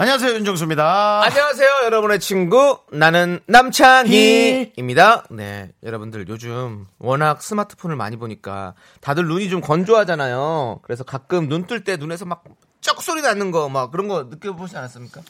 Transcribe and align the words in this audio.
안녕하세요 0.00 0.32
윤정수입니다. 0.36 1.22
안녕하세요, 1.24 1.68
여러분의 1.86 2.20
친구 2.20 2.78
나는 2.92 3.40
남창희입니다. 3.46 5.24
네, 5.30 5.72
여러분들 5.82 6.28
요즘 6.28 6.86
워낙 7.00 7.42
스마트폰을 7.42 7.96
많이 7.96 8.16
보니까 8.16 8.74
다들 9.00 9.26
눈이 9.26 9.48
좀 9.50 9.60
건조하잖아요. 9.60 10.78
그래서 10.84 11.02
가끔 11.02 11.48
눈 11.48 11.66
뜰 11.66 11.82
때 11.82 11.96
눈에서 11.96 12.24
막 12.26 12.44
쩍 12.80 13.02
소리 13.02 13.22
나는 13.22 13.50
거 13.50 13.68
막 13.68 13.90
그런 13.90 14.06
거 14.06 14.22
느껴보지 14.30 14.76
않았습니까? 14.76 15.20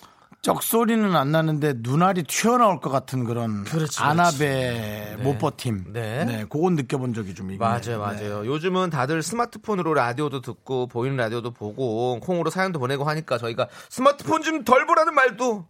쩍 0.40 0.62
소리는 0.62 1.16
안 1.16 1.32
나는데 1.32 1.74
눈알이 1.78 2.22
튀어나올 2.22 2.80
것 2.80 2.90
같은 2.90 3.24
그런 3.24 3.64
그렇지, 3.64 4.00
아나베 4.00 4.38
네. 4.38 5.16
못 5.22 5.38
버팀. 5.38 5.92
네. 5.92 6.24
네. 6.24 6.44
그건 6.48 6.76
느껴본 6.76 7.12
적이 7.12 7.34
좀 7.34 7.50
있네요. 7.50 7.68
맞아요, 7.68 7.98
맞아요. 7.98 8.46
요즘은 8.46 8.90
다들 8.90 9.22
스마트폰으로 9.22 9.94
라디오도 9.94 10.40
듣고 10.40 10.86
보이는 10.86 11.16
라디오도 11.16 11.50
보고 11.52 12.20
콩으로 12.20 12.50
사연도 12.50 12.78
보내고 12.78 13.04
하니까 13.04 13.36
저희가 13.38 13.68
스마트폰 13.88 14.42
좀 14.42 14.64
덜 14.64 14.86
보라는 14.86 15.12
말도 15.14 15.66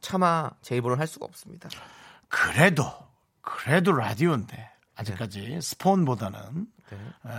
차마 0.00 0.50
제 0.62 0.76
입으로는 0.76 1.00
할 1.00 1.06
수가 1.06 1.26
없습니다. 1.26 1.68
그래도 2.28 2.84
그래도 3.42 3.92
라디오인데 3.92 4.70
아직까지 4.96 5.58
스폰보다는 5.60 6.66
네. 6.90 6.96
어, 7.24 7.32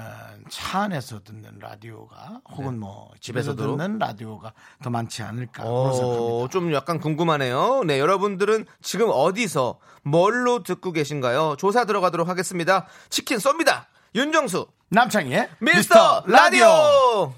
차 0.49 0.81
안에서 0.83 1.23
듣는 1.23 1.59
라디오가 1.59 2.41
혹은 2.51 2.79
뭐 2.79 3.09
집에서 3.19 3.51
집에서도? 3.53 3.77
듣는 3.77 3.99
라디오가 3.99 4.53
더 4.83 4.89
많지 4.89 5.23
않을까. 5.23 5.63
어, 5.65 6.47
좀 6.49 6.73
약간 6.73 6.99
궁금하네요. 6.99 7.83
네, 7.85 7.99
여러분들은 7.99 8.65
지금 8.81 9.09
어디서 9.11 9.79
뭘로 10.03 10.63
듣고 10.63 10.91
계신가요? 10.91 11.55
조사 11.57 11.85
들어가도록 11.85 12.27
하겠습니다. 12.27 12.87
치킨 13.09 13.37
쏩니다. 13.37 13.85
윤정수 14.15 14.67
남창희의 14.89 15.49
미스터 15.59 16.23
라디오. 16.27 17.33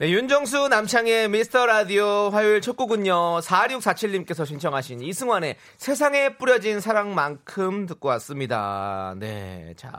네, 0.00 0.12
윤정수 0.12 0.68
남창의 0.68 1.28
미스터 1.28 1.66
라디오 1.66 2.30
화요일 2.30 2.62
첫 2.62 2.74
곡은요. 2.74 3.40
4647님께서 3.40 4.46
신청하신 4.46 5.02
이승환의 5.02 5.56
세상에 5.76 6.38
뿌려진 6.38 6.80
사랑만큼 6.80 7.84
듣고 7.84 8.08
왔습니다. 8.08 9.14
네. 9.18 9.74
자. 9.76 9.92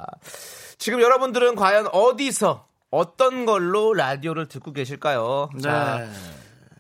지금 0.79 1.01
여러분들은 1.01 1.53
과연 1.53 1.85
어디서 1.91 2.65
어떤 2.89 3.45
걸로 3.45 3.93
라디오를 3.93 4.47
듣고 4.47 4.73
계실까요? 4.73 5.51
자. 5.61 5.99
네. 5.99 6.09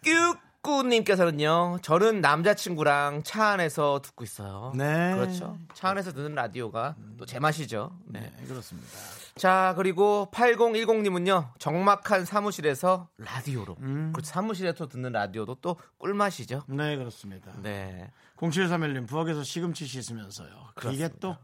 뀨 0.01 0.39
꾸님께서는요, 0.61 1.79
저는 1.81 2.21
남자친구랑 2.21 3.23
차 3.23 3.47
안에서 3.49 4.01
듣고 4.01 4.23
있어요. 4.23 4.71
네. 4.75 5.13
그렇죠. 5.15 5.57
차 5.73 5.89
안에서 5.89 6.13
듣는 6.13 6.35
라디오가 6.35 6.95
또 7.17 7.25
제 7.25 7.39
맛이죠. 7.39 7.97
네. 8.05 8.19
네, 8.19 8.45
그렇습니다. 8.47 8.89
자, 9.35 9.73
그리고 9.77 10.29
8010님은요, 10.33 11.51
정막한 11.57 12.25
사무실에서 12.25 13.07
라디오로. 13.17 13.75
그렇죠. 13.75 14.21
사무실에서 14.23 14.87
듣는 14.87 15.11
라디오도 15.13 15.55
또 15.61 15.77
꿀맛이죠. 15.97 16.63
네, 16.67 16.95
그렇습니다. 16.97 17.51
네. 17.61 18.11
0731님 18.37 19.07
부엌에서 19.07 19.43
시금치 19.43 19.85
씻으면서요. 19.85 20.49
이게 20.91 21.09
또 21.19 21.37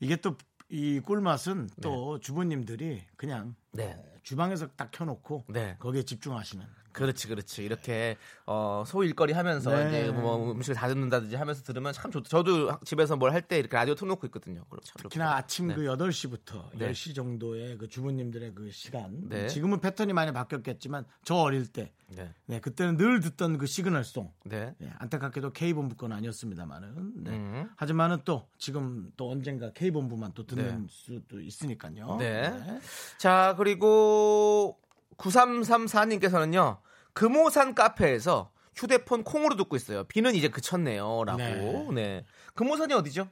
이게 0.00 0.16
또 0.16 0.36
이 0.70 1.00
꿀맛은 1.00 1.70
또 1.80 2.20
주부님들이 2.20 3.02
그냥 3.16 3.54
네. 3.72 3.96
주방에서 4.22 4.68
딱 4.76 4.90
켜놓고 4.90 5.44
네. 5.48 5.76
거기에 5.78 6.02
집중하시는. 6.02 6.64
그렇지, 6.92 7.28
그렇지. 7.28 7.62
이렇게 7.62 8.16
어, 8.44 8.82
소일거리 8.84 9.32
하면서 9.32 9.70
네. 9.70 9.88
이제 10.06 10.10
뭐 10.10 10.50
음식을 10.52 10.74
다 10.74 10.88
듣는다든지 10.88 11.36
하면서 11.36 11.62
들으면 11.62 11.92
참 11.92 12.10
좋다. 12.10 12.28
저도 12.28 12.80
집에서 12.84 13.14
뭘 13.16 13.30
할 13.32 13.42
때 13.42 13.58
이렇게 13.58 13.76
라디오 13.76 13.94
틀어놓고 13.94 14.26
있거든요. 14.28 14.64
그렇죠. 14.68 14.94
특히나 14.98 15.36
아침 15.36 15.68
네. 15.68 15.74
그 15.76 15.82
8시부터 15.82 16.70
네. 16.76 16.90
10시 16.90 17.14
정도의 17.14 17.78
그 17.78 17.88
주부님들의 17.88 18.52
그 18.54 18.70
시간. 18.72 19.28
네. 19.28 19.46
지금은 19.48 19.80
패턴이 19.80 20.12
많이 20.12 20.32
바뀌었겠지만 20.32 21.04
저 21.24 21.36
어릴 21.36 21.68
때 21.68 21.92
네. 22.08 22.34
네, 22.46 22.58
그때는 22.58 22.96
늘 22.96 23.20
듣던 23.20 23.58
그 23.58 23.66
시그널송. 23.66 24.32
네. 24.46 24.74
네, 24.78 24.90
안타깝게도 24.98 25.52
K본부 25.52 25.94
건 25.94 26.10
아니었습니다만은. 26.12 27.12
네. 27.22 27.30
음. 27.30 27.70
하지만은 27.76 28.18
또 28.24 28.48
지금 28.56 29.12
또 29.16 29.30
언젠가 29.30 29.70
K본부만 29.72 30.32
또 30.34 30.46
듣는 30.46 30.86
수도 30.88 31.38
있으니까요. 31.40 32.16
네. 32.18 32.80
자, 33.18 33.54
그리고 33.58 34.78
9334님께서는요. 35.16 36.78
금호산 37.12 37.74
카페에서 37.74 38.52
휴대폰 38.76 39.24
콩으로 39.24 39.56
듣고 39.56 39.74
있어요. 39.74 40.04
비는 40.04 40.36
이제 40.36 40.48
그쳤네요. 40.48 41.24
라고. 41.24 41.38
네. 41.38 41.90
네. 41.92 42.24
금호산이 42.54 42.94
어디죠? 42.94 43.28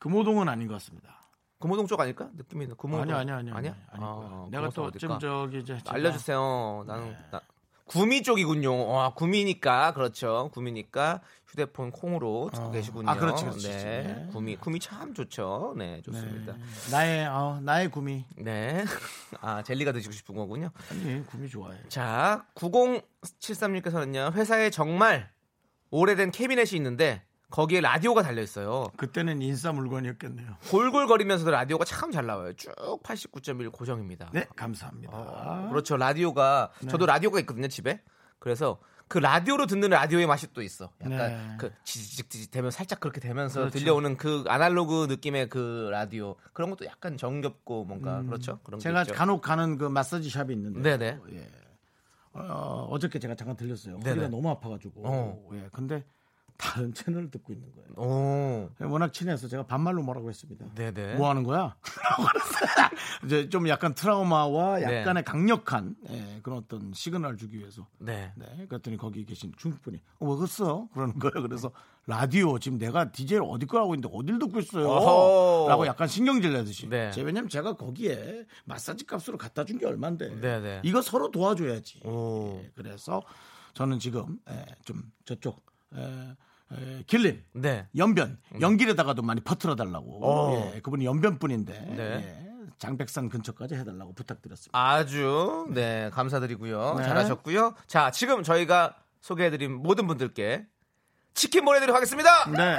금호동은 0.00 0.48
아닌 0.48 0.66
것 0.66 0.74
같습니다. 0.74 1.20
금호동 1.60 1.86
쪽 1.86 2.00
아닐까? 2.00 2.28
느낌이 2.34 2.66
금호동. 2.76 3.02
아니요, 3.14 3.16
아니요. 3.36 3.54
아니야? 3.54 3.76
아닐 3.90 4.00
거예요. 4.06 4.44
아, 4.46 4.48
내가 4.50 4.70
또 4.70 4.84
어딜까? 4.84 4.98
좀 4.98 5.20
저기 5.20 5.60
이제 5.60 5.76
제가- 5.76 5.92
알려 5.92 6.10
주세요. 6.10 6.82
나는 6.86 7.10
네. 7.10 7.18
나- 7.30 7.42
구미 7.90 8.22
쪽이군요. 8.22 8.86
와, 8.86 9.14
구미니까 9.14 9.94
그렇죠. 9.94 10.48
구미니까 10.54 11.22
휴대폰 11.48 11.90
콩으로 11.90 12.48
듣고 12.54 12.66
어. 12.66 12.70
계시군요. 12.70 13.10
아, 13.10 13.16
그렇지, 13.16 13.44
그렇지. 13.44 13.68
네. 13.68 14.02
네. 14.04 14.28
구미, 14.30 14.54
구미 14.54 14.78
참 14.78 15.12
좋죠. 15.12 15.74
네, 15.76 16.00
좋습니다. 16.02 16.52
네. 16.52 16.60
나의 16.92 17.26
어, 17.26 17.58
나의 17.60 17.90
구미. 17.90 18.26
네. 18.36 18.84
아, 19.42 19.64
젤리가 19.64 19.90
드시고 19.90 20.12
싶은 20.12 20.36
거군요. 20.36 20.70
아니 20.88 21.26
구미 21.26 21.48
좋아해. 21.48 21.80
자, 21.88 22.46
9073님께서는요, 22.54 24.34
회사에 24.34 24.70
정말 24.70 25.28
오래된 25.90 26.30
캐비넷이 26.30 26.76
있는데, 26.76 27.24
거기에 27.50 27.80
라디오가 27.80 28.22
달려 28.22 28.42
있어요. 28.42 28.88
그때는 28.96 29.42
인싸 29.42 29.72
물건이었겠네요. 29.72 30.56
골골거리면서도 30.70 31.50
라디오가 31.50 31.84
참 31.84 32.10
잘 32.12 32.26
나와요. 32.26 32.52
쭉 32.54 32.72
89.1 33.02 33.70
고정입니다. 33.72 34.30
네, 34.32 34.46
감사합니다. 34.56 35.12
어, 35.16 35.68
그렇죠. 35.70 35.96
라디오가, 35.96 36.70
저도 36.88 37.06
라디오가 37.06 37.38
있거든요, 37.40 37.68
집에. 37.68 38.02
그래서 38.38 38.78
그 39.06 39.18
라디오로 39.18 39.66
듣는 39.66 39.90
라디오의 39.90 40.26
맛이 40.26 40.52
또 40.52 40.62
있어. 40.62 40.90
약간 41.02 41.18
네. 41.18 41.54
그 41.58 41.72
지직지직 41.84 42.50
되면 42.52 42.70
살짝 42.70 43.00
그렇게 43.00 43.20
되면서 43.20 43.60
그렇죠. 43.60 43.78
들려오는 43.78 44.16
그 44.16 44.44
아날로그 44.46 45.06
느낌의 45.08 45.48
그 45.48 45.88
라디오. 45.90 46.36
그런 46.52 46.70
것도 46.70 46.84
약간 46.86 47.16
정겹고 47.16 47.84
뭔가 47.84 48.22
그렇죠. 48.22 48.60
그런 48.62 48.78
게 48.78 48.82
제가. 48.84 49.02
간혹 49.04 49.42
가는 49.42 49.76
그 49.78 49.84
마사지 49.86 50.30
샵이 50.30 50.52
있는데. 50.54 50.80
네네. 50.96 51.18
예. 51.32 51.48
어, 52.32 52.86
어저께 52.90 53.18
제가 53.18 53.34
잠깐 53.34 53.56
들렸어요. 53.56 53.98
네네. 53.98 54.08
허리가 54.10 54.28
너무 54.28 54.48
아파가지고. 54.50 55.02
어. 55.04 55.48
예. 55.54 55.68
근데 55.72 56.04
다른 56.60 56.92
채널을 56.94 57.30
듣고 57.30 57.52
있는 57.52 57.68
거예요. 57.74 57.88
오. 57.96 58.70
워낙 58.88 59.12
친해서 59.12 59.48
제가 59.48 59.64
반말로 59.64 60.02
뭐라고 60.02 60.28
했습니다. 60.28 60.66
네네. 60.74 61.14
뭐 61.16 61.28
하는 61.30 61.42
거야? 61.42 61.74
이제 63.24 63.48
좀 63.48 63.68
약간 63.68 63.94
트라우마와 63.94 64.78
네. 64.80 65.00
약간의 65.00 65.24
강력한 65.24 65.96
예, 66.10 66.40
그런 66.42 66.58
어떤 66.58 66.92
시그널을 66.92 67.36
주기 67.36 67.58
위해서. 67.58 67.86
네. 67.98 68.32
네. 68.36 68.66
그랬더니 68.68 68.96
거기 68.96 69.24
계신 69.24 69.52
중국 69.56 69.82
분이 69.82 70.00
어, 70.20 70.26
왜 70.30 70.36
그랬어? 70.36 70.88
그러는 70.92 71.18
거예요. 71.18 71.42
그래서 71.46 71.70
라디오 72.06 72.58
지금 72.58 72.78
내가 72.78 73.10
DJ를 73.10 73.44
어디 73.48 73.66
거 73.66 73.78
하고 73.78 73.94
있는데 73.94 74.14
어딜 74.16 74.38
듣고 74.38 74.60
있어요? 74.60 74.86
어허. 74.88 75.68
라고 75.68 75.86
약간 75.86 76.08
신경질 76.08 76.52
내듯이. 76.52 76.88
네. 76.88 77.10
제 77.12 77.22
왜냐면 77.22 77.48
제가 77.48 77.74
거기에 77.74 78.46
마사지 78.64 79.06
값으로 79.06 79.38
갖다 79.38 79.64
준 79.64 79.78
게 79.78 79.86
얼만데. 79.86 80.40
네네. 80.40 80.80
이거 80.84 81.00
서로 81.00 81.30
도와줘야지. 81.30 82.06
오. 82.06 82.60
예, 82.62 82.70
그래서 82.74 83.22
저는 83.74 83.98
지금 83.98 84.38
예, 84.50 84.64
좀 84.84 85.02
저쪽 85.24 85.62
에, 85.94 86.00
에, 86.02 86.36
길림 87.06 87.42
네. 87.52 87.86
연변 87.96 88.38
연길에다가도 88.60 89.22
많이 89.22 89.40
퍼트려 89.40 89.76
달라고. 89.76 90.20
어. 90.22 90.72
예, 90.74 90.80
그분이 90.80 91.04
연변분인데 91.04 91.72
네. 91.96 92.02
예, 92.02 92.50
장백산 92.78 93.28
근처까지 93.28 93.74
해달라고 93.74 94.14
부탁드렸습니다. 94.14 94.78
아주 94.78 95.66
네 95.70 96.10
감사드리고요. 96.12 96.94
네. 96.98 97.04
잘하셨고요. 97.04 97.74
자 97.86 98.10
지금 98.10 98.42
저희가 98.42 98.96
소개해드린 99.20 99.72
모든 99.82 100.06
분들께 100.06 100.66
치킨 101.34 101.64
보내드리도록 101.64 101.96
하겠습니다. 101.96 102.50
네. 102.50 102.78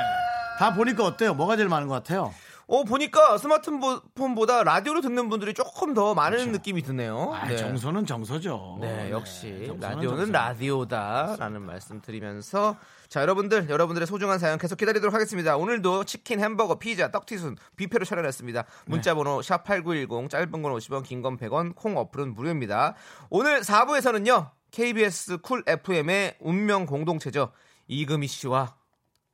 다 0.60 0.74
보니까 0.74 1.06
어때요? 1.06 1.34
뭐가 1.34 1.56
제일 1.56 1.70
많은 1.70 1.88
것 1.88 1.96
같아요? 1.96 2.34
어 2.74 2.86
보니까 2.86 3.38
스마트폰보다 3.38 4.64
라디오로 4.64 5.02
듣는 5.02 5.28
분들이 5.28 5.54
조금 5.54 5.94
더 5.94 6.14
많은 6.14 6.54
느낌이 6.54 6.82
드네요. 6.84 7.18
그렇죠. 7.32 7.36
아, 7.36 7.48
네. 7.50 7.58
정서는 7.58 8.06
정서죠. 8.06 8.78
네, 8.80 9.12
역시 9.12 9.66
정서는 9.68 9.80
라디오는 9.98 10.18
정서. 10.28 10.32
라디오다라는 10.32 11.64
말씀 11.64 12.00
드리면서 12.00 12.78
자 13.10 13.22
여러분들 13.22 13.70
여러분들의 13.70 14.08
소중한 14.08 14.40
사연 14.40 14.58
계속 14.58 14.78
기다리도록 14.78 15.14
하겠습니다. 15.14 15.58
오늘도 15.58 16.06
치킨, 16.06 16.40
햄버거, 16.40 16.80
피자, 16.80 17.12
떡튀순, 17.12 17.58
뷔페로 17.76 18.06
차려냈습니다. 18.06 18.64
문자번호 18.86 19.42
샵 19.42 19.66
#8910 19.66 20.30
짧은 20.30 20.50
건 20.62 20.64
50원, 20.74 21.04
긴 21.04 21.22
건 21.22 21.36
100원, 21.38 21.76
콩 21.76 21.98
어플은 21.98 22.34
무료입니다. 22.34 22.96
오늘 23.30 23.60
4부에서는요 23.60 24.50
KBS 24.72 25.40
Cool 25.40 25.62
FM의 25.68 26.38
운명 26.40 26.86
공동체죠. 26.86 27.52
이금희 27.90 28.28
씨와 28.28 28.76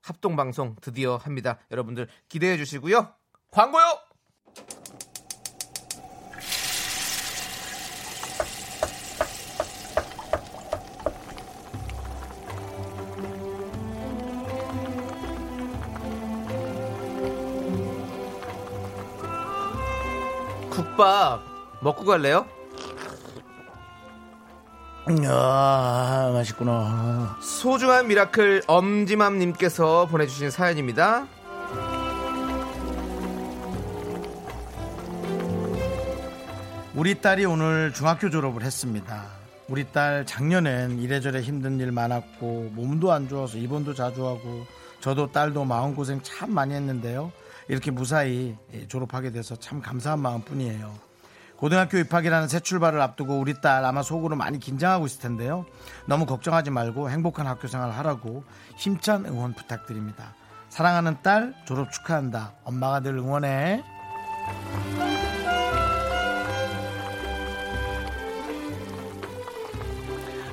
합동 0.02 0.36
방송 0.36 0.76
드디어 0.82 1.18
합니다. 1.18 1.60
여러분들 1.70 2.08
기대해 2.30 2.58
주시고요. 2.58 3.14
광고요. 3.58 3.82
국밥 20.70 21.42
먹고 21.82 22.06
갈래요? 22.06 22.46
아, 25.28 26.30
맛있구나. 26.32 27.40
소중한 27.42 28.08
Miracle 28.08 28.62
엄지맘님께서 28.68 30.06
보내주신 30.06 30.52
사연입니다. 30.52 31.26
우리 36.98 37.22
딸이 37.22 37.46
오늘 37.46 37.94
중학교 37.94 38.32
졸업을 38.32 38.64
했습니다. 38.64 39.26
우리 39.68 39.86
딸 39.92 40.26
작년엔 40.26 40.98
이래저래 40.98 41.42
힘든 41.42 41.80
일 41.80 41.92
많았고 41.92 42.72
몸도 42.74 43.12
안 43.12 43.30
좋아서 43.30 43.60
입원도 43.60 43.94
자주 43.94 44.26
하고 44.26 44.66
저도 45.00 45.32
딸도 45.32 45.64
마음고생 45.64 46.22
참 46.24 46.52
많이 46.52 46.74
했는데요. 46.74 47.32
이렇게 47.68 47.92
무사히 47.92 48.56
졸업하게 48.88 49.30
돼서 49.32 49.56
참 49.56 49.80
감사한 49.80 50.18
마음뿐이에요. 50.18 50.92
고등학교 51.58 52.00
입학이라는 52.00 52.48
새 52.48 52.62
출발을 52.62 53.00
앞두고 53.00 53.38
우리 53.38 53.62
딸 53.62 53.86
아마 53.86 54.02
속으로 54.02 54.36
많이 54.36 54.60
긴장하고 54.60 55.06
있을 55.06 55.22
텐데요. 55.22 55.68
너무 56.08 56.26
걱정하지 56.26 56.72
말고 56.72 57.12
행복한 57.12 57.46
학교 57.46 57.68
생활 57.68 57.92
하라고 57.92 58.44
힘찬 58.76 59.24
응원 59.28 59.54
부탁드립니다. 59.54 60.34
사랑하는 60.70 61.18
딸 61.22 61.54
졸업 61.68 61.92
축하한다. 61.92 62.54
엄마가 62.64 63.02
늘 63.02 63.20
응원해. 63.20 63.84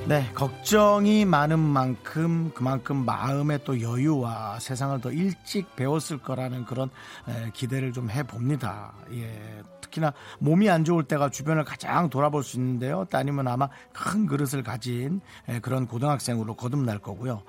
네, 0.07 0.31
걱정이 0.35 1.25
많은 1.25 1.59
만큼 1.59 2.51
그만큼 2.55 3.07
마음의 3.07 3.61
또 3.65 3.81
여유와 3.81 4.59
세상을 4.61 5.01
더 5.01 5.11
일찍 5.11 5.75
배웠을 5.77 6.19
거라는 6.19 6.67
그런 6.67 6.91
에, 7.27 7.51
기대를 7.55 7.95
좀 7.95 8.11
해봅니다. 8.11 8.93
예, 9.13 9.63
특히나 9.81 10.13
몸이 10.41 10.69
안 10.69 10.85
좋을 10.85 11.05
때가 11.05 11.31
주변을 11.31 11.65
가장 11.65 12.11
돌아볼 12.11 12.45
수 12.45 12.59
있는데요. 12.59 13.07
따님은 13.07 13.49
아마 13.49 13.71
큰 13.95 14.27
그릇을 14.27 14.63
가진 14.63 15.23
에, 15.49 15.61
그런 15.61 15.87
고등학생으로 15.87 16.55
거듭날 16.55 16.99
거고요. 16.99 17.43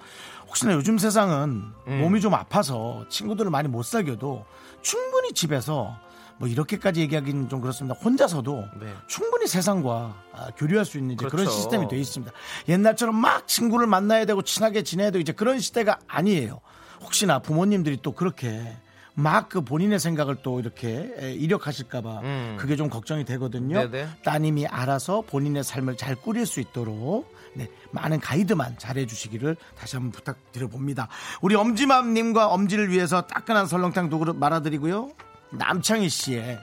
혹시나 0.48 0.72
요즘 0.72 0.98
세상은 0.98 1.74
몸이 1.86 2.22
좀 2.22 2.34
아파서 2.36 3.06
친구들을 3.10 3.52
많이 3.52 3.68
못 3.68 3.84
사귀어도 3.84 4.46
충분히 4.82 5.34
집에서 5.34 5.98
뭐 6.38 6.48
이렇게까지 6.48 7.02
얘기하기는 7.02 7.50
좀 7.50 7.62
그렇습니다. 7.62 7.98
혼자서도 8.00 8.66
네. 8.82 8.94
충분히 9.08 9.48
세상과 9.48 10.16
아, 10.34 10.48
교류할 10.58 10.86
수 10.86 10.98
있는 10.98 11.16
이제 11.16 11.26
그런 11.26 11.46
그렇죠. 11.46 11.52
시스템이 11.52 11.88
되어 11.88 12.00
있습니다. 12.00 12.32
옛날처럼 12.68 13.16
막 13.16 13.48
친구를 13.48 13.88
만나야 13.88 14.26
되고 14.26 14.42
친하게 14.42 14.84
지내야 14.84 15.12
되고 15.12 15.22
이제 15.22 15.32
그런 15.32 15.60
시대가 15.60 15.98
아니에요. 16.08 16.60
혹시나 17.02 17.40
부모님들이 17.40 18.00
또 18.02 18.12
그렇게 18.12 18.76
막 19.18 19.48
그 19.48 19.62
본인의 19.62 20.00
생각을 20.00 20.38
또 20.44 20.60
이렇게 20.60 21.14
에, 21.18 21.32
이력하실까봐 21.34 22.20
음. 22.20 22.58
그게 22.60 22.76
좀 22.76 22.90
걱정이 22.90 23.24
되거든요. 23.24 23.90
네네. 23.90 24.10
따님이 24.26 24.68
알아서 24.68 25.22
본인의 25.22 25.64
삶을 25.64 25.96
잘 25.96 26.16
꾸릴 26.16 26.46
수 26.46 26.60
있도록 26.60 27.34
네, 27.54 27.70
많은 27.92 28.20
가이드만 28.20 28.78
잘해 28.78 29.06
주시기를 29.06 29.56
다시 29.78 29.96
한번 29.96 30.12
부탁드려 30.12 30.68
봅니다. 30.68 31.08
우리 31.42 31.56
엄지맘님과 31.56 32.48
엄지를 32.48 32.90
위해서 32.90 33.22
따끈한 33.22 33.68
설렁탕 33.68 34.10
두 34.10 34.20
그릇 34.20 34.36
말아드리고요. 34.36 35.12
남창희 35.58 36.10
씨의 36.10 36.60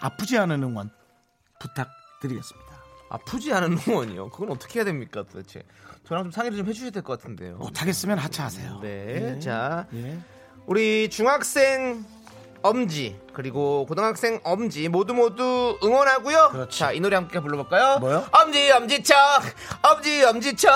아프지 0.00 0.38
않은 0.38 0.62
응원 0.62 0.90
부탁드리겠습니다. 1.60 2.68
아프지 3.10 3.52
않은 3.54 3.78
응원이요. 3.86 4.30
그건 4.30 4.50
어떻게 4.52 4.78
해야 4.80 4.84
됩니까 4.84 5.24
도대체? 5.30 5.62
저랑 6.06 6.24
좀 6.24 6.32
상의를 6.32 6.58
좀 6.58 6.66
해주셔야 6.66 6.90
될 6.90 7.02
것 7.02 7.18
같은데요. 7.18 7.56
못하겠으면 7.56 8.18
하차하세요. 8.18 8.80
네, 8.82 9.38
자 9.40 9.86
예. 9.94 10.18
우리 10.66 11.08
중학생 11.10 12.04
엄지 12.62 13.18
그리고 13.32 13.86
고등학생 13.86 14.40
엄지 14.44 14.88
모두 14.88 15.14
모두 15.14 15.78
응원하고요. 15.82 16.48
그렇지. 16.50 16.78
자, 16.78 16.92
이 16.92 17.00
노래 17.00 17.16
함께 17.16 17.40
불러볼까요? 17.40 17.98
뭐요? 18.00 18.26
엄지 18.32 18.70
엄지척 18.72 19.16
엄지 19.82 20.24
엄지척 20.24 20.70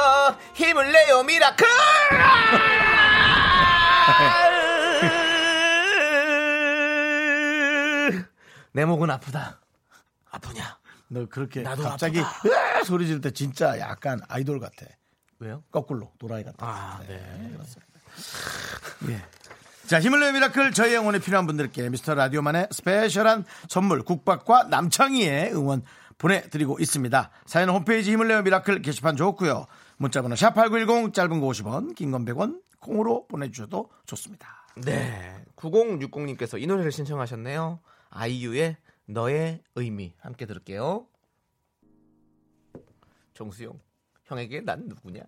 힘을 0.55 0.93
내요 0.93 1.23
미라클. 1.25 1.67
내 8.73 8.85
목은 8.85 9.11
아프다. 9.11 9.61
아프냐? 10.31 10.79
너 11.09 11.27
그렇게 11.27 11.61
나도 11.63 11.83
갑자기 11.83 12.21
으아 12.21 12.85
소리 12.85 13.07
지를 13.07 13.21
때 13.21 13.31
진짜 13.31 13.79
약간 13.79 14.21
아이돌 14.29 14.61
같아. 14.61 14.87
왜요? 15.41 15.63
거꾸로 15.71 16.11
도라이 16.19 16.43
같아. 16.45 16.65
아, 16.67 17.01
네. 17.07 17.21
예. 19.09 19.23
자, 19.87 20.01
힘을 20.01 20.21
내요 20.21 20.33
미라클 20.33 20.73
저희 20.73 20.97
응원에 20.97 21.19
필요한 21.19 21.47
분들께 21.47 21.91
미스터 21.91 22.15
라디오만의 22.15 22.69
스페셜한 22.71 23.45
선물 23.69 24.03
국밥과 24.05 24.65
남창희의 24.65 25.53
응원 25.55 25.83
보내드리고 26.17 26.79
있습니다. 26.81 27.31
사연 27.45 27.69
홈페이지 27.71 28.13
힘을 28.13 28.29
내요 28.29 28.43
미라클 28.43 28.81
게시판 28.81 29.17
좋고요. 29.17 29.67
문자번호 29.99 30.35
샵8910 30.37 31.13
짧은 31.13 31.41
거 31.41 31.47
50원 31.49 31.95
긴 31.95 32.11
건 32.13 32.25
100원 32.25 32.61
콩으로 32.79 33.27
보내주셔도 33.27 33.91
좋습니다. 34.07 34.65
네. 34.77 35.45
9060님께서 35.57 36.61
이 36.61 36.67
노래를 36.67 36.91
신청하셨네요. 36.93 37.81
아이유의 38.13 38.77
너의 39.07 39.63
의미 39.75 40.15
함께 40.21 40.47
들을게요. 40.47 41.07
정수영, 43.35 43.81
형에게 44.25 44.61
난 44.61 44.85
누구냐? 44.87 45.23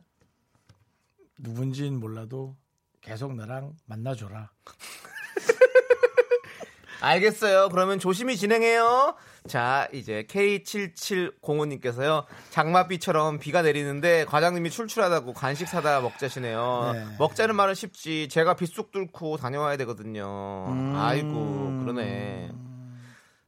누군지는 1.38 1.98
몰라도 1.98 2.56
계속 3.00 3.34
나랑 3.34 3.74
만나줘라. 3.86 4.52
알겠어요. 7.00 7.70
그러면 7.70 7.98
조심히 7.98 8.36
진행해요. 8.36 9.16
자, 9.46 9.88
이제 9.92 10.24
K7705님께서요. 10.28 12.24
장맛비처럼 12.50 13.38
비가 13.38 13.60
내리는데 13.60 14.24
과장님이 14.24 14.70
출출하다고 14.70 15.34
간식 15.34 15.68
사다 15.68 16.00
먹자시네요. 16.00 16.90
네. 16.94 17.04
먹자는 17.18 17.54
말은 17.56 17.74
쉽지. 17.74 18.28
제가 18.30 18.54
빗속 18.54 18.90
뚫고 18.90 19.36
다녀와야 19.36 19.76
되거든요. 19.78 20.66
음. 20.68 20.94
아이고, 20.96 21.80
그러네. 21.80 22.52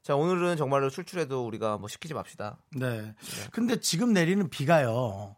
자, 0.07 0.15
오늘은 0.15 0.57
정말로 0.57 0.89
출출해도 0.89 1.45
우리가 1.45 1.79
뭐 1.79 1.89
시키지 1.89 2.15
맙시다. 2.15 2.59
네. 2.77 3.13
근데 3.51 3.81
지금 3.81 4.13
내리는 4.13 4.49
비가요. 4.49 5.35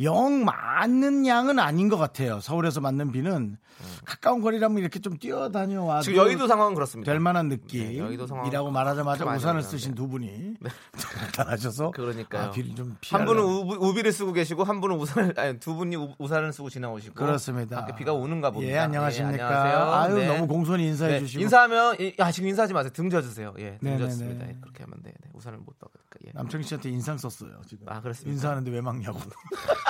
영 0.00 0.44
많은 0.44 1.26
양은 1.26 1.58
아닌 1.58 1.88
것 1.88 1.96
같아요. 1.96 2.40
서울에서 2.40 2.80
맞는 2.80 3.12
비는 3.12 3.56
가까운 4.04 4.40
거리라면 4.40 4.78
이렇게 4.78 4.98
좀 4.98 5.16
뛰어다녀와도 5.18 6.00
음. 6.00 6.02
지금 6.02 6.18
여의도 6.18 6.46
상황은 6.48 6.74
그렇습니다. 6.74 7.10
될 7.12 7.20
만한 7.20 7.48
네, 7.48 7.56
느낌이라고 7.56 8.26
상황 8.26 8.72
말하자마자 8.72 9.24
우산을 9.26 9.62
쓰신. 9.62 9.94
두 9.94 10.08
분이 10.08 10.54
나타나셔서 11.36 11.90
그러니까요. 11.92 12.48
아, 12.48 12.50
비를 12.50 12.74
좀한 12.74 12.96
피하려고. 13.00 13.64
분은 13.66 13.78
우, 13.82 13.94
비를 13.94 14.12
쓰고 14.12 14.32
계시고 14.32 14.64
한 14.64 14.80
분은 14.80 14.96
우산을 14.96 15.34
아니 15.38 15.58
두 15.60 15.74
분이 15.74 15.96
우- 15.96 16.14
우산을 16.18 16.52
쓰고 16.52 16.70
지나오시고 16.70 17.14
그렇습니다. 17.14 17.80
밖에 17.84 17.94
비가 17.94 18.12
오는가 18.12 18.50
봅니다. 18.50 18.72
예, 18.74 18.78
안녕하십니까. 18.78 19.36
예, 19.38 19.42
안녕하세요. 19.42 19.92
아유, 19.94 20.14
네. 20.14 20.26
너무 20.28 20.48
공손히 20.48 20.86
인사해 20.86 21.12
네, 21.12 21.18
주시고. 21.20 21.42
인사하면 21.42 22.00
이- 22.00 22.14
아 22.18 22.32
지금 22.32 22.48
인사하지 22.48 22.72
마세요. 22.72 22.90
등 22.92 23.10
져주세요. 23.10 23.54
예, 23.58 23.78
등. 23.82 23.98
졌습니다. 23.98 24.48
예, 24.48 24.56
그렇게 24.60 24.82
하면 24.84 25.02
돼. 25.02 25.10
네, 25.10 25.30
우산을 25.34 25.58
못 25.58 25.78
떠니까 25.78 26.00
예. 26.26 26.30
남창희 26.32 26.64
씨한테 26.64 26.88
인상 26.90 27.18
썼어요, 27.18 27.50
지금. 27.66 27.86
아, 27.88 28.00
그렇습니까? 28.00 28.32
인사하는데 28.32 28.70
왜 28.70 28.80
막냐고. 28.80 29.18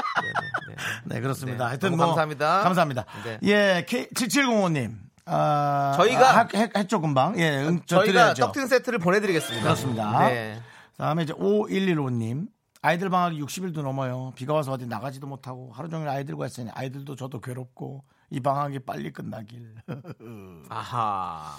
네, 0.68 0.74
네, 1.04 1.20
그렇습니다. 1.20 1.64
네, 1.64 1.68
하여튼 1.68 1.96
뭐 1.96 2.06
감사합니다. 2.06 2.62
감사합니다. 2.62 3.04
네. 3.24 3.38
예, 3.44 3.86
K7705님. 3.88 4.96
아, 5.26 5.94
저희가- 5.98 6.76
했죠 6.76 7.00
금방. 7.00 7.38
예, 7.38 7.64
응, 7.66 7.80
저 7.86 7.96
저희가 7.96 8.12
드려야죠. 8.12 8.42
떡튼 8.46 8.66
세트를 8.68 8.98
보내드리겠습니다. 8.98 9.62
그렇습니다. 9.62 10.28
네. 10.28 10.60
다음에 10.98 11.22
이제 11.22 11.32
5115님. 11.34 12.48
아이들 12.82 13.08
방학이 13.08 13.40
60일도 13.40 13.80
넘어요. 13.82 14.32
비가 14.36 14.52
와서 14.52 14.72
어디 14.72 14.86
나가지도 14.86 15.26
못하고 15.26 15.72
하루 15.72 15.88
종일 15.88 16.08
아이들과 16.08 16.46
있으니 16.46 16.70
아이들도 16.74 17.16
저도 17.16 17.40
괴롭고 17.40 18.04
이 18.28 18.40
방학이 18.40 18.80
빨리 18.80 19.10
끝나길. 19.10 19.74
아하. 20.68 21.56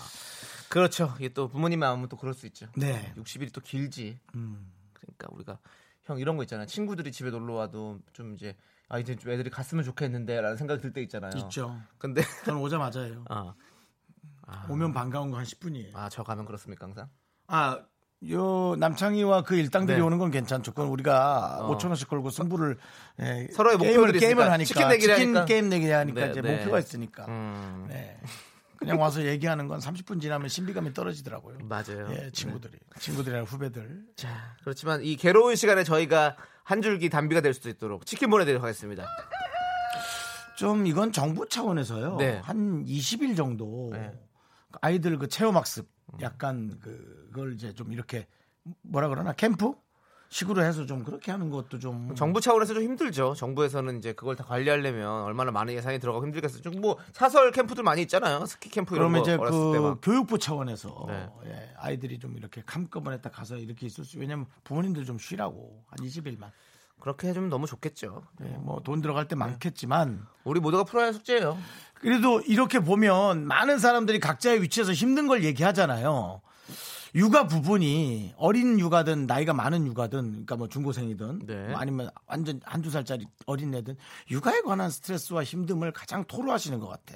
그렇죠. 0.70 1.14
이게 1.18 1.30
또 1.30 1.48
부모님 1.48 1.80
마음은 1.80 2.10
또 2.10 2.18
그럴 2.18 2.34
수 2.36 2.46
있죠. 2.48 2.68
네. 2.76 3.12
60일이 3.18 3.52
또 3.52 3.62
길지. 3.62 4.20
음. 4.36 4.72
그러니까 4.94 5.28
우리가 5.32 5.58
형 6.06 6.20
이런 6.20 6.38
거 6.38 6.44
있잖아요. 6.44 6.68
친구들이 6.68 7.12
집에 7.12 7.32
놀러 7.32 7.54
와도 7.56 8.00
좀 8.14 8.34
이제 8.36 8.56
아 8.90 9.00
이제 9.00 9.16
좀 9.16 9.32
애들이 9.32 9.50
갔으면 9.50 9.84
좋겠는데라는 9.84 10.56
생각이 10.58 10.82
들때 10.82 11.02
있잖아요. 11.02 11.32
있죠. 11.36 11.76
근데 11.98 12.22
저는 12.46 12.60
오자마자예요. 12.62 13.26
아, 13.30 13.54
오면 14.70 14.94
반가운 14.94 15.32
거 15.32 15.38
한 15.38 15.44
10분이에요. 15.46 15.96
아, 15.96 16.08
저 16.10 16.24
가면 16.24 16.46
그렇습니까 16.46 16.86
항상? 16.86 17.10
아, 17.48 17.80
요 18.30 18.76
남창희와 18.78 19.42
그 19.42 19.56
일당들이 19.56 19.98
네. 19.98 20.04
오는 20.04 20.20
건 20.20 20.30
괜찮죠. 20.30 20.72
그건 20.74 20.90
우리가 20.90 21.60
어. 21.62 21.76
5천 21.78 21.88
원씩 21.88 22.08
걸고 22.08 22.30
승부를 22.30 22.78
예, 23.22 23.48
서로의 23.52 23.78
게임을, 23.80 23.98
목표들이 23.98 24.20
게임을. 24.20 24.52
하니까 24.52 24.66
치킨 24.68 24.90
치킨. 25.00 25.46
게임 25.46 25.70
내기 25.70 25.90
하니까 25.90 26.26
네, 26.26 26.32
이제 26.32 26.42
네. 26.42 26.58
목표가 26.58 26.80
있으니까. 26.80 27.26
음, 27.28 27.86
네. 27.90 28.20
그냥 28.78 29.00
와서 29.00 29.24
얘기하는 29.26 29.68
건 29.68 29.80
30분 29.80 30.22
지나면 30.22 30.48
신비감이 30.50 30.94
떨어지더라고요. 30.94 31.60
맞아요. 31.64 32.08
예, 32.12 32.30
친구들이. 32.32 32.78
친구들이랑 33.00 33.46
후배들. 33.46 34.06
자, 34.16 34.56
그렇지만 34.62 35.04
이 35.04 35.16
괴로운 35.16 35.56
시간에 35.56 35.84
저희가 35.84 36.36
한 36.64 36.82
줄기 36.82 37.10
단비가 37.10 37.42
될 37.42 37.54
수도 37.54 37.70
있도록 37.70 38.06
치킨 38.06 38.30
보내드리도록 38.30 38.64
하겠습니다. 38.64 39.06
좀 40.58 40.88
이건 40.88 41.12
정부 41.12 41.48
차원에서요. 41.48 42.16
네. 42.18 42.40
한 42.44 42.86
20일 42.86 43.36
정도 43.36 43.90
네. 43.92 44.12
아이들 44.82 45.18
그 45.18 45.28
체험학습 45.28 45.88
약간 46.22 46.80
그- 46.82 47.28
그걸 47.32 47.54
이제 47.54 47.74
좀 47.74 47.92
이렇게 47.92 48.28
뭐라 48.84 49.10
그러나 49.10 49.34
캠프 49.34 49.74
식으로 50.30 50.64
해서 50.64 50.86
좀 50.86 51.04
그렇게 51.04 51.32
하는 51.32 51.50
것도 51.50 51.80
좀 51.80 52.14
정부 52.16 52.42
차원에서 52.42 52.74
좀 52.74 52.84
힘들죠. 52.84 53.36
정부에서는 53.36 54.00
이제 54.00 54.14
그걸 54.14 54.36
다 54.36 54.44
관리하려면 54.44 55.24
얼마나 55.24 55.52
많은 55.52 55.74
예산이 55.74 56.00
들어가고 56.00 56.26
힘들겠어요. 56.26 56.62
좀뭐 56.62 56.98
사설 57.14 57.52
캠프들 57.52 57.84
많이 57.84 58.02
있잖아요. 58.04 58.46
스키 58.46 58.70
캠프 58.70 58.96
이런 58.96 59.12
그러면 59.12 59.24
거 59.24 59.30
이제 59.30 59.38
어렸을 59.40 59.72
때그 59.74 59.84
막. 59.84 60.02
교육부 60.02 60.38
차원에서 60.38 61.06
네. 61.08 61.30
예, 61.46 61.74
아이들이 61.78 62.20
좀 62.20 62.36
이렇게 62.38 62.64
한꺼번에 62.66 63.22
딱 63.22 63.32
가서 63.32 63.58
이렇게 63.58 63.86
있을 63.86 64.04
수 64.04 64.20
왜냐면 64.20 64.46
부모님들 64.64 65.06
좀 65.06 65.18
쉬라고 65.18 65.84
한 65.88 66.06
20일만 66.06 66.50
그렇게 67.00 67.28
해주면 67.28 67.50
너무 67.50 67.68
좋겠죠. 67.68 68.24
뭐돈 68.60 69.02
들어갈 69.02 69.28
때 69.28 69.36
많겠지만 69.36 70.26
우리 70.44 70.60
모두가 70.60 70.84
풀어야 70.84 71.08
할 71.08 71.14
숙제예요. 71.14 71.58
그래도 71.94 72.42
이렇게 72.42 72.80
보면 72.80 73.46
많은 73.46 73.80
사람들이 73.80 74.20
각자의 74.20 74.62
위치에서 74.64 74.92
힘든 74.92 75.28
걸 75.28 75.44
얘기하잖아요. 75.44 76.42
육아 77.16 77.48
부분이 77.48 78.34
어린 78.38 78.78
육아든 78.78 79.26
나이가 79.26 79.54
많은 79.54 79.88
육아든 79.88 80.30
그러니까 80.32 80.58
뭐 80.58 80.68
중고생이든 80.68 81.40
네. 81.46 81.68
뭐 81.70 81.78
아니면 81.78 82.10
완전 82.28 82.60
한두 82.66 82.90
살짜리 82.90 83.26
어린애든 83.46 83.96
육아에 84.30 84.62
관한 84.62 84.90
스트레스와 84.90 85.44
힘듦을 85.44 85.94
가장 85.94 86.26
토로하시는 86.26 86.78
것 86.80 86.88
같아. 86.88 87.16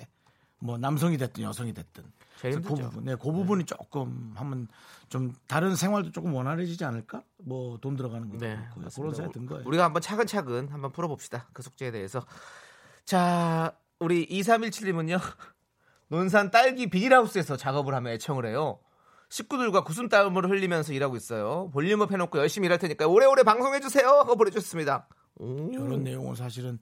뭐 0.60 0.78
남성이 0.78 1.18
됐든 1.18 1.44
여성이 1.44 1.74
됐든. 1.74 2.04
제일 2.40 2.56
그. 2.56 2.62
부분, 2.62 3.04
네, 3.04 3.16
그 3.16 3.32
부분이 3.32 3.66
조금 3.66 4.32
하면 4.36 4.68
좀 5.10 5.34
다른 5.48 5.76
생활도 5.76 6.12
조금 6.12 6.34
원활해지지 6.34 6.86
않을까? 6.86 7.24
뭐 7.44 7.78
돈 7.82 7.98
들어가는 7.98 8.30
거 8.30 8.38
네, 8.38 8.58
그런. 8.74 9.14
생각 9.14 9.34
든 9.34 9.46
거예요. 9.46 9.64
우리가 9.66 9.84
한번 9.84 10.02
차근차근 10.02 10.70
한번 10.70 10.92
풀어봅시다. 10.94 11.48
그 11.52 11.62
숙제에 11.62 11.92
대해서. 11.92 12.26
자, 13.04 13.74
우리 14.00 14.26
2317님은요. 14.28 15.20
논산 16.08 16.52
딸기 16.52 16.90
비닐하우스에서 16.90 17.58
작업을 17.58 17.94
하며 17.94 18.12
애청을 18.12 18.46
해요. 18.46 18.80
식구들과 19.30 19.84
구순땀을 19.84 20.50
흘리면서 20.50 20.94
일하고 20.94 21.16
있어요. 21.16 21.70
볼륨업 21.72 22.12
해놓고 22.12 22.38
열심히 22.40 22.66
일할 22.66 22.80
테니까 22.80 23.08
오래오래 23.08 23.44
방송해주세요. 23.44 24.08
하고 24.08 24.36
보내주셨습니다. 24.36 25.08
오. 25.36 25.70
이런 25.72 26.04
내용은 26.04 26.36
사실은 26.36 26.80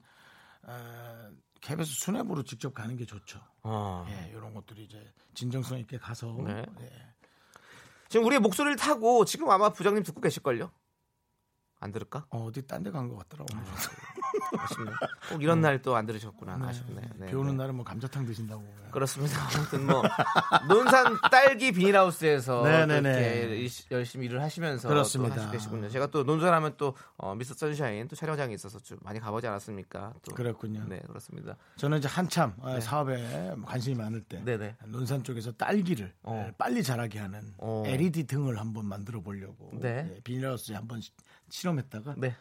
어, 0.62 1.28
KBS 1.60 1.92
수뇌부로 2.04 2.42
직접 2.44 2.72
가는 2.74 2.96
게 2.96 3.04
좋죠. 3.04 3.40
어. 3.62 4.06
예, 4.08 4.30
이런 4.34 4.54
것들이 4.54 4.84
이제 4.84 5.12
진정성 5.34 5.78
있게 5.80 5.98
가서 5.98 6.34
네. 6.46 6.64
예. 6.80 6.90
지금 8.08 8.24
우리의 8.26 8.40
목소리를 8.40 8.76
타고 8.76 9.24
지금 9.26 9.50
아마 9.50 9.68
부장님 9.68 10.02
듣고 10.02 10.20
계실걸요? 10.20 10.70
안 11.80 11.92
들을까? 11.92 12.26
어, 12.30 12.44
어디 12.46 12.66
딴 12.66 12.82
데 12.82 12.90
간 12.90 13.08
것 13.08 13.18
같더라 13.28 13.44
고. 14.84 14.90
아쉽네. 14.90 14.92
꼭 15.30 15.42
이런 15.42 15.60
날 15.60 15.82
또 15.82 15.96
안 15.96 16.06
들으셨구나. 16.06 16.58
아쉽네. 16.66 17.00
네, 17.16 17.26
비 17.26 17.34
오는 17.36 17.52
네. 17.52 17.56
날은 17.58 17.74
뭐 17.74 17.84
감자탕 17.84 18.24
드신다고. 18.26 18.64
그렇습니다. 18.90 19.36
아무튼 19.54 19.86
뭐 19.86 20.02
논산 20.68 21.18
딸기 21.30 21.72
비닐하우스에서 21.72 22.62
또 22.62 22.64
네네네. 22.68 23.10
이렇게 23.10 23.56
일- 23.58 23.70
열심히 23.90 24.26
일을 24.26 24.40
하시면서 24.42 24.88
그렇습니다. 24.88 25.50
계시군요. 25.50 25.88
제가 25.88 26.06
또 26.08 26.22
논산하면 26.24 26.74
또 26.78 26.94
어, 27.16 27.34
미스터 27.34 27.54
선샤인 27.54 28.08
또 28.08 28.16
촬영장이 28.16 28.54
있어서 28.54 28.78
좀 28.80 28.98
많이 29.02 29.20
가보지 29.20 29.46
않았습니까? 29.46 30.14
또 30.22 30.34
그랬군요. 30.34 30.84
네 30.88 31.00
그렇습니다. 31.06 31.56
저는 31.76 31.98
이제 31.98 32.08
한참 32.08 32.54
어, 32.58 32.80
사업에 32.80 33.54
관심이 33.66 33.94
많을 33.96 34.22
때 34.22 34.42
네네. 34.44 34.76
논산 34.86 35.22
쪽에서 35.22 35.52
딸기를 35.52 36.12
어. 36.22 36.50
빨리 36.56 36.82
자라게 36.82 37.18
하는 37.18 37.42
어. 37.58 37.82
LED 37.86 38.24
등을 38.26 38.58
한번 38.58 38.86
만들어 38.86 39.20
보려고 39.20 39.70
네. 39.74 40.10
예, 40.16 40.20
비닐하우스에 40.22 40.74
한번 40.76 41.00
시- 41.00 41.10
실험했다가 41.50 42.14
네 42.18 42.34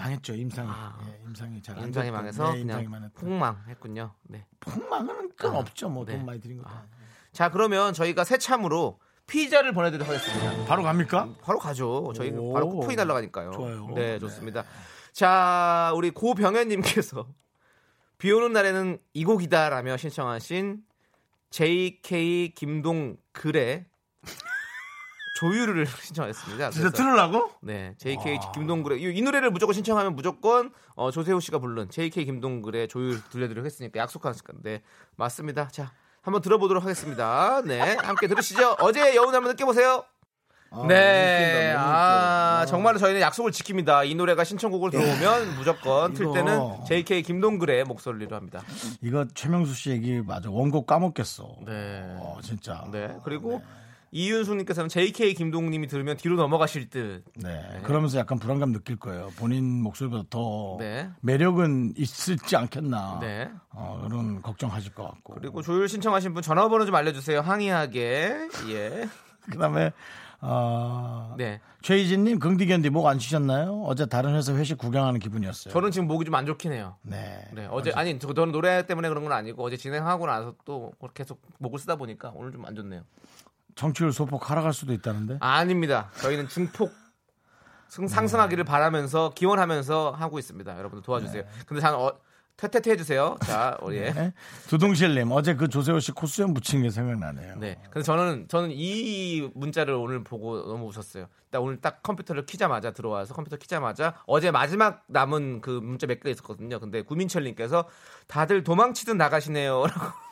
망했죠 0.00 0.34
임상이. 0.34 0.68
아. 0.70 0.98
예, 1.06 1.20
임상이 1.26 1.62
잘안 1.62 1.84
임상이 1.84 2.10
망해서 2.10 2.52
네, 2.52 2.60
임상이 2.60 2.84
그냥 2.84 2.90
망했던. 2.90 3.20
폭망했군요. 3.20 4.14
네. 4.24 4.46
폭망은 4.60 5.36
건 5.36 5.54
아, 5.54 5.58
없죠. 5.58 5.88
뭐돈 5.90 6.18
네. 6.18 6.24
많이 6.24 6.40
드린 6.40 6.58
거. 6.58 6.64
다. 6.64 6.86
자 7.32 7.50
그러면 7.50 7.92
저희가 7.92 8.24
새참으로 8.24 8.98
피자를 9.26 9.72
보내드리도록 9.72 10.08
하겠습니다. 10.12 10.64
바로 10.64 10.82
갑니까? 10.82 11.28
바로 11.42 11.58
가죠. 11.58 12.12
저희 12.16 12.30
오. 12.30 12.52
바로 12.52 12.68
쿠폰이 12.68 12.96
날라가니까요. 12.96 13.52
좋아요. 13.52 13.88
네, 13.94 14.18
좋습니다. 14.18 14.64
자, 15.12 15.92
우리 15.94 16.10
고병현님께서 16.10 17.26
비 18.18 18.32
오는 18.32 18.52
날에는 18.52 18.98
이 19.14 19.24
곡이다라며 19.24 19.96
신청하신 19.98 20.82
JK 21.50 22.54
김동 22.54 23.16
글의 23.32 23.86
조율을 25.40 25.86
신청하셨습니다. 26.04 26.70
진짜 26.70 26.90
틀으려고? 26.90 27.50
네, 27.62 27.94
JK 27.96 28.38
김동글의 28.52 29.00
이, 29.00 29.18
이 29.18 29.22
노래를 29.22 29.50
무조건 29.50 29.72
신청하면 29.72 30.14
무조건 30.14 30.70
어, 30.94 31.10
조세호 31.10 31.40
씨가 31.40 31.58
부른 31.58 31.88
JK 31.88 32.26
김동글의 32.26 32.88
조율 32.88 33.22
들려드리고 33.30 33.64
했으니까 33.64 34.00
약속하실 34.00 34.44
건데 34.44 34.82
맞습니다. 35.16 35.68
자, 35.68 35.92
한번 36.20 36.42
들어보도록 36.42 36.82
하겠습니다. 36.82 37.62
네, 37.64 37.96
함께 38.02 38.26
들으시죠. 38.28 38.76
어제 38.80 39.16
여운 39.16 39.34
한번 39.34 39.52
느껴보세요. 39.52 40.04
아, 40.72 40.84
네, 40.86 41.70
웃긴다, 41.72 41.80
아 41.80 42.60
웃겨. 42.60 42.66
정말로 42.70 42.98
저희는 42.98 43.22
약속을 43.22 43.50
지킵니다. 43.50 44.06
이 44.06 44.14
노래가 44.14 44.44
신청곡을 44.44 44.90
들어오면 44.90 45.56
무조건 45.56 46.12
틀. 46.12 46.30
때는 46.34 46.84
JK 46.86 47.22
김동글의 47.22 47.84
목소리로 47.84 48.36
합니다. 48.36 48.62
이거 49.00 49.26
최명수 49.34 49.72
씨 49.74 49.90
얘기 49.90 50.20
맞아. 50.20 50.50
원곡 50.50 50.86
까먹겠어. 50.86 51.56
네. 51.64 52.14
어, 52.18 52.38
진짜. 52.42 52.86
네, 52.92 53.16
그리고 53.24 53.62
이윤숙님께서는 54.12 54.88
JK 54.88 55.34
김동님이 55.34 55.86
들으면 55.86 56.16
뒤로 56.16 56.36
넘어가실 56.36 56.90
듯. 56.90 57.24
네. 57.36 57.80
그러면서 57.84 58.18
약간 58.18 58.38
불안감 58.38 58.72
느낄 58.72 58.96
거예요. 58.96 59.30
본인 59.36 59.82
목소리보다 59.82 60.24
더 60.30 60.76
네. 60.80 61.08
매력은 61.20 61.94
있을지 61.96 62.56
않겠나. 62.56 63.18
네. 63.20 63.50
어, 63.70 64.04
그런 64.08 64.42
걱정하실 64.42 64.94
것 64.94 65.04
같고. 65.04 65.34
그리고 65.34 65.62
조율 65.62 65.88
신청하신 65.88 66.34
분 66.34 66.42
전화번호 66.42 66.86
좀 66.86 66.94
알려주세요. 66.94 67.40
항의하게. 67.40 68.48
예. 68.68 69.08
그다음에 69.50 69.92
어, 70.42 71.34
네. 71.36 71.60
최희진님 71.82 72.38
긍디견디 72.38 72.90
목 72.90 73.06
안 73.06 73.18
쉬셨나요? 73.18 73.82
어제 73.84 74.06
다른 74.06 74.34
회사 74.34 74.54
회식 74.54 74.78
구경하는 74.78 75.20
기분이었어요. 75.20 75.72
저는 75.72 75.90
지금 75.90 76.08
목이 76.08 76.24
좀 76.24 76.34
안 76.34 76.46
좋긴 76.46 76.72
해요. 76.72 76.96
네. 77.02 77.44
네. 77.52 77.66
어제 77.70 77.92
아니 77.94 78.18
저- 78.18 78.32
저는 78.32 78.50
노래 78.52 78.86
때문에 78.86 79.08
그런 79.08 79.22
건 79.22 79.32
아니고 79.32 79.62
어제 79.62 79.76
진행하고 79.76 80.26
나서 80.26 80.54
또 80.64 80.92
계속 81.14 81.40
목을 81.58 81.78
쓰다 81.78 81.96
보니까 81.96 82.32
오늘 82.34 82.52
좀 82.52 82.64
안 82.66 82.74
좋네요. 82.74 83.02
정치율 83.74 84.12
소폭 84.12 84.50
하락할 84.50 84.72
수도 84.72 84.92
있다는데. 84.92 85.38
아닙니다. 85.40 86.10
저희는 86.20 86.46
승- 87.88 88.06
상승하기를 88.08 88.64
바라면서 88.64 89.32
기원하면서 89.34 90.12
하고 90.12 90.38
있습니다. 90.38 90.78
여러분들 90.78 91.02
도와주세요. 91.02 91.42
근데 91.66 91.80
잘 91.80 91.94
어, 91.94 92.12
퇴퇴퇴 92.56 92.90
해주세요. 92.92 93.36
자, 93.42 93.76
우리 93.80 93.96
예. 93.96 94.12
네. 94.12 94.32
두둥실님 94.68 95.32
어제 95.32 95.54
그 95.54 95.66
조세호 95.68 95.98
씨 95.98 96.12
코수염 96.12 96.52
붙인 96.54 96.82
게 96.82 96.90
생각나네요. 96.90 97.56
네. 97.58 97.80
근데 97.84 98.02
저는 98.02 98.48
저는 98.48 98.68
이 98.72 99.50
문자를 99.54 99.94
오늘 99.94 100.22
보고 100.22 100.62
너무 100.68 100.86
웃었어요. 100.86 101.26
딱 101.50 101.62
오늘 101.62 101.80
딱 101.80 102.02
컴퓨터를 102.02 102.44
키자마자 102.46 102.92
들어와서 102.92 103.32
컴퓨터 103.34 103.56
키자마자 103.56 104.14
어제 104.26 104.50
마지막 104.50 105.02
남은 105.08 105.62
그 105.62 105.70
문자 105.70 106.06
몇 106.06 106.20
개 106.20 106.30
있었거든요. 106.30 106.78
근데 106.80 107.00
구민철님께서 107.02 107.88
다들 108.28 108.62
도망치듯 108.62 109.16
나가시네요라고 109.16 109.90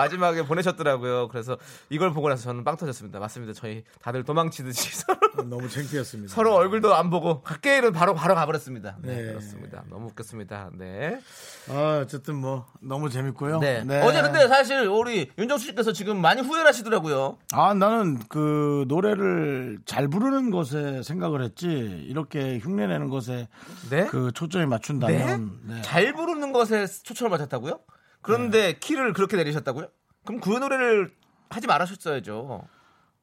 마지막에 0.00 0.42
보내셨더라고요. 0.42 1.28
그래서 1.28 1.58
이걸 1.90 2.12
보고 2.12 2.28
나서 2.28 2.44
저는 2.44 2.64
빵 2.64 2.76
터졌습니다. 2.76 3.18
맞습니다. 3.18 3.52
저희 3.52 3.84
다들 4.02 4.24
도망치듯이 4.24 4.96
서로, 4.96 5.48
너무 5.48 5.68
창피했습니다. 5.68 6.34
서로 6.34 6.54
얼굴도 6.54 6.94
안 6.94 7.10
보고 7.10 7.42
각계일은 7.42 7.92
바로 7.92 8.14
바로 8.14 8.34
가버렸습니다. 8.34 8.96
네, 9.02 9.16
네. 9.16 9.22
그렇습니다. 9.28 9.84
너무 9.90 10.06
웃겼습니다. 10.08 10.70
네. 10.78 11.20
아, 11.68 12.00
어쨌든 12.02 12.36
뭐 12.36 12.66
너무 12.80 13.10
재밌고요. 13.10 13.58
네. 13.58 13.84
어제 14.02 14.22
근데 14.22 14.48
사실 14.48 14.86
우리 14.86 15.30
윤정수 15.38 15.66
씨께서 15.66 15.92
지금 15.92 16.20
많이 16.20 16.40
후회를 16.40 16.66
하시더라고요. 16.66 17.38
아, 17.52 17.74
나는 17.74 18.18
그 18.28 18.84
노래를 18.88 19.80
잘 19.84 20.08
부르는 20.08 20.50
것에 20.50 21.02
생각을 21.02 21.42
했지 21.42 21.66
이렇게 21.66 22.58
흉내내는 22.58 23.08
것에 23.08 23.48
네? 23.90 24.06
그 24.06 24.32
초점이 24.32 24.66
맞춘다면 24.66 25.60
네. 25.64 25.82
잘 25.82 26.12
부르는 26.12 26.52
것에 26.52 26.86
초점을 26.86 27.30
맞췄다고요? 27.30 27.78
그런데 28.22 28.74
키를 28.78 29.12
그렇게 29.12 29.36
내리셨다고요? 29.36 29.88
그럼 30.24 30.40
그 30.40 30.50
노래를 30.50 31.10
하지 31.48 31.66
말으셨어야죠. 31.66 32.62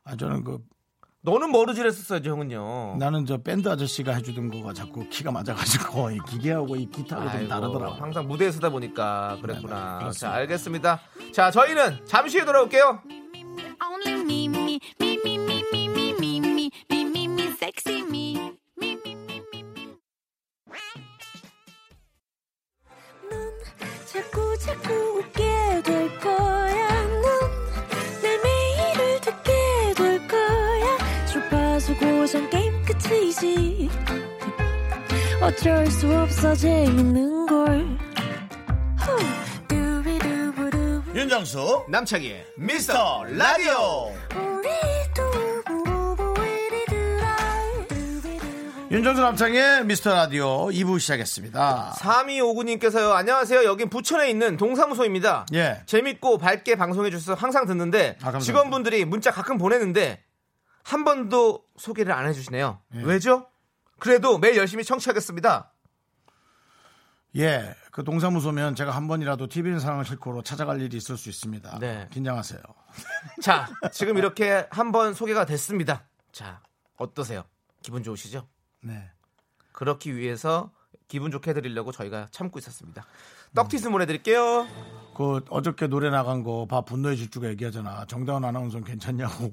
아, 0.04 0.16
저는 0.16 0.44
그 0.44 0.60
너는 1.22 1.52
머르질 1.52 1.86
했었어야죠, 1.86 2.30
형은요. 2.32 2.98
나는 3.00 3.26
저 3.26 3.38
밴드 3.38 3.68
아저씨가 3.68 4.14
해주던 4.14 4.50
거가 4.50 4.74
자꾸 4.74 5.08
키가 5.10 5.32
맞아가지고 5.32 6.12
이 6.12 6.20
기계하고 6.30 6.76
이 6.78 6.90
기타가 6.90 7.24
좀 7.32 7.40
아이고, 7.40 7.50
다르더라고. 7.50 7.96
항상 7.96 8.28
무대에 8.28 8.50
서다 8.52 8.70
보니까 8.70 9.38
그랬구나. 9.42 9.76
네, 9.76 9.92
네, 9.94 10.00
그렇습니다. 10.00 10.12
자, 10.14 10.32
알겠습니다. 10.34 11.00
자, 11.34 11.52
저희는 11.52 12.06
잠시 12.06 12.38
후에 12.38 12.46
돌아올게요. 12.46 13.02
Only 13.84 14.22
me, 14.22 14.46
고전 32.28 32.50
게임 32.50 32.74
끝이지 32.84 33.90
어쩔 35.42 35.88
수 35.88 36.14
없어 36.14 36.54
재밌는 36.54 37.46
걸 37.46 37.88
후. 39.00 39.66
두비두부두. 39.70 41.04
윤정수 41.16 41.86
남창희의 41.88 42.46
미스터 42.58 43.24
라디오. 43.30 44.12
윤정수 48.92 49.22
남창의 49.22 49.86
미스터 49.86 50.14
라디오 50.14 50.66
2부 50.68 51.00
시작했습니다 51.00 51.96
3259님께서요. 51.98 53.12
안녕하세요. 53.14 53.64
여긴 53.64 53.90
부천에 53.90 54.30
있는 54.30 54.58
동사무소입니다. 54.58 55.46
예. 55.54 55.82
재밌고 55.86 56.40
밝게 56.40 56.76
방송해 56.76 57.10
주셔서 57.10 57.36
항상 57.36 57.66
듣는데 57.66 58.18
아. 58.22 58.38
직원분들이 58.38 59.06
문자 59.06 59.32
가끔 59.32 59.58
보내는데 59.58 60.27
한 60.88 61.04
번도 61.04 61.66
소개를 61.76 62.14
안 62.14 62.26
해주시네요. 62.28 62.80
예. 62.96 63.02
왜죠? 63.04 63.46
그래도 64.00 64.38
매일 64.38 64.56
열심히 64.56 64.86
청취하겠습니다. 64.86 65.74
예, 67.36 67.76
그 67.92 68.06
동사무소면 68.06 68.76
제가 68.76 68.92
한 68.92 69.10
번이라도 69.10 69.48
TV는 69.48 69.80
사랑을 69.82 70.06
싣고로 70.06 70.44
찾아갈 70.44 70.82
일이 70.82 70.96
있을 70.98 71.18
수 71.18 71.30
있습니다 71.30 71.78
네. 71.80 72.08
긴장하세요 72.12 72.60
자, 73.44 73.68
지금 73.92 74.18
이렇게 74.18 74.66
한 74.72 74.92
번 74.94 75.14
소개가 75.14 75.46
됐습니다. 75.46 76.06
자, 76.32 76.62
어떠세요? 76.96 77.44
기분 77.84 78.02
좋으시죠? 78.02 78.48
네. 78.82 79.12
그렇기 79.74 80.16
위해서 80.16 80.72
기분 81.10 81.32
좋게 81.32 81.52
해드리려고 81.52 81.92
저희가 81.92 82.28
참고 82.32 82.60
있었습니다. 82.60 83.06
떡티스 83.54 83.90
보내드릴게요. 83.90 84.66
그 85.16 85.42
어저께 85.50 85.88
노래 85.88 86.10
나간 86.10 86.44
거 86.44 86.66
봐 86.66 86.82
분노의 86.82 87.18
질주가 87.18 87.50
얘기하잖아 87.50 88.06
정다운 88.06 88.46
아나운서는 88.46 88.86
괜찮냐고 88.86 89.52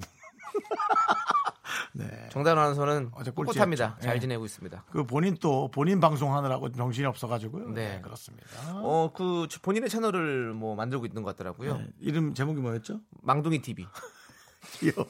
네. 1.92 2.28
정다은 2.30 2.58
아나운서는 2.58 3.10
어제 3.14 3.30
꿋꿋합니다. 3.30 3.90
꼴찌였죠. 3.90 4.06
잘 4.06 4.16
예. 4.16 4.20
지내고 4.20 4.44
있습니다. 4.44 4.84
그 4.90 5.04
본인 5.04 5.36
또 5.40 5.70
본인 5.70 6.00
방송하느라고 6.00 6.72
정신이 6.72 7.06
없어가지고요. 7.06 7.70
네. 7.70 7.94
네, 7.96 8.00
그렇습니다. 8.00 8.48
어, 8.74 9.12
그 9.14 9.46
본인의 9.62 9.88
채널을 9.88 10.52
뭐 10.54 10.74
만들고 10.74 11.06
있는 11.06 11.22
것 11.22 11.36
같더라고요. 11.36 11.78
네, 11.78 11.86
이름 12.00 12.34
제목이 12.34 12.60
뭐였죠? 12.60 13.00
망둥이 13.22 13.62
TV. 13.62 13.86
귀여워. 14.80 15.06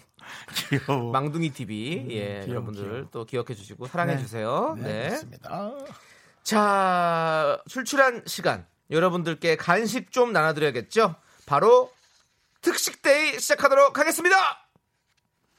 귀여워. 0.68 1.12
망둥이 1.12 1.50
TV. 1.50 2.06
예, 2.10 2.40
귀여워, 2.40 2.48
여러분들 2.48 2.84
귀여워. 2.84 3.08
또 3.10 3.24
기억해 3.24 3.54
주시고 3.54 3.86
사랑해 3.86 4.18
주세요. 4.18 4.74
네, 4.76 4.82
네. 4.82 5.08
그렇습니다. 5.08 5.72
자, 6.42 7.62
출출한 7.68 8.22
시간. 8.26 8.66
여러분들께 8.90 9.56
간식 9.56 10.12
좀 10.12 10.32
나눠드려야겠죠? 10.32 11.14
바로 11.46 11.90
특식데이 12.60 13.38
시작하도록 13.40 13.98
하겠습니다! 13.98 14.63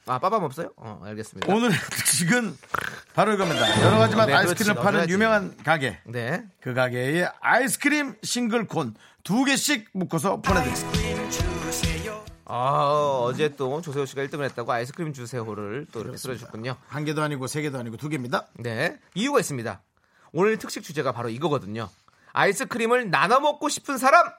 아, 0.08 0.18
빠밤 0.20 0.44
없어요? 0.44 0.70
어, 0.76 1.00
알겠습니다. 1.04 1.52
오늘의 1.52 1.76
특식은 1.90 2.56
바로 3.14 3.32
이겁니다. 3.32 3.82
여러 3.82 3.98
가지 3.98 4.14
맛 4.14 4.26
네, 4.26 4.34
아이스크림을 4.34 4.74
그렇지, 4.76 4.84
파는. 4.84 5.08
유명한 5.10 5.56
가게. 5.64 5.98
네. 6.04 6.44
그 6.60 6.74
가게에 6.74 7.28
아이스크림 7.40 8.14
싱글콘 8.22 8.94
두 9.24 9.44
개씩 9.44 9.88
묶어서 9.92 10.40
보내드리겠습니다. 10.42 11.16
아, 12.48 13.20
어제 13.24 13.48
또 13.56 13.80
조세호 13.80 14.06
씨가 14.06 14.22
1등을 14.26 14.44
했다고 14.44 14.70
아이스크림 14.70 15.12
주세호를 15.12 15.86
또 15.90 16.02
이렇게 16.02 16.16
들어주셨군요. 16.16 16.76
한 16.86 17.04
개도 17.04 17.20
아니고 17.22 17.48
세 17.48 17.60
개도 17.62 17.76
아니고 17.78 17.96
두 17.96 18.08
개입니다. 18.08 18.46
네. 18.54 18.98
이유가 19.14 19.40
있습니다. 19.40 19.82
오늘 20.32 20.56
특식 20.58 20.84
주제가 20.84 21.10
바로 21.10 21.28
이거거든요. 21.28 21.88
아이스크림을 22.32 23.10
나눠 23.10 23.40
먹고 23.40 23.68
싶은 23.68 23.98
사람! 23.98 24.30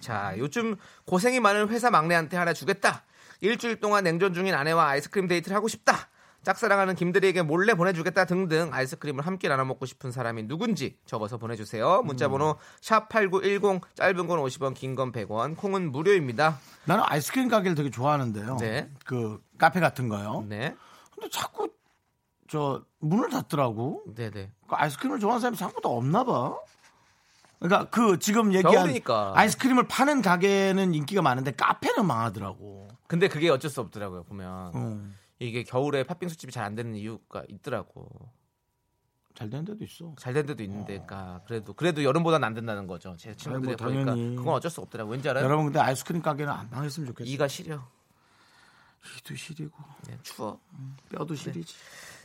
자, 0.00 0.34
요즘 0.38 0.74
고생이 1.04 1.38
많은 1.38 1.68
회사 1.68 1.90
막내한테 1.90 2.36
하나 2.36 2.52
주겠다. 2.52 3.04
일주일 3.40 3.80
동안 3.80 4.04
냉전 4.04 4.34
중인 4.34 4.54
아내와 4.54 4.88
아이스크림 4.88 5.28
데이트를 5.28 5.56
하고 5.56 5.68
싶다. 5.68 6.08
짝사랑하는 6.42 6.94
김대리에게 6.94 7.42
몰래 7.42 7.74
보내주겠다 7.74 8.24
등등 8.24 8.70
아이스크림을 8.72 9.26
함께 9.26 9.46
나눠 9.48 9.66
먹고 9.66 9.84
싶은 9.84 10.10
사람이 10.10 10.44
누군지 10.44 10.96
적어서 11.04 11.36
보내주세요. 11.36 12.00
문자번호 12.02 12.56
샵8910 12.80 13.82
짧은 13.94 14.26
건 14.26 14.38
50원 14.40 14.74
긴 14.74 14.94
건 14.94 15.12
100원 15.12 15.56
콩은 15.56 15.92
무료입니다. 15.92 16.58
나는 16.86 17.04
아이스크림 17.06 17.48
가게를 17.48 17.74
되게 17.74 17.90
좋아하는데요. 17.90 18.56
네. 18.58 18.90
그 19.04 19.38
카페 19.58 19.80
같은 19.80 20.08
거요. 20.08 20.44
네. 20.48 20.74
근데 21.14 21.28
자꾸 21.30 21.68
저 22.48 22.82
문을 23.00 23.28
닫더라고. 23.28 24.02
네네. 24.14 24.50
그 24.66 24.74
아이스크림을 24.74 25.20
좋아하는 25.20 25.40
사람이 25.42 25.56
생각보다 25.58 25.90
없나 25.90 26.24
봐. 26.24 26.56
그러니까 27.60 27.90
그 27.90 28.18
지금 28.18 28.54
얘기한 28.54 28.74
겨울이니까. 28.74 29.32
아이스크림을 29.36 29.88
파는 29.88 30.22
가게는 30.22 30.94
인기가 30.94 31.20
많은데 31.20 31.52
카페는 31.52 32.06
망하더라고. 32.06 32.88
근데 33.10 33.26
그게 33.26 33.50
어쩔 33.50 33.68
수 33.72 33.80
없더라고요, 33.80 34.22
보면. 34.22 34.70
어, 34.72 35.10
이게 35.40 35.64
겨울에 35.64 36.04
팥빙수 36.04 36.36
집이 36.36 36.52
잘 36.52 36.62
안 36.64 36.76
되는 36.76 36.94
이유가 36.94 37.42
있더라고. 37.48 38.08
잘 39.34 39.50
되는 39.50 39.64
데도 39.64 39.82
있어. 39.82 40.14
잘 40.16 40.32
된 40.32 40.46
데도 40.46 40.62
있는데, 40.62 40.92
그러니까 41.04 41.42
그래도 41.44 41.72
그래도 41.72 42.04
여름보다는 42.04 42.46
안 42.46 42.54
된다는 42.54 42.86
거죠. 42.86 43.16
제 43.16 43.34
친구들이 43.34 43.74
뭐 43.74 43.84
보니까. 43.88 44.14
그건 44.14 44.54
어쩔 44.54 44.70
수 44.70 44.80
없더라고. 44.80 45.10
왠지 45.10 45.28
알아요? 45.28 45.44
여러분 45.44 45.64
근데 45.64 45.80
아이스크림 45.80 46.22
가게는 46.22 46.52
안 46.52 46.70
망했으면 46.70 47.08
좋겠어. 47.08 47.28
이가 47.28 47.48
시려. 47.48 47.84
이도 49.18 49.34
시리고 49.34 49.76
네, 50.06 50.16
추워. 50.22 50.60
뼈도 51.08 51.34
시리지. 51.34 51.74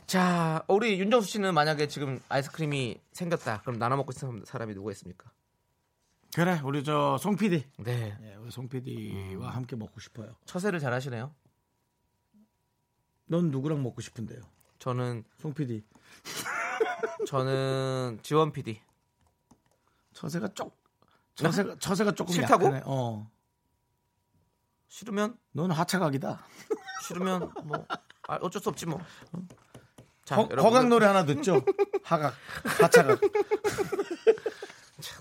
자, 0.06 0.62
우리 0.68 1.00
윤정수 1.00 1.28
씨는 1.28 1.52
만약에 1.52 1.88
지금 1.88 2.20
아이스크림이 2.28 3.00
생겼다. 3.10 3.62
그럼 3.62 3.80
나눠 3.80 3.96
먹고 3.96 4.12
싶은 4.12 4.44
사람이 4.46 4.74
누가 4.74 4.92
있습니까? 4.92 5.32
그래 6.36 6.60
우리 6.64 6.84
저 6.84 7.16
송 7.18 7.34
PD. 7.34 7.64
네. 7.78 8.14
예, 8.20 8.34
우리 8.34 8.50
송 8.50 8.68
PD와 8.68 9.48
함께 9.54 9.74
먹고 9.74 9.98
싶어요. 10.00 10.36
처세를 10.44 10.80
잘 10.80 10.92
하시네요. 10.92 11.34
넌 13.24 13.50
누구랑 13.50 13.82
먹고 13.82 14.02
싶은데요? 14.02 14.42
저는 14.78 15.24
송 15.38 15.54
PD. 15.54 15.82
저는 17.26 18.18
지원 18.22 18.52
PD. 18.52 18.82
처세가 20.12 20.48
쪽 20.48 20.78
처세가 21.36 21.76
처세가 21.78 22.12
조금 22.12 22.34
싫다고? 22.34 22.66
약하네. 22.66 22.82
어. 22.84 23.30
싫으면 24.88 25.38
넌 25.52 25.70
하차각이다. 25.70 26.44
싫으면 27.08 27.50
뭐 27.64 27.86
아, 28.28 28.36
어쩔 28.42 28.60
수 28.60 28.68
없지 28.68 28.84
뭐. 28.84 29.00
자, 30.26 30.34
허, 30.36 30.42
여러분들, 30.42 30.64
허각 30.64 30.88
노래 30.88 31.06
하나 31.06 31.24
듣죠? 31.24 31.62
하각, 32.04 32.34
하차각. 32.82 33.20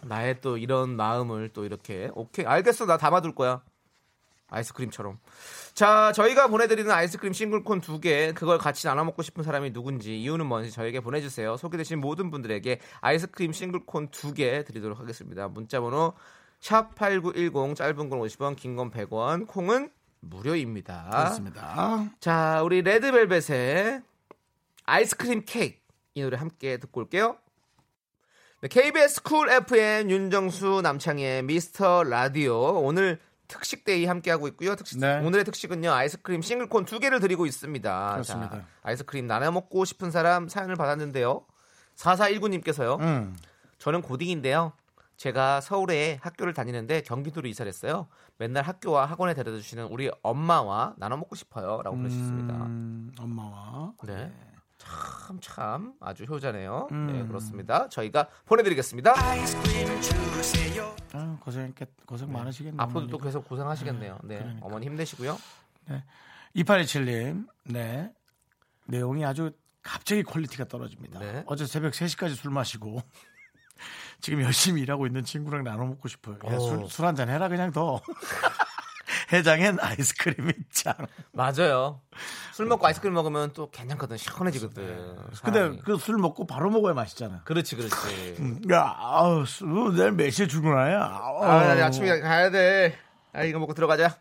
나의 0.04 0.42
또 0.42 0.58
이런 0.58 0.96
마음을 0.96 1.50
또 1.54 1.66
이렇게 1.66 2.10
오케이 2.14 2.46
알겠어 2.46 2.86
나 2.86 2.98
담아둘 2.98 3.36
거야. 3.36 3.62
아이스크림처럼. 4.48 5.20
자 5.74 6.12
저희가 6.14 6.48
보내드리는 6.48 6.90
아이스크림 6.92 7.34
싱글콘 7.34 7.82
두 7.82 8.00
개 8.00 8.32
그걸 8.34 8.58
같이 8.60 8.86
나눠 8.86 9.04
먹고 9.04 9.24
싶은 9.24 9.44
사람이 9.44 9.74
누군지 9.74 10.22
이유는 10.22 10.46
뭔지 10.46 10.72
저에게 10.72 11.00
보내주세요. 11.00 11.58
소개되신 11.58 12.00
모든 12.00 12.30
분들에게 12.32 12.80
아이스크림 13.02 13.52
싱글콘 13.54 14.10
두 14.10 14.34
개 14.34 14.64
드리도록 14.64 15.00
하겠습니다. 15.00 15.48
문자번호 15.48 16.14
샵8910 16.62 17.76
짧은 17.76 18.10
건 18.10 18.20
50원 18.20 18.56
긴 18.56 18.76
건 18.76 18.92
100원 18.92 19.48
콩은 19.48 19.90
무료입니다. 20.22 21.08
그렇습니다. 21.10 22.10
자 22.20 22.62
우리 22.64 22.82
레드벨벳의 22.84 24.02
아이스크림 24.86 25.44
케이크 25.46 25.80
이 26.14 26.22
노래 26.22 26.38
함께 26.38 26.78
듣고 26.78 27.02
올게요. 27.02 27.32
네, 27.34 27.38
KBS 28.70 29.22
쿨 29.22 29.50
FM 29.50 30.10
윤정수 30.10 30.82
남창희의 30.82 31.44
미스터 31.44 32.04
라디오 32.04 32.80
오늘 32.82 33.20
특식데이 33.48 34.06
함께하고 34.06 34.48
있고요. 34.50 34.76
특식, 34.76 35.00
네. 35.00 35.20
오늘의 35.20 35.46
특식은요 35.46 35.92
아이스크림 35.92 36.42
싱글콘 36.42 36.86
두 36.86 37.00
개를 37.00 37.20
드리고 37.20 37.46
있습니다. 37.46 38.12
그렇습니다. 38.14 38.50
자, 38.50 38.66
아이스크림 38.82 39.28
나눠 39.28 39.52
먹고 39.52 39.86
싶은 39.86 40.10
사람 40.10 40.48
사연을 40.48 40.76
받았는데요. 40.76 41.46
4419님께서요. 41.96 43.00
음. 43.02 43.36
저는 43.78 44.02
고딩인데요. 44.02 44.74
제가 45.18 45.62
서울에 45.62 46.18
학교를 46.22 46.54
다니는데 46.54 47.02
경기도로 47.02 47.48
이사를 47.48 47.70
했어요. 47.70 48.08
맨날 48.38 48.64
학교와 48.64 49.06
학원에 49.06 49.34
데려다 49.34 49.58
주시는 49.58 49.86
우리 49.86 50.10
엄마와 50.24 50.96
나눠 50.98 51.18
먹고 51.18 51.36
싶어요라고. 51.36 51.96
음, 51.96 53.12
엄마와. 53.20 53.94
네. 54.08 54.34
참, 54.86 55.40
참, 55.42 55.94
아주 56.00 56.24
효자네요. 56.26 56.88
음. 56.92 57.08
네, 57.08 57.28
그렇습니다. 57.28 57.90
저희가 57.90 58.28
보내드리겠습니다. 58.46 59.14
아, 61.14 61.38
고생했겠, 61.42 61.90
고생 62.06 62.32
많으시겠네요. 62.32 62.82
앞으로도 62.82 63.08
또 63.08 63.18
계속 63.18 63.48
고생하시겠네요. 63.48 64.20
네. 64.24 64.38
그러니까. 64.38 64.66
어머니 64.66 64.86
힘내시고요. 64.86 65.38
2827님, 66.56 67.48
네. 67.66 68.12
내용이 68.86 69.26
아주 69.26 69.52
갑자기 69.82 70.24
퀄리티가 70.24 70.66
떨어집니다. 70.66 71.20
네. 71.20 71.44
어제 71.48 71.66
새벽 71.66 71.94
3시까지 71.94 72.36
술 72.36 72.52
마시고 72.52 73.02
지금 74.22 74.42
열심히 74.42 74.82
일하고 74.82 75.08
있는 75.08 75.24
친구랑 75.24 75.64
나눠 75.64 75.86
먹고 75.86 76.08
싶어요. 76.08 76.38
술, 76.60 76.88
술 76.90 77.06
한잔 77.06 77.30
해라, 77.30 77.50
그냥 77.50 77.72
더. 77.72 78.02
해장엔 79.32 79.80
아이스크림이 79.80 80.54
짱. 80.72 80.94
맞아요. 81.32 82.02
술 82.54 82.66
먹고 82.68 82.86
아이스크림 82.88 83.14
먹으면 83.14 83.54
또 83.54 83.70
괜찮거든. 83.72 84.18
시원해지거든. 84.18 85.16
근데 85.44 85.60
사람이. 85.60 85.80
그 85.80 85.99
술 85.99 86.18
먹고 86.18 86.46
바로 86.48 86.70
먹어야 86.70 86.94
맛있잖아. 86.94 87.42
그렇지, 87.44 87.76
그렇지. 87.76 88.38
야, 88.72 88.96
아우, 88.98 89.46
술, 89.46 89.96
내일 89.96 90.12
몇 90.12 90.30
시에 90.30 90.48
출근하냐? 90.48 91.00
아, 91.00 91.76
나 91.76 91.86
아침에 91.86 92.20
가야 92.20 92.50
돼. 92.52 92.98
아, 93.34 93.44
이거 93.44 93.60
먹고 93.60 93.74
들어가자. 93.74 94.18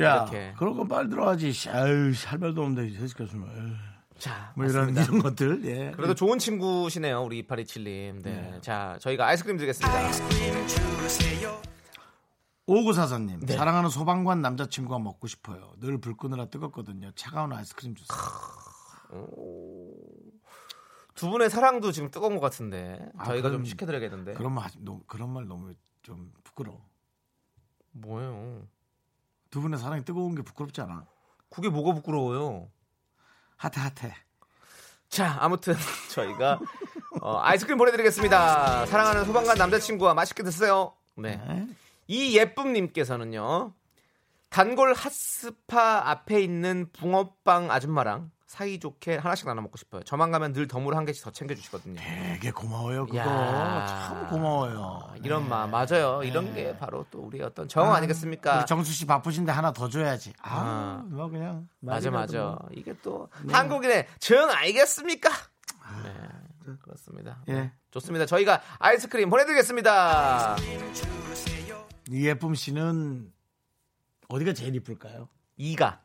야, 0.00 0.14
이렇게. 0.14 0.54
그런 0.58 0.76
건 0.76 0.88
빨리 0.88 1.08
들어가지. 1.08 1.52
씨, 1.52 1.68
아유, 1.70 2.12
할 2.26 2.38
말도 2.38 2.62
없는데, 2.62 2.98
세식가수는. 2.98 3.76
자, 4.18 4.52
뭐 4.56 4.64
이런. 4.64 4.90
이런 4.90 5.18
것들, 5.20 5.64
예. 5.66 5.92
그래도 5.94 6.14
좋은 6.14 6.38
친구시네요, 6.38 7.22
우리 7.22 7.46
2827님. 7.46 8.22
네. 8.22 8.58
자, 8.60 8.96
저희가 9.00 9.26
아이스크림 9.26 9.56
드리겠습니다. 9.56 9.98
5944님, 12.66 13.44
네. 13.46 13.56
사랑하는 13.56 13.90
소방관 13.90 14.40
남자친구가 14.40 14.98
먹고 14.98 15.26
싶어요. 15.26 15.72
늘 15.80 15.98
불 15.98 16.16
끄느라 16.16 16.46
뜨겁거든요. 16.46 17.10
차가운 17.14 17.52
아이스크림 17.52 17.94
주세요. 17.94 18.18
두 21.14 21.30
분의 21.30 21.50
사랑도 21.50 21.92
지금 21.92 22.10
뜨거운 22.10 22.34
것 22.34 22.40
같은데 22.40 22.98
아, 23.16 23.26
저희가 23.26 23.48
그럼- 23.50 23.62
좀 23.62 23.64
시켜드려야겠는데. 23.66 24.34
그런 24.34 24.52
말, 24.52 24.70
너무, 24.78 25.02
그런 25.06 25.30
말 25.30 25.46
너무 25.46 25.74
좀 26.02 26.32
부끄러워. 26.42 26.80
뭐예요? 27.92 28.66
두 29.50 29.60
분의 29.60 29.78
사랑이 29.78 30.04
뜨거운 30.04 30.34
게 30.34 30.42
부끄럽지 30.42 30.80
않아? 30.80 31.04
그게 31.50 31.68
뭐가 31.68 31.94
부끄러워요? 31.94 32.68
핫해, 33.56 33.74
핫해. 33.76 34.14
자, 35.08 35.36
아무튼 35.40 35.74
저희가 36.12 36.58
어, 37.20 37.38
아이스크림 37.42 37.78
보내드리겠습니다. 37.78 38.86
사랑하는 38.86 39.24
소방관 39.26 39.56
남자친구와 39.58 40.14
맛있게 40.14 40.42
드세요. 40.42 40.94
네. 41.16 41.36
네. 41.36 41.68
이 42.06 42.36
예쁨님께서는요. 42.36 43.72
단골 44.50 44.94
핫스파 44.94 46.02
앞에 46.10 46.40
있는 46.40 46.88
붕어빵 46.92 47.70
아줌마랑 47.70 48.30
사이좋게 48.46 49.16
하나씩 49.16 49.46
나눠 49.48 49.62
먹고 49.62 49.76
싶어요. 49.78 50.04
저만 50.04 50.30
가면 50.30 50.52
늘 50.52 50.68
덤으로 50.68 50.96
한 50.96 51.04
개씩 51.04 51.24
더 51.24 51.32
챙겨주시거든요. 51.32 52.00
되게 52.00 52.52
고마워요, 52.52 53.06
그거. 53.06 53.18
야. 53.18 53.84
참 53.88 54.28
고마워요. 54.28 55.12
이런 55.24 55.42
네. 55.42 55.48
마음 55.48 55.72
맞아요. 55.72 56.20
이런 56.22 56.54
게 56.54 56.76
바로 56.78 57.04
또 57.10 57.18
우리의 57.22 57.42
어떤 57.42 57.66
정 57.66 57.92
아, 57.92 57.98
니겠습니까 57.98 58.58
우리 58.58 58.66
정수 58.66 58.92
씨 58.92 59.06
바쁘신데 59.06 59.50
하나 59.50 59.72
더 59.72 59.88
줘야지. 59.88 60.34
아, 60.40 61.02
아. 61.02 61.04
뭐 61.06 61.28
그냥. 61.28 61.68
맞아 61.80 62.12
말이라도 62.12 62.38
맞아. 62.38 62.58
뭐. 62.60 62.68
이게 62.70 62.94
또 63.02 63.28
한국인의 63.50 64.06
정 64.20 64.48
아니겠습니까? 64.50 65.30
네, 66.04 66.72
그렇습니다. 66.80 67.38
예. 67.48 67.72
좋습니다. 67.90 68.24
저희가 68.26 68.60
아이스크림 68.78 69.30
보내드리겠습니다. 69.30 70.56
이 72.10 72.26
예쁨 72.26 72.54
씨는 72.54 73.32
어디가 74.28 74.52
제일 74.52 74.74
이쁠까요? 74.76 75.28
이가 75.56 76.02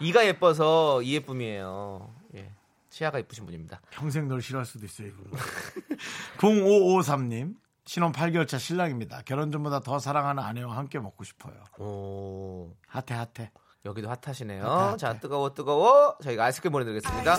이가 0.00 0.26
예뻐서 0.26 1.02
이 1.02 1.14
예쁨이에요. 1.14 2.14
예. 2.36 2.52
치아가 2.90 3.18
예쁘신 3.18 3.44
분입니다. 3.46 3.80
평생 3.90 4.28
널 4.28 4.40
싫어할 4.40 4.64
수도 4.64 4.86
있어요, 4.86 5.08
이분. 5.08 5.30
0553님. 6.38 7.56
신혼 7.84 8.12
8개월 8.12 8.46
차 8.46 8.58
신랑입니다. 8.58 9.22
결혼 9.24 9.50
전보다 9.50 9.80
더 9.80 9.98
사랑하는 9.98 10.42
아내와 10.42 10.76
함께 10.76 10.98
먹고 10.98 11.24
싶어요. 11.24 11.54
오 11.78 12.74
핫해, 12.86 13.14
핫해. 13.14 13.50
여기도 13.86 14.10
핫하시네요. 14.10 14.62
핫해, 14.62 14.84
핫해. 14.84 14.96
자 14.98 15.18
뜨거워 15.18 15.54
뜨거워 15.54 16.16
저희가 16.22 16.44
아이스크림 16.44 16.70
보내 16.72 16.84
드리겠습니다. 16.84 17.38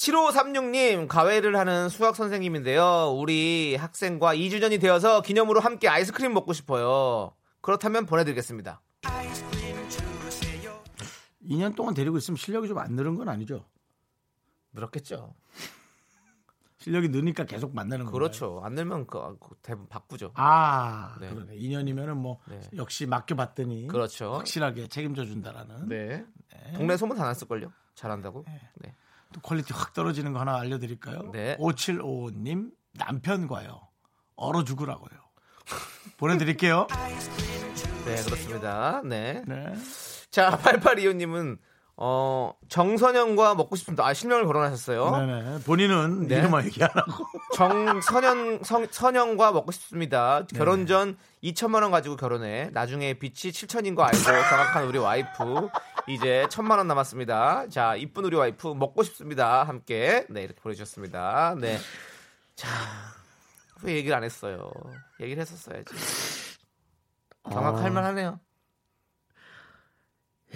7536님 0.00 1.08
과외를 1.08 1.56
하는 1.56 1.90
수학 1.90 2.16
선생님인데요. 2.16 3.14
우리 3.18 3.76
학생과 3.76 4.34
2주년이 4.34 4.80
되어서 4.80 5.20
기념으로 5.20 5.60
함께 5.60 5.88
아이스크림 5.88 6.32
먹고 6.32 6.54
싶어요. 6.54 7.34
그렇다면 7.60 8.06
보내드리겠습니다. 8.06 8.80
2년 11.44 11.76
동안 11.76 11.92
데리고 11.92 12.16
있으면 12.16 12.36
실력이 12.38 12.68
좀 12.68 12.78
안 12.78 12.92
늘은 12.92 13.16
건 13.16 13.28
아니죠? 13.28 13.66
늘었겠죠. 14.72 15.34
실력이 16.78 17.10
느니까 17.10 17.44
계속 17.44 17.74
만나는 17.74 18.06
거예요. 18.06 18.12
그렇죠. 18.12 18.62
안 18.64 18.74
늘면 18.74 19.06
그, 19.06 19.36
그 19.38 19.54
대부분 19.60 19.86
바꾸죠. 19.88 20.32
아, 20.34 21.14
네. 21.20 21.28
그러네. 21.28 21.56
2년이면은 21.58 22.14
뭐 22.14 22.40
네. 22.48 22.58
역시 22.74 23.04
맡겨봤더니 23.04 23.88
그렇죠. 23.88 24.32
확실하게 24.32 24.86
책임져 24.88 25.26
준다라는 25.26 25.88
네. 25.88 26.24
동네 26.74 26.96
소문 26.96 27.18
다 27.18 27.24
났을걸요. 27.24 27.70
잘한다고. 27.94 28.46
네. 28.80 28.94
또 29.32 29.40
퀄리티 29.40 29.72
확 29.72 29.92
떨어지는 29.92 30.32
거 30.32 30.40
하나 30.40 30.58
알려드릴까요? 30.58 31.30
네. 31.32 31.56
5755님 31.58 32.70
남편과요. 32.94 33.80
얼어 34.36 34.64
죽으라고요. 34.64 35.10
보내드릴게요. 36.16 36.86
네, 38.06 38.22
그렇습니다. 38.24 39.02
네. 39.04 39.42
네. 39.46 39.72
자, 40.30 40.58
8825님은 40.58 41.58
어, 42.02 42.54
정선영과 42.70 43.54
먹고 43.56 43.76
싶습니다. 43.76 44.06
아, 44.06 44.14
실명을 44.14 44.46
거론하셨어요. 44.46 45.10
네네. 45.10 45.58
본인은 45.66 46.28
네. 46.28 46.38
이름만 46.38 46.64
얘기 46.64 46.82
안 46.82 46.88
하고. 46.94 47.26
정선영 47.54 48.62
성, 48.62 48.86
선영과 48.90 49.52
먹고 49.52 49.70
싶습니다. 49.70 50.46
결혼 50.54 50.86
전 50.86 51.18
2천만 51.44 51.82
원 51.82 51.90
가지고 51.90 52.16
결혼해 52.16 52.70
나중에 52.72 53.12
빚이 53.14 53.50
7천인 53.50 53.94
거 53.94 54.02
알고 54.02 54.18
경악한 54.18 54.86
우리 54.86 54.98
와이프 54.98 55.68
이제 56.08 56.46
1천만 56.48 56.78
원 56.78 56.88
남았습니다. 56.88 57.68
자, 57.68 57.96
이쁜 57.96 58.24
우리 58.24 58.34
와이프 58.34 58.68
먹고 58.68 59.02
싶습니다. 59.02 59.64
함께 59.64 60.24
네 60.30 60.44
이렇게 60.44 60.58
보내주셨습니다. 60.58 61.56
네, 61.60 61.76
자, 62.56 62.66
왜 63.82 63.96
얘기를 63.96 64.16
안 64.16 64.24
했어요? 64.24 64.70
얘기를 65.20 65.38
했었어야지. 65.42 65.94
경악할 67.44 67.90
만하네요. 67.90 68.40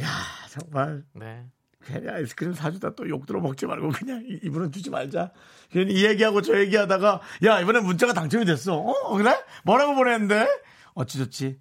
야 0.01 0.09
정말 0.51 1.05
네. 1.13 1.47
괜히 1.85 2.09
아이스크림 2.09 2.55
사주다 2.55 2.95
또 2.95 3.07
욕 3.07 3.27
들어 3.27 3.41
먹지 3.41 3.67
말고 3.67 3.91
그냥 3.91 4.23
이- 4.27 4.41
이분은 4.45 4.73
주지 4.73 4.91
말자. 4.91 5.31
괜히 5.71 5.93
이 5.95 6.05
얘기하고 6.07 6.41
저 6.43 6.59
얘기하다가 6.59 7.21
야 7.45 7.61
이번에 7.61 7.81
문자가 7.81 8.13
당첨이 8.15 8.45
됐어. 8.47 8.75
어 8.77 9.17
그래? 9.17 9.37
뭐라고 9.65 9.95
보냈는데? 9.95 10.49
어찌 10.95 11.19
좋지? 11.19 11.61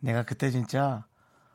내가 0.00 0.22
그때 0.22 0.50
진짜 0.50 1.04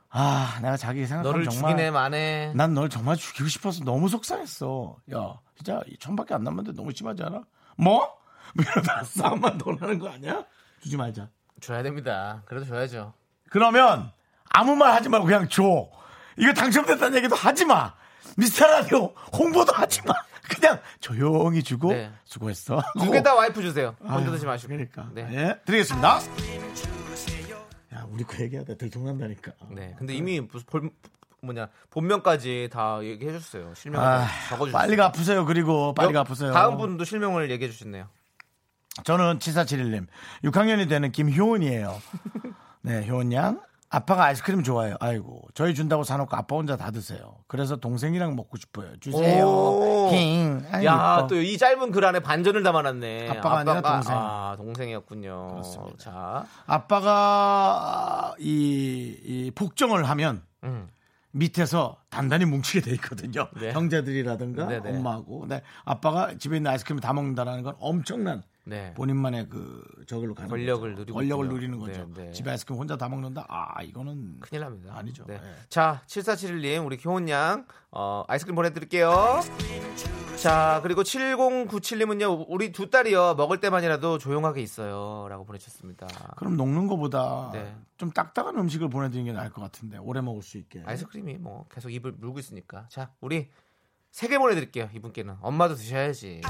아 0.09 0.59
내가 0.61 0.77
자기 0.77 1.05
생각하면 1.07 1.31
너를 1.31 1.49
정말 1.49 1.71
죽이네 1.71 1.89
마네. 1.91 2.53
난널 2.55 2.89
정말 2.89 3.15
죽이고 3.17 3.47
싶어서 3.49 3.83
너무 3.83 4.07
속상했어. 4.09 4.97
야, 5.13 5.39
진짜 5.55 5.81
이 5.87 5.97
천밖에 5.97 6.35
안 6.35 6.43
남았는데 6.43 6.77
너무 6.77 6.91
심하지 6.93 7.23
않아? 7.23 7.41
뭐? 7.77 8.15
뭐 8.53 8.63
이러다 8.63 9.03
싸움만 9.05 9.57
더 9.57 9.71
나는 9.71 9.97
거 9.97 10.09
아니야? 10.09 10.45
주지 10.81 10.97
말자. 10.97 11.29
줘야 11.61 11.81
됩니다. 11.81 12.43
그래도 12.45 12.67
줘야죠. 12.67 13.13
그러면 13.49 14.11
아무 14.49 14.75
말 14.75 14.93
하지 14.93 15.09
말고 15.09 15.25
그냥 15.25 15.47
줘. 15.49 15.89
이거 16.37 16.53
당첨됐다는 16.53 17.17
얘기도 17.17 17.35
하지 17.35 17.65
마. 17.65 17.93
미스터 18.37 18.65
라디오 18.67 19.13
홍보도 19.37 19.71
하지 19.73 20.01
마. 20.05 20.13
그냥 20.49 20.79
조용히 20.99 21.63
주고 21.63 21.93
네. 21.93 22.11
수고했어. 22.25 22.81
두 22.99 23.11
개 23.11 23.21
다 23.21 23.33
와이프 23.35 23.61
주세요. 23.61 23.95
혼자 24.01 24.31
드지 24.31 24.45
마시고. 24.45 24.69
그러니까. 24.73 25.07
네. 25.13 25.27
예, 25.31 25.59
드리겠습니다. 25.65 26.19
야, 27.95 28.05
우리 28.09 28.23
그 28.23 28.41
얘기하다 28.43 28.75
들통난다니까. 28.75 29.51
네. 29.71 29.95
근데 29.97 30.13
이미 30.15 30.39
무슨 30.41 30.65
볼, 30.65 30.89
뭐냐 31.41 31.67
본명까지 31.91 32.69
다 32.71 32.99
얘기해 33.03 33.31
줬어요. 33.33 33.73
실명 33.75 34.01
아, 34.01 34.25
적어 34.49 34.65
주세요. 34.65 34.77
빨리 34.79 34.95
갚으세요. 34.95 35.45
그리고 35.45 35.93
빨리 35.93 36.13
갚으세요. 36.13 36.51
다음 36.51 36.77
분도 36.77 37.03
실명을 37.03 37.51
얘기해 37.51 37.69
주셨네요. 37.71 38.07
저는 39.03 39.39
7471님 39.39 40.07
6학년이 40.43 40.87
되는 40.89 41.11
김효은이에요. 41.11 42.01
네, 42.81 43.07
효은 43.07 43.31
양. 43.33 43.61
아빠가 43.93 44.25
아이스크림 44.25 44.63
좋아해요. 44.63 44.95
아이고, 44.99 45.43
저희 45.53 45.75
준다고 45.75 46.03
사놓고 46.03 46.35
아빠 46.35 46.55
혼자 46.55 46.75
다 46.75 46.89
드세요. 46.89 47.35
그래서 47.47 47.75
동생이랑 47.75 48.35
먹고 48.35 48.57
싶어요. 48.57 48.97
주세요. 48.99 49.45
오. 49.45 50.09
힝. 50.11 50.65
아이, 50.71 50.83
야, 50.83 51.17
이뻐. 51.19 51.27
또이 51.27 51.59
짧은 51.59 51.91
글 51.91 52.03
안에 52.03 52.19
반전을 52.21 52.63
담아놨네. 52.63 53.29
아빠가 53.29 53.59
아니라 53.59 53.81
동생. 53.81 54.15
아, 54.17 54.55
동생이었군요. 54.57 55.47
그렇습니다. 55.51 55.97
자, 55.97 56.45
아빠가 56.65 58.33
이, 58.39 59.15
이 59.23 59.51
폭정을 59.53 60.09
하면 60.09 60.41
음. 60.63 60.89
밑에서 61.29 61.97
단단히 62.09 62.45
뭉치게 62.45 62.81
돼 62.81 62.91
있거든요. 62.95 63.47
네. 63.59 63.73
형제들이라든가 63.73 64.67
네네. 64.67 64.89
엄마하고. 64.89 65.45
네, 65.47 65.61
아빠가 65.85 66.35
집에 66.37 66.57
있는 66.57 66.71
아이스크림을 66.71 66.99
다 66.99 67.13
먹는다는 67.13 67.61
건 67.61 67.75
엄청난 67.79 68.41
네. 68.65 68.93
본인만의 68.93 69.49
그 69.49 69.83
저걸로 70.07 70.33
가는 70.33 70.49
권력을 70.49 70.89
거죠. 70.91 70.99
누리고 71.01 71.17
권력을 71.17 71.45
있군요. 71.45 71.55
누리는 71.59 71.79
거죠. 71.79 72.09
네, 72.13 72.25
네. 72.27 72.31
집에 72.31 72.51
아이스크림 72.51 72.79
혼자 72.79 72.95
다 72.97 73.09
먹는다. 73.09 73.45
아 73.49 73.81
이거는 73.83 74.39
큰일 74.39 74.61
납니다. 74.61 74.93
아니죠. 74.95 75.25
네. 75.27 75.35
네. 75.37 75.41
자, 75.69 76.01
7471님, 76.07 76.85
우리 76.85 76.97
효은 77.03 77.27
양, 77.29 77.65
어, 77.91 78.23
아이스크림 78.27 78.55
보내드릴게요. 78.55 79.41
자, 80.37 80.79
그리고 80.83 81.03
7097님은요, 81.03 82.45
우리 82.49 82.71
두 82.71 82.89
딸이요, 82.89 83.35
먹을 83.35 83.59
때만이라도 83.59 84.17
조용하게 84.17 84.61
있어요. 84.61 85.27
라고 85.29 85.45
보내주셨습니다. 85.45 86.07
그럼 86.37 86.57
녹는 86.57 86.87
거보다 86.87 87.49
네. 87.53 87.75
좀 87.97 88.11
딱딱한 88.11 88.57
음식을 88.57 88.89
보내드리는 88.89 89.31
게 89.31 89.37
나을 89.37 89.51
것 89.51 89.61
같은데 89.61 89.97
오래 89.99 90.21
먹을 90.21 90.41
수 90.41 90.57
있게. 90.57 90.83
아이스크림이 90.85 91.35
뭐 91.37 91.67
계속 91.69 91.89
입을 91.91 92.13
물고 92.13 92.39
있으니까. 92.39 92.87
자, 92.89 93.11
우리 93.21 93.49
세 94.11 94.27
개 94.27 94.37
보내드릴게요. 94.37 94.89
이분께는. 94.93 95.35
엄마도 95.41 95.75
드셔야지. 95.75 96.41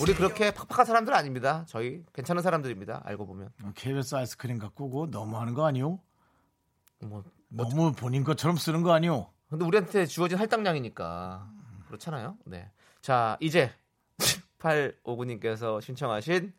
우리 0.00 0.14
그렇게 0.14 0.52
팍팍한 0.52 0.86
사람들 0.86 1.12
아닙니다. 1.12 1.64
저희 1.66 2.04
괜찮은 2.12 2.42
사람들입니다. 2.42 3.02
알고 3.04 3.26
보면. 3.26 3.50
KBS 3.74 4.14
아이스크림 4.14 4.58
갖고 4.58 4.90
고 4.90 5.10
너무 5.10 5.38
하는 5.38 5.54
거 5.54 5.66
아니오? 5.66 5.98
뭐, 7.00 7.24
너무 7.48 7.92
본인 7.92 8.24
것처럼 8.24 8.56
쓰는 8.56 8.82
거 8.82 8.92
아니오? 8.92 9.30
근데 9.48 9.64
우리한테 9.64 10.06
주어진 10.06 10.38
할당량이니까 10.38 11.50
그렇잖아요. 11.86 12.36
네. 12.44 12.70
자, 13.00 13.36
이제 13.40 13.70
859님께서 14.58 15.80
신청하신 15.80 16.52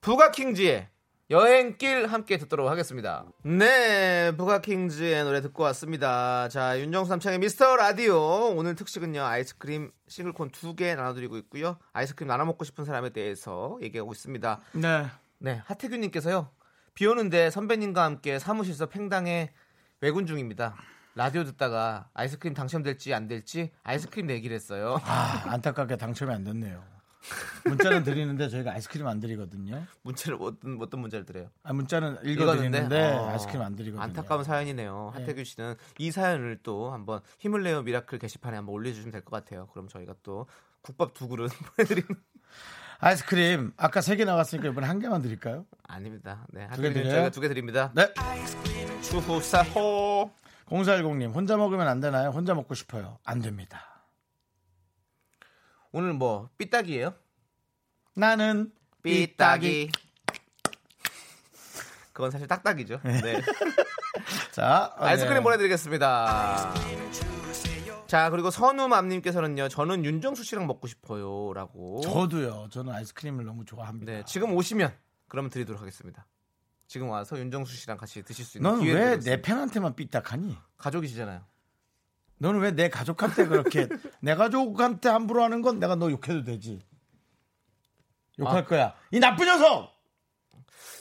부가킹즈의 0.00 0.88
여행길 1.30 2.08
함께 2.08 2.38
듣도록 2.38 2.68
하겠습니다. 2.68 3.24
네, 3.44 4.32
부가킹즈의 4.36 5.22
노래 5.22 5.40
듣고 5.40 5.62
왔습니다. 5.64 6.48
자, 6.48 6.80
윤정수 6.80 7.08
남창의 7.10 7.38
미스터 7.38 7.76
라디오. 7.76 8.48
오늘 8.56 8.74
특식은요, 8.74 9.22
아이스크림 9.22 9.92
싱글콘 10.08 10.50
두 10.50 10.74
개 10.74 10.92
나눠드리고 10.96 11.36
있고요. 11.38 11.78
아이스크림 11.92 12.26
나눠 12.26 12.44
먹고 12.46 12.64
싶은 12.64 12.84
사람에 12.84 13.10
대해서 13.10 13.78
얘기하고 13.80 14.10
있습니다. 14.10 14.60
네. 14.72 15.06
네, 15.38 15.62
하태균님께서요. 15.66 16.50
비 16.94 17.06
오는데 17.06 17.50
선배님과 17.50 18.02
함께 18.02 18.40
사무실에서 18.40 18.86
팽당해 18.86 19.52
외근 20.00 20.26
중입니다. 20.26 20.74
라디오 21.14 21.44
듣다가 21.44 22.08
아이스크림 22.12 22.54
당첨될지 22.54 23.14
안 23.14 23.28
될지 23.28 23.70
아이스크림 23.84 24.26
내기를 24.26 24.56
했어요. 24.56 25.00
아, 25.04 25.44
안타깝게 25.46 25.96
당첨이 25.96 26.32
안 26.32 26.42
됐네요. 26.42 26.82
문자는 27.64 28.02
드리는데 28.02 28.48
저희가 28.48 28.72
아이스크림 28.72 29.06
안 29.06 29.20
드리거든요. 29.20 29.84
문자를 30.02 30.38
어떤 30.40 30.78
어떤 30.80 31.00
문자를 31.00 31.24
드려요? 31.26 31.50
아, 31.62 31.72
문자는 31.72 32.18
읽어드리는데 32.24 33.12
어, 33.12 33.28
아이스크림 33.28 33.60
안 33.62 33.76
드리거든요. 33.76 34.02
안타까운 34.02 34.44
사연이네요. 34.44 35.12
하태규 35.14 35.44
씨는 35.44 35.74
이 35.98 36.10
사연을 36.10 36.58
또 36.62 36.90
한번 36.92 37.20
힘을 37.38 37.62
내요 37.62 37.82
미라클 37.82 38.18
게시판에 38.18 38.56
한번 38.56 38.74
올려주시면 38.74 39.12
될 39.12 39.20
것 39.22 39.30
같아요. 39.30 39.66
그럼 39.72 39.88
저희가 39.88 40.14
또 40.22 40.46
국밥 40.82 41.12
두 41.14 41.28
그릇 41.28 41.50
보내드리는 41.76 42.08
아이스크림 43.00 43.72
아까 43.76 44.00
세 44.00 44.16
개 44.16 44.24
나갔으니까 44.24 44.68
이번에 44.68 44.86
한 44.86 44.98
개만 44.98 45.22
드릴까요? 45.22 45.66
아닙니다. 45.88 46.46
네, 46.52 46.68
두개 46.74 46.92
드려요? 46.92 47.10
저희가 47.10 47.30
두 47.30 47.40
개 47.40 47.48
드립니다. 47.48 47.90
네. 47.94 48.12
추후사호 49.02 50.30
0410님 50.68 51.34
혼자 51.34 51.56
먹으면 51.56 51.88
안 51.88 52.00
되나요? 52.00 52.30
혼자 52.30 52.54
먹고 52.54 52.74
싶어요. 52.74 53.18
안 53.24 53.40
됩니다. 53.40 53.89
오늘 55.92 56.12
뭐 56.12 56.48
삐딱이에요? 56.58 57.14
나는 58.14 58.72
삐딱이. 59.02 59.90
그건 62.12 62.30
사실 62.30 62.46
딱딱이죠. 62.46 63.00
네. 63.02 63.40
자 64.52 64.94
아이스크림 64.98 65.38
네. 65.38 65.42
보내드리겠습니다. 65.42 66.74
자 68.06 68.30
그리고 68.30 68.50
선우맘님께서는요. 68.50 69.68
저는 69.68 70.04
윤정수 70.04 70.44
씨랑 70.44 70.66
먹고 70.66 70.86
싶어요라고. 70.86 72.00
저도요. 72.02 72.68
저는 72.70 72.92
아이스크림을 72.92 73.44
너무 73.44 73.64
좋아합니다. 73.64 74.12
네, 74.12 74.22
지금 74.26 74.52
오시면 74.54 74.92
그러면 75.28 75.50
드리도록 75.50 75.80
하겠습니다. 75.80 76.26
지금 76.86 77.08
와서 77.08 77.38
윤정수 77.38 77.74
씨랑 77.76 77.96
같이 77.96 78.22
드실 78.22 78.44
수 78.44 78.58
있는 78.58 78.70
넌 78.70 78.80
왜 78.82 79.18
내. 79.20 79.40
팬한테만 79.40 79.94
삐딱하니? 79.94 80.56
가족이시잖아요. 80.76 81.40
너는 82.40 82.60
왜 82.60 82.70
내 82.74 82.88
가족한테 82.88 83.46
그렇게 83.46 83.86
내 84.20 84.34
가족한테 84.34 85.08
함부로 85.10 85.42
하는 85.44 85.60
건 85.62 85.78
내가 85.78 85.94
너 85.94 86.10
욕해도 86.10 86.42
되지. 86.42 86.80
욕할 88.38 88.58
아. 88.58 88.64
거야. 88.64 88.94
이 89.10 89.20
나쁜 89.20 89.46
녀석. 89.46 89.92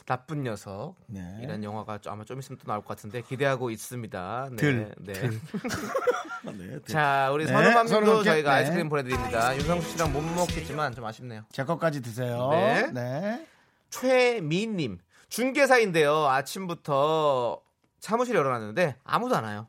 나쁜 0.06 0.44
녀석. 0.44 0.96
네. 1.08 1.40
이런 1.42 1.64
영화가 1.64 2.00
좀- 2.00 2.12
아마 2.14 2.26
좀 2.26 2.40
있으면 2.40 2.58
또 2.58 2.66
나올 2.68 2.82
것 2.82 2.88
같은데 2.90 3.22
기대하고 3.22 3.70
있습니다. 3.70 4.48
네. 4.52 4.56
들, 4.58 4.94
네. 5.00 5.14
네, 6.58 6.80
자, 6.88 7.30
우리 7.32 7.46
네, 7.46 7.54
선우맘님도 7.54 8.24
저희가 8.24 8.50
네. 8.52 8.56
아이스크림 8.58 8.90
보내드립니다. 8.90 9.56
윤정수 9.56 9.92
씨랑 9.92 10.12
못 10.12 10.22
먹겠지만 10.22 10.94
좀 10.96 11.06
아쉽네요. 11.06 11.44
제 11.52 11.64
것까지 11.64 12.02
드세요. 12.02 12.50
네. 12.52 12.92
네. 12.92 13.48
최미님 13.92 14.98
중개사인데요. 15.30 16.26
아침부터 16.28 17.62
사무실 18.00 18.36
열어놨는데 18.36 18.96
아무도 19.04 19.36
안 19.36 19.44
와요. 19.44 19.68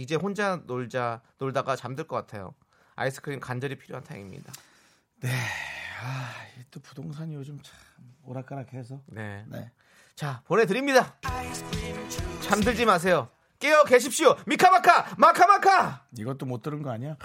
이제 0.00 0.14
혼자 0.14 0.56
놀자 0.64 1.20
놀다가 1.38 1.76
잠들 1.76 2.04
것 2.04 2.16
같아요. 2.16 2.54
아이스크림 2.96 3.38
간절히 3.40 3.76
필요한 3.76 4.02
타임입니다. 4.02 4.52
아, 6.02 6.32
이또 6.58 6.80
부동산이 6.80 7.34
요즘 7.34 7.58
참 7.62 7.76
오락가락해서. 8.24 9.00
네. 9.06 9.44
네. 9.48 9.70
자 10.14 10.42
보내드립니다. 10.46 11.16
잠들지 12.40 12.86
마세요. 12.86 13.28
깨어 13.58 13.84
계십시오. 13.84 14.36
미카마카 14.46 15.14
마카마카. 15.18 16.06
이것도 16.16 16.46
못 16.46 16.62
들은 16.62 16.82
거 16.82 16.90
아니야? 16.90 17.16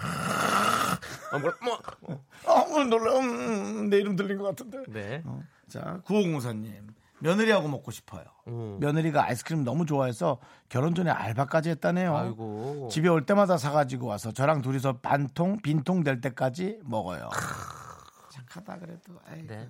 어, 1.31 1.39
뭐, 1.39 1.53
뭐. 1.61 2.25
어, 2.45 2.65
오늘 2.71 2.89
놀라. 2.89 3.17
음, 3.17 3.23
음, 3.23 3.89
내 3.89 3.97
이름 3.97 4.17
들린 4.17 4.37
것 4.37 4.43
같은데. 4.43 4.83
네. 4.89 5.21
어. 5.25 5.41
자, 5.69 6.01
9504님. 6.05 6.94
며느리하고 7.25 7.67
먹고 7.67 7.91
싶어요. 7.91 8.23
음. 8.47 8.77
며느리가 8.79 9.25
아이스크림 9.25 9.63
너무 9.63 9.85
좋아해서 9.85 10.39
결혼 10.69 10.93
전에 10.95 11.09
알바까지 11.11 11.69
했다네요. 11.71 12.15
아이고. 12.15 12.89
집에 12.91 13.09
올 13.09 13.25
때마다 13.25 13.57
사가지고 13.57 14.07
와서 14.07 14.31
저랑 14.31 14.61
둘이서 14.61 14.99
반통 14.99 15.57
빈통 15.61 16.03
될 16.03 16.21
때까지 16.21 16.79
먹어요. 16.83 17.29
착하다 18.31 18.79
그래도. 18.79 19.19
네. 19.47 19.69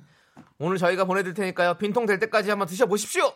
오늘 0.59 0.77
저희가 0.77 1.05
보내드릴 1.05 1.33
테니까요. 1.33 1.75
빈통 1.75 2.05
될 2.05 2.19
때까지 2.19 2.49
한번 2.49 2.67
드셔보십시오. 2.67 3.31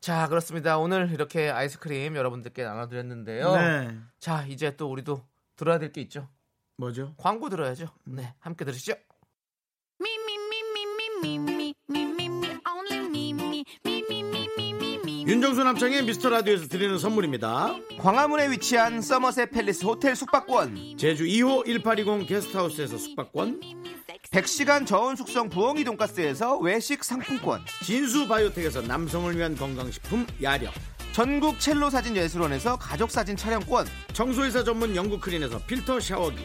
자, 0.00 0.28
그렇습니다. 0.28 0.76
오늘 0.78 1.10
이렇게 1.12 1.50
아이스크림 1.50 2.14
여러분들께 2.16 2.62
나눠드렸는데요. 2.62 3.54
네. 3.56 3.98
자, 4.18 4.44
이제 4.46 4.76
또 4.76 4.90
우리도 4.90 5.22
들어야 5.56 5.78
될 5.78 5.92
게 5.92 6.00
있죠. 6.02 6.28
뭐죠? 6.76 7.14
광고 7.16 7.48
들어야죠. 7.48 7.86
네, 8.04 8.34
함께 8.40 8.64
들으시죠. 8.64 8.94
윤정수 15.26 15.64
남창의 15.64 16.04
미스터 16.04 16.28
라디오에서 16.28 16.68
드리는 16.68 16.98
선물입니다. 16.98 17.74
광화문에 17.98 18.50
위치한 18.50 19.00
서머셋 19.00 19.50
팰리스 19.52 19.86
호텔 19.86 20.14
숙박권, 20.14 20.98
제주 20.98 21.24
2호 21.24 21.64
1820 21.64 22.28
게스트하우스에서 22.28 22.98
숙박권, 22.98 23.60
100시간 24.30 24.86
저온 24.86 25.16
숙성 25.16 25.48
부엉이 25.48 25.84
돈가스에서 25.84 26.58
외식 26.58 27.02
상품권, 27.02 27.62
진수 27.82 28.28
바이오텍에서 28.28 28.82
남성을 28.82 29.34
위한 29.34 29.56
건강식품 29.56 30.26
야력, 30.42 30.74
전국 31.12 31.58
첼로 31.58 31.88
사진 31.88 32.16
예술원에서 32.16 32.76
가족 32.76 33.10
사진 33.10 33.34
촬영권, 33.34 33.86
청소이사 34.12 34.62
전문 34.64 34.94
영구크린에서 34.94 35.58
필터 35.66 36.00
샤워기, 36.00 36.44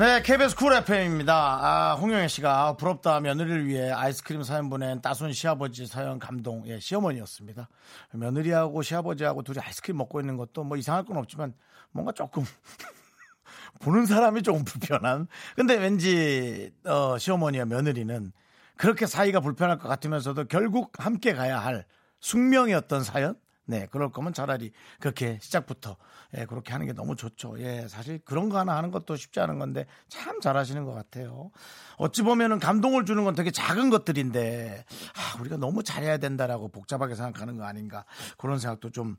네, 0.00 0.22
KBS 0.22 0.56
쿨 0.56 0.72
FM입니다. 0.72 1.34
아, 1.34 1.94
홍영애 1.94 2.26
씨가 2.26 2.78
부럽다 2.78 3.20
며느리를 3.20 3.66
위해 3.66 3.90
아이스크림 3.90 4.42
사연 4.44 4.70
보낸 4.70 5.02
따순 5.02 5.30
시아버지 5.34 5.86
사연 5.86 6.18
감동, 6.18 6.66
예, 6.68 6.80
시어머니였습니다. 6.80 7.68
며느리하고 8.12 8.80
시아버지하고 8.80 9.42
둘이 9.42 9.58
아이스크림 9.58 9.98
먹고 9.98 10.18
있는 10.20 10.38
것도 10.38 10.64
뭐 10.64 10.78
이상할 10.78 11.04
건 11.04 11.18
없지만 11.18 11.52
뭔가 11.90 12.12
조금 12.12 12.44
보는 13.80 14.06
사람이 14.06 14.42
조금 14.42 14.64
불편한. 14.64 15.26
근데 15.54 15.76
왠지 15.76 16.72
어, 16.86 17.18
시어머니와 17.18 17.66
며느리는 17.66 18.32
그렇게 18.78 19.04
사이가 19.04 19.40
불편할 19.40 19.76
것 19.76 19.86
같으면서도 19.86 20.46
결국 20.46 20.92
함께 20.96 21.34
가야 21.34 21.58
할 21.58 21.84
숙명이었던 22.20 23.04
사연. 23.04 23.34
네, 23.70 23.86
그럴 23.92 24.10
거면 24.10 24.32
차라리 24.32 24.72
그렇게 24.98 25.38
시작부터 25.40 25.96
예, 26.36 26.44
그렇게 26.44 26.72
하는 26.72 26.86
게 26.86 26.92
너무 26.92 27.14
좋죠. 27.14 27.54
예, 27.60 27.86
사실 27.88 28.18
그런 28.24 28.48
거 28.48 28.58
하나 28.58 28.76
하는 28.76 28.90
것도 28.90 29.14
쉽지 29.14 29.38
않은 29.38 29.60
건데 29.60 29.86
참 30.08 30.40
잘하시는 30.40 30.84
것 30.84 30.92
같아요. 30.92 31.52
어찌 31.96 32.22
보면은 32.22 32.58
감동을 32.58 33.04
주는 33.04 33.22
건 33.22 33.36
되게 33.36 33.52
작은 33.52 33.90
것들인데 33.90 34.84
아, 35.14 35.40
우리가 35.40 35.56
너무 35.56 35.84
잘해야 35.84 36.18
된다라고 36.18 36.68
복잡하게 36.68 37.14
생각하는 37.14 37.56
거 37.56 37.64
아닌가 37.64 38.04
그런 38.36 38.58
생각도 38.58 38.90
좀 38.90 39.16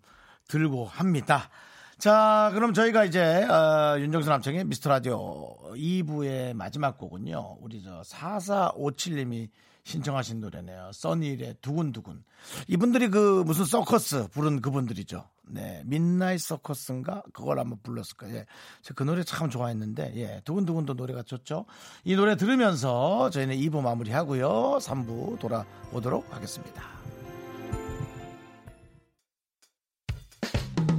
들고 0.49 0.85
합니다. 0.85 1.49
자, 1.97 2.51
그럼 2.53 2.73
저희가 2.73 3.05
이제 3.05 3.45
어, 3.45 3.97
윤정수 3.99 4.29
남청의 4.29 4.65
미스터 4.65 4.89
라디오 4.89 5.55
2부의 5.75 6.55
마지막 6.55 6.97
곡은요. 6.97 7.59
우리 7.61 7.81
저 7.81 8.01
4457님이 8.01 9.49
신청하신 9.83 10.41
노래네요. 10.41 10.91
써니의 10.93 11.55
두근두근. 11.61 12.23
이분들이 12.67 13.09
그 13.09 13.43
무슨 13.45 13.65
서커스 13.65 14.27
부른 14.29 14.61
그분들이죠. 14.61 15.27
네, 15.49 15.81
민나잇 15.85 16.39
서커스인가 16.39 17.23
그걸 17.33 17.59
한번 17.59 17.79
불렀을 17.83 18.15
거예요. 18.15 18.35
예. 18.37 18.45
제가 18.83 18.95
그 18.95 19.03
노래 19.03 19.23
참 19.23 19.49
좋아했는데 19.49 20.13
예, 20.15 20.41
두근두근도 20.45 20.93
노래가 20.93 21.23
좋죠. 21.23 21.65
이 22.03 22.15
노래 22.15 22.37
들으면서 22.37 23.29
저희는 23.31 23.57
2부 23.57 23.81
마무리하고요. 23.81 24.77
3부 24.79 25.39
돌아오도록 25.39 26.33
하겠습니다. 26.33 26.83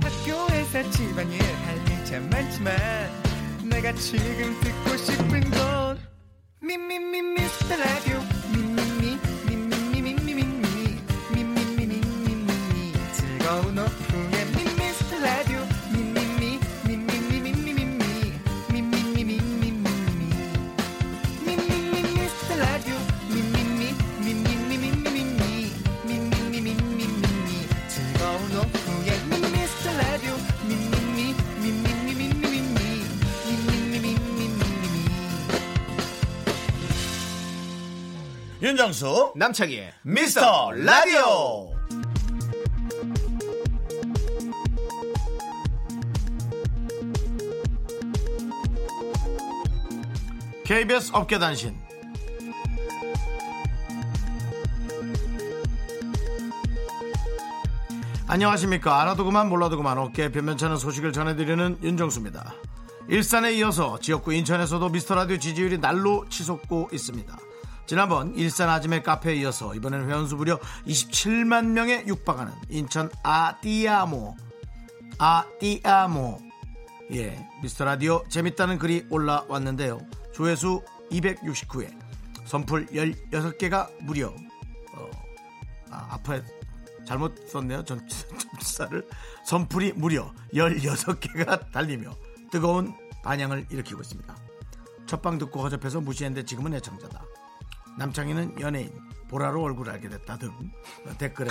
학교에서 0.03 0.91
집안일 0.91 1.41
할일참 1.43 2.29
많지만 2.29 2.77
내가 3.71 3.93
지금 3.95 4.61
듣고 4.61 4.97
싶은 4.97 5.51
건 5.51 5.99
미미미 6.61 7.23
미스터 7.23 7.77
라디오 7.77 8.42
윤정수 38.63 39.33
남창희의 39.35 39.93
미스터 40.03 40.71
라디오. 40.71 41.75
KBS 50.65 51.11
업계단신. 51.13 51.77
안녕하십니까. 58.29 59.03
알아도 59.03 59.25
그만 59.25 59.49
몰라도 59.49 59.77
그만 59.77 59.99
어깨 59.99 60.31
변변찮은 60.31 60.77
소식을 60.77 61.13
전해드리는 61.13 61.79
윤정수입니다. 61.83 62.55
일산에 63.09 63.55
이어서 63.55 63.99
지역구 63.99 64.33
인천에서도 64.33 64.89
미스터라디오 64.89 65.37
지지율이 65.39 65.79
날로 65.79 66.25
치솟고 66.29 66.91
있습니다 66.93 67.37
지난번 67.87 68.35
일산 68.35 68.69
아지매 68.69 69.03
카페에 69.03 69.35
이어서 69.37 69.75
이번엔 69.75 70.09
회원수 70.09 70.37
무려 70.37 70.59
27만 70.87 71.67
명에 71.67 72.05
육박하는 72.07 72.53
인천 72.69 73.11
아띠아모 73.23 74.37
아띠아모 75.19 76.39
예 77.13 77.49
미스터 77.63 77.85
라디오 77.85 78.23
재밌다는 78.29 78.79
글이 78.79 79.07
올라왔는데요 79.11 80.01
조회수 80.33 80.83
269회 81.11 81.93
선풀 82.47 82.87
16개가 82.87 83.91
무려 84.03 84.29
어, 84.95 85.11
아, 85.91 86.09
앞에 86.15 86.43
잘못 87.05 87.49
썼네요. 87.49 87.85
전, 87.85 88.07
전사를 88.09 89.07
선풀이 89.45 89.93
무려 89.93 90.33
16개가 90.55 91.71
달리며 91.73 92.11
뜨거운 92.51 92.95
반향을 93.23 93.67
일으키고 93.71 94.01
있습니다. 94.01 94.37
첫방 95.07 95.39
듣고 95.39 95.61
허접해서 95.61 96.01
무시했는데 96.01 96.45
지금은 96.45 96.75
애청자다. 96.75 97.25
남창희는 97.99 98.61
연예인 98.61 98.91
보라로 99.29 99.63
얼굴을 99.63 99.93
알게 99.93 100.09
됐다 100.09 100.39
등 100.39 100.51
댓글에 101.19 101.49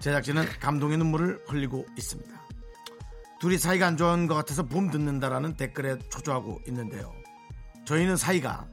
제작진은 0.00 0.44
감동의 0.60 0.98
눈물을 0.98 1.44
흘리고 1.46 1.86
있습니다. 1.96 2.42
둘이 3.40 3.58
사이가 3.58 3.86
안 3.86 3.96
좋은 3.96 4.26
것 4.26 4.34
같아서 4.34 4.64
붐 4.64 4.90
듣는다라는 4.90 5.56
댓글에 5.56 5.98
초조하고 6.10 6.60
있는데요. 6.68 7.12
저희는 7.84 8.16
사이가 8.16 8.66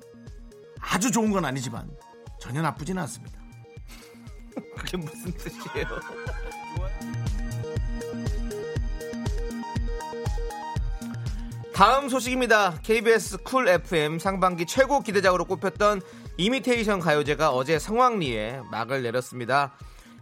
아주 0.79 1.11
좋은 1.11 1.31
건 1.31 1.45
아니지만 1.45 1.89
전혀 2.39 2.61
나쁘지는 2.61 3.01
않습니다. 3.03 3.39
그게 4.77 4.97
무슨 4.97 5.31
뜻이에요? 5.31 5.87
다음 11.79 12.09
소식입니다. 12.09 12.79
KBS 12.83 13.37
쿨 13.43 13.69
FM 13.69 14.19
상반기 14.19 14.65
최고 14.65 14.99
기대작으로 14.99 15.45
꼽혔던 15.45 16.01
이미테이션 16.39 17.01
가요제가 17.01 17.51
어제 17.51 17.77
성황리에 17.77 18.61
막을 18.71 19.03
내렸습니다. 19.03 19.73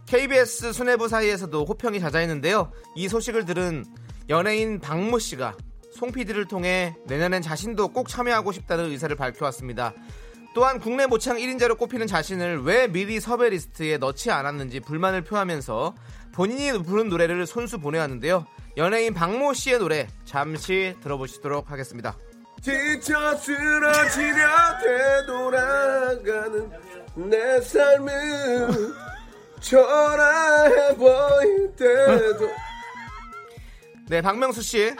KBS 0.06 0.72
수뇌부 0.72 1.06
사이에서도 1.06 1.64
호평이 1.64 2.00
자자했는데요. 2.00 2.72
이 2.96 3.06
소식을 3.08 3.44
들은 3.44 3.84
연예인 4.28 4.80
박모 4.80 5.20
씨가 5.20 5.56
송 5.92 6.10
PD를 6.10 6.48
통해 6.48 6.96
내년엔 7.06 7.40
자신도 7.40 7.90
꼭 7.90 8.08
참여하고 8.08 8.50
싶다는 8.50 8.86
의사를 8.86 9.14
밝혀왔습니다. 9.14 9.94
또한 10.56 10.80
국내 10.80 11.06
모창 11.06 11.36
1인자로 11.36 11.78
꼽히는 11.78 12.08
자신을 12.08 12.62
왜 12.64 12.88
미리 12.88 13.20
섭외 13.20 13.50
리스트에 13.50 13.98
넣지 13.98 14.32
않았는지 14.32 14.80
불만을 14.80 15.22
표하면서 15.22 15.94
본인이 16.32 16.82
부른 16.82 17.10
노래를 17.10 17.46
손수 17.46 17.78
보내왔는데요. 17.78 18.44
연예인 18.76 19.14
박모 19.14 19.54
씨의 19.54 19.78
노래 19.78 20.08
잠시 20.24 20.96
들어보시도록 21.00 21.70
하겠습니다. 21.70 22.16
지쳐 22.62 23.36
쓰러지려 23.36 24.46
되돌아가는 25.26 26.70
내 27.14 27.60
삶은 27.60 28.94
초라해 29.60 30.94
보일 30.96 31.74
때도 31.76 32.50
네, 34.08 34.22
박명수 34.22 34.62
씨. 34.62 34.94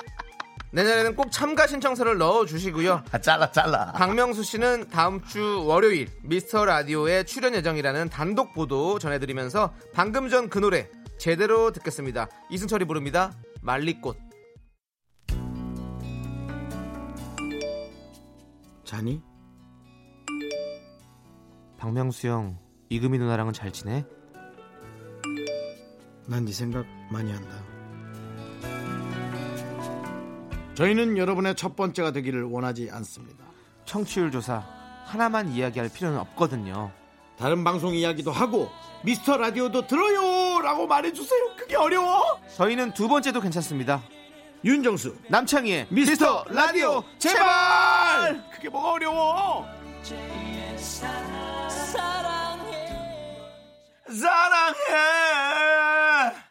내년에는 0.70 1.16
꼭 1.16 1.32
참가 1.32 1.66
신청서를 1.66 2.18
넣어 2.18 2.44
주시고요. 2.44 3.02
아, 3.10 3.18
잘라 3.18 3.50
잘라. 3.52 3.92
박명수 3.92 4.42
씨는 4.42 4.90
다음 4.90 5.24
주 5.24 5.64
월요일 5.64 6.08
미스터 6.22 6.66
라디오에 6.66 7.24
출연 7.24 7.54
예정이라는 7.54 8.10
단독 8.10 8.52
보도 8.52 8.98
전해드리면서 8.98 9.72
방금 9.94 10.28
전 10.28 10.50
그 10.50 10.58
노래 10.58 10.90
제대로 11.16 11.72
듣겠습니다. 11.72 12.28
이승철이 12.50 12.84
부릅니다. 12.84 13.32
말리꽃. 13.62 14.27
자니? 18.88 19.20
박명수 21.76 22.26
형, 22.26 22.58
이금희 22.88 23.18
누나랑은 23.18 23.52
잘 23.52 23.70
지내? 23.70 24.06
난 26.26 26.46
네 26.46 26.52
생각 26.52 26.86
많이 27.12 27.30
한다. 27.30 27.54
저희는 30.74 31.18
여러분의 31.18 31.54
첫 31.54 31.76
번째가 31.76 32.12
되기를 32.12 32.44
원하지 32.44 32.88
않습니다. 32.90 33.44
청취율 33.84 34.30
조사 34.30 34.64
하나만 35.04 35.52
이야기할 35.52 35.90
필요는 35.90 36.18
없거든요. 36.20 36.90
다른 37.36 37.64
방송 37.64 37.94
이야기도 37.94 38.32
하고 38.32 38.70
미스터 39.04 39.36
라디오도 39.36 39.86
들어요라고 39.86 40.86
말해주세요. 40.86 41.56
그게 41.58 41.76
어려워? 41.76 42.22
저희는 42.56 42.94
두 42.94 43.06
번째도 43.06 43.42
괜찮습니다. 43.42 44.00
윤정수 44.64 45.16
남창희의 45.28 45.86
미스터 45.90 46.44
라디오 46.48 47.04
제발 47.18 48.42
그게 48.52 48.68
뭐가 48.68 48.92
어려워? 48.92 49.66
사랑해. 54.08 54.78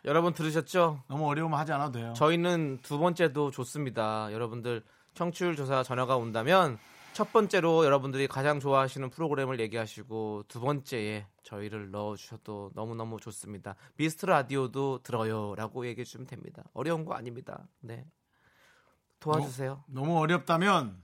여러분 0.05 0.33
들으셨죠? 0.33 1.03
너무 1.07 1.27
어려우면 1.27 1.59
하지 1.59 1.73
않아도 1.73 1.93
돼요. 1.99 2.13
저희는 2.15 2.79
두 2.81 2.97
번째도 2.99 3.51
좋습니다. 3.51 4.29
여러분들 4.31 4.83
청취율 5.15 5.55
조사 5.55 5.83
전화가 5.83 6.15
온다면 6.17 6.77
첫 7.17 7.33
번째로 7.33 7.83
여러분들이 7.83 8.27
가장 8.27 8.59
좋아하시는 8.59 9.09
프로그램을 9.09 9.59
얘기하시고 9.59 10.43
두 10.47 10.59
번째에 10.59 11.25
저희를 11.41 11.89
넣어주셔도 11.89 12.69
너무너무 12.75 13.19
좋습니다. 13.19 13.73
미스트 13.95 14.27
라디오도 14.27 14.99
들어요라고 15.01 15.87
얘기해 15.87 16.05
주시면 16.05 16.27
됩니다. 16.27 16.61
어려운 16.75 17.05
거 17.05 17.15
아닙니다. 17.15 17.67
네. 17.79 18.05
도와주세요. 19.19 19.83
너 19.87 20.03
무 20.03 20.19
어렵다면 20.19 21.01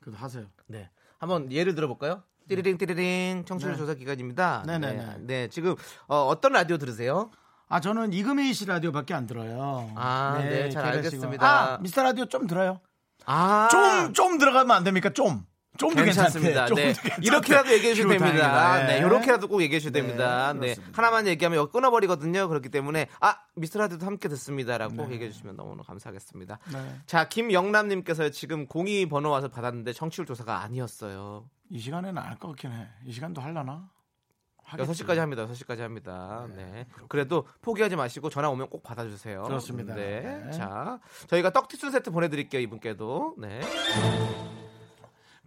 그래도 0.00 0.18
하세요. 0.18 0.44
네. 0.66 0.90
한번 1.16 1.50
예를 1.50 1.74
들어볼까요? 1.74 2.22
띠리링 2.48 2.76
띠리링 2.76 3.44
청취율 3.46 3.72
네. 3.72 3.78
조사 3.78 3.94
기간입니다. 3.94 4.64
네네네. 4.66 5.06
네. 5.06 5.16
네. 5.20 5.48
지금 5.48 5.74
어, 6.06 6.38
떤 6.38 6.52
라디오 6.52 6.76
들으세요? 6.76 7.30
아 7.66 7.80
저는 7.80 8.12
이금희 8.12 8.52
씨 8.52 8.66
라디오밖에 8.66 9.14
안 9.14 9.26
들어요. 9.26 9.90
아, 9.96 10.36
네, 10.42 10.68
잘 10.68 10.68
KBS 10.68 10.74
가. 10.82 10.88
알겠습니다. 10.88 11.46
아 11.76 11.78
미스터 11.78 12.02
라디오 12.02 12.26
좀 12.26 12.46
들어요. 12.46 12.78
아, 13.26 13.68
좀 13.70 14.12
좀 14.12 14.38
들어가면 14.38 14.76
안 14.76 14.84
됩니까? 14.84 15.10
좀. 15.10 15.44
좀도 15.78 16.04
괜찮습니다. 16.04 16.66
괜찮대. 16.66 16.92
네. 16.92 17.16
이렇게라도 17.22 17.72
얘기해 17.72 17.94
그리고 17.94 18.10
됩니다. 18.10 18.76
네. 18.84 18.86
네. 18.86 18.98
이렇게라도 18.98 19.48
꼭 19.48 19.62
얘기해 19.62 19.80
주셔야 19.80 19.92
네, 19.92 20.02
됩니다. 20.02 20.52
네. 20.52 20.58
그렇습니다. 20.60 20.92
하나만 21.02 21.26
얘기하면 21.26 21.58
이거 21.58 21.70
끊어버리거든요. 21.70 22.46
그렇기 22.48 22.68
때문에 22.68 23.08
아 23.20 23.38
미스터라디오도 23.56 24.04
함께 24.04 24.28
듣습니다라고 24.28 24.94
꼭 24.96 25.06
네. 25.08 25.14
얘기해 25.14 25.30
주시면 25.30 25.56
너무너무 25.56 25.82
감사하겠습니다. 25.82 26.58
네. 26.74 26.96
자 27.06 27.26
김영남님께서 27.28 28.28
지금 28.28 28.66
공이 28.66 29.06
번호 29.08 29.30
와서 29.30 29.48
받았는데 29.48 29.94
청취율 29.94 30.26
조사가 30.26 30.60
아니었어요. 30.62 31.48
이 31.70 31.78
시간에는 31.78 32.18
안 32.18 32.28
할 32.32 32.38
것 32.38 32.48
같긴 32.48 32.72
해. 32.72 32.88
이 33.06 33.12
시간도 33.12 33.40
하려나? 33.40 33.88
하겠지. 34.72 35.04
6시까지 35.04 35.16
합니다. 35.16 35.46
6시까지 35.46 35.78
합니다. 35.78 36.46
네. 36.56 36.86
그래도 37.08 37.46
포기하지 37.60 37.96
마시고 37.96 38.30
전화 38.30 38.48
오면 38.50 38.68
꼭 38.70 38.82
받아 38.82 39.04
주세요. 39.04 39.42
그렇습니다. 39.44 39.94
네. 39.94 40.40
네. 40.44 40.50
자, 40.52 40.98
저희가 41.28 41.50
떡티순 41.50 41.90
세트 41.90 42.10
보내 42.10 42.28
드릴게요. 42.28 42.60
이분께도. 42.62 43.34
네. 43.38 43.60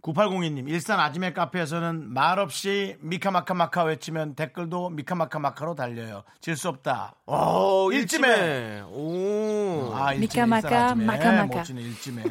9802님 0.02 0.68
일산 0.68 1.00
아지매 1.00 1.32
카페에서는 1.32 2.12
말없이 2.14 2.96
미카마카마카 3.00 3.82
외치면 3.84 4.36
댓글도 4.36 4.90
미카마카마카로 4.90 5.74
달려요. 5.74 6.22
질 6.40 6.56
수 6.56 6.68
없다. 6.68 7.16
어, 7.26 7.90
일찜에. 7.90 8.82
오. 8.88 9.90
아, 9.94 10.12
미카마카. 10.14 10.94
마카마카. 10.94 11.56
멋지네 11.56 11.82
일찜에. 11.82 12.22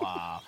와. 0.00 0.40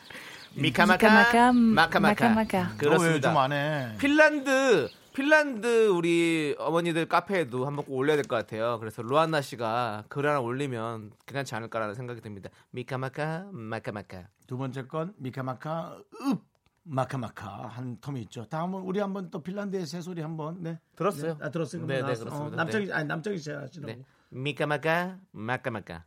미카마카, 0.55 1.53
마카마카. 1.53 2.29
마카마카. 2.29 2.77
그렇습니다. 2.79 3.29
요즘 3.29 3.37
안 3.37 3.53
해? 3.53 3.93
핀란드 3.99 4.89
핀란드 5.15 5.89
우리 5.89 6.55
어머니들 6.59 7.07
카페에도 7.07 7.67
한번 7.67 7.85
꼭 7.85 7.95
올려야 7.95 8.17
될 8.17 8.27
것 8.27 8.37
같아요. 8.37 8.79
그래서 8.79 9.03
로안나 9.03 9.41
씨가 9.41 10.05
글 10.09 10.27
하나 10.27 10.41
올리면 10.41 11.13
괜찮지 11.27 11.55
않을까라는 11.57 11.95
생각이 11.95 12.21
듭니다. 12.21 12.49
미카마카 12.71 13.49
마카마카. 13.53 14.29
두 14.47 14.57
번째 14.57 14.87
건 14.87 15.13
미카마카 15.17 15.99
읍 16.23 16.43
마카마카 16.85 17.67
한 17.69 17.99
텀이 18.01 18.19
있죠. 18.25 18.47
다음은 18.49 18.81
우리 18.83 19.01
한번 19.01 19.31
또 19.31 19.43
핀란드의 19.43 19.87
새소리 19.87 20.23
한번 20.23 20.63
네 20.63 20.79
들었어요? 20.97 21.35
네, 21.39 21.45
아 21.45 21.51
들었어요. 21.51 21.87
네, 21.87 21.97
네. 21.97 22.03
그렇습니다. 22.03 22.37
어, 22.37 22.51
남정이 22.51 22.93
아니 22.93 23.07
남정이 23.09 23.39
씨 23.39 23.51
하시라고. 23.51 23.93
네. 23.93 24.05
미카마카 24.31 25.19
마카마카. 25.33 26.05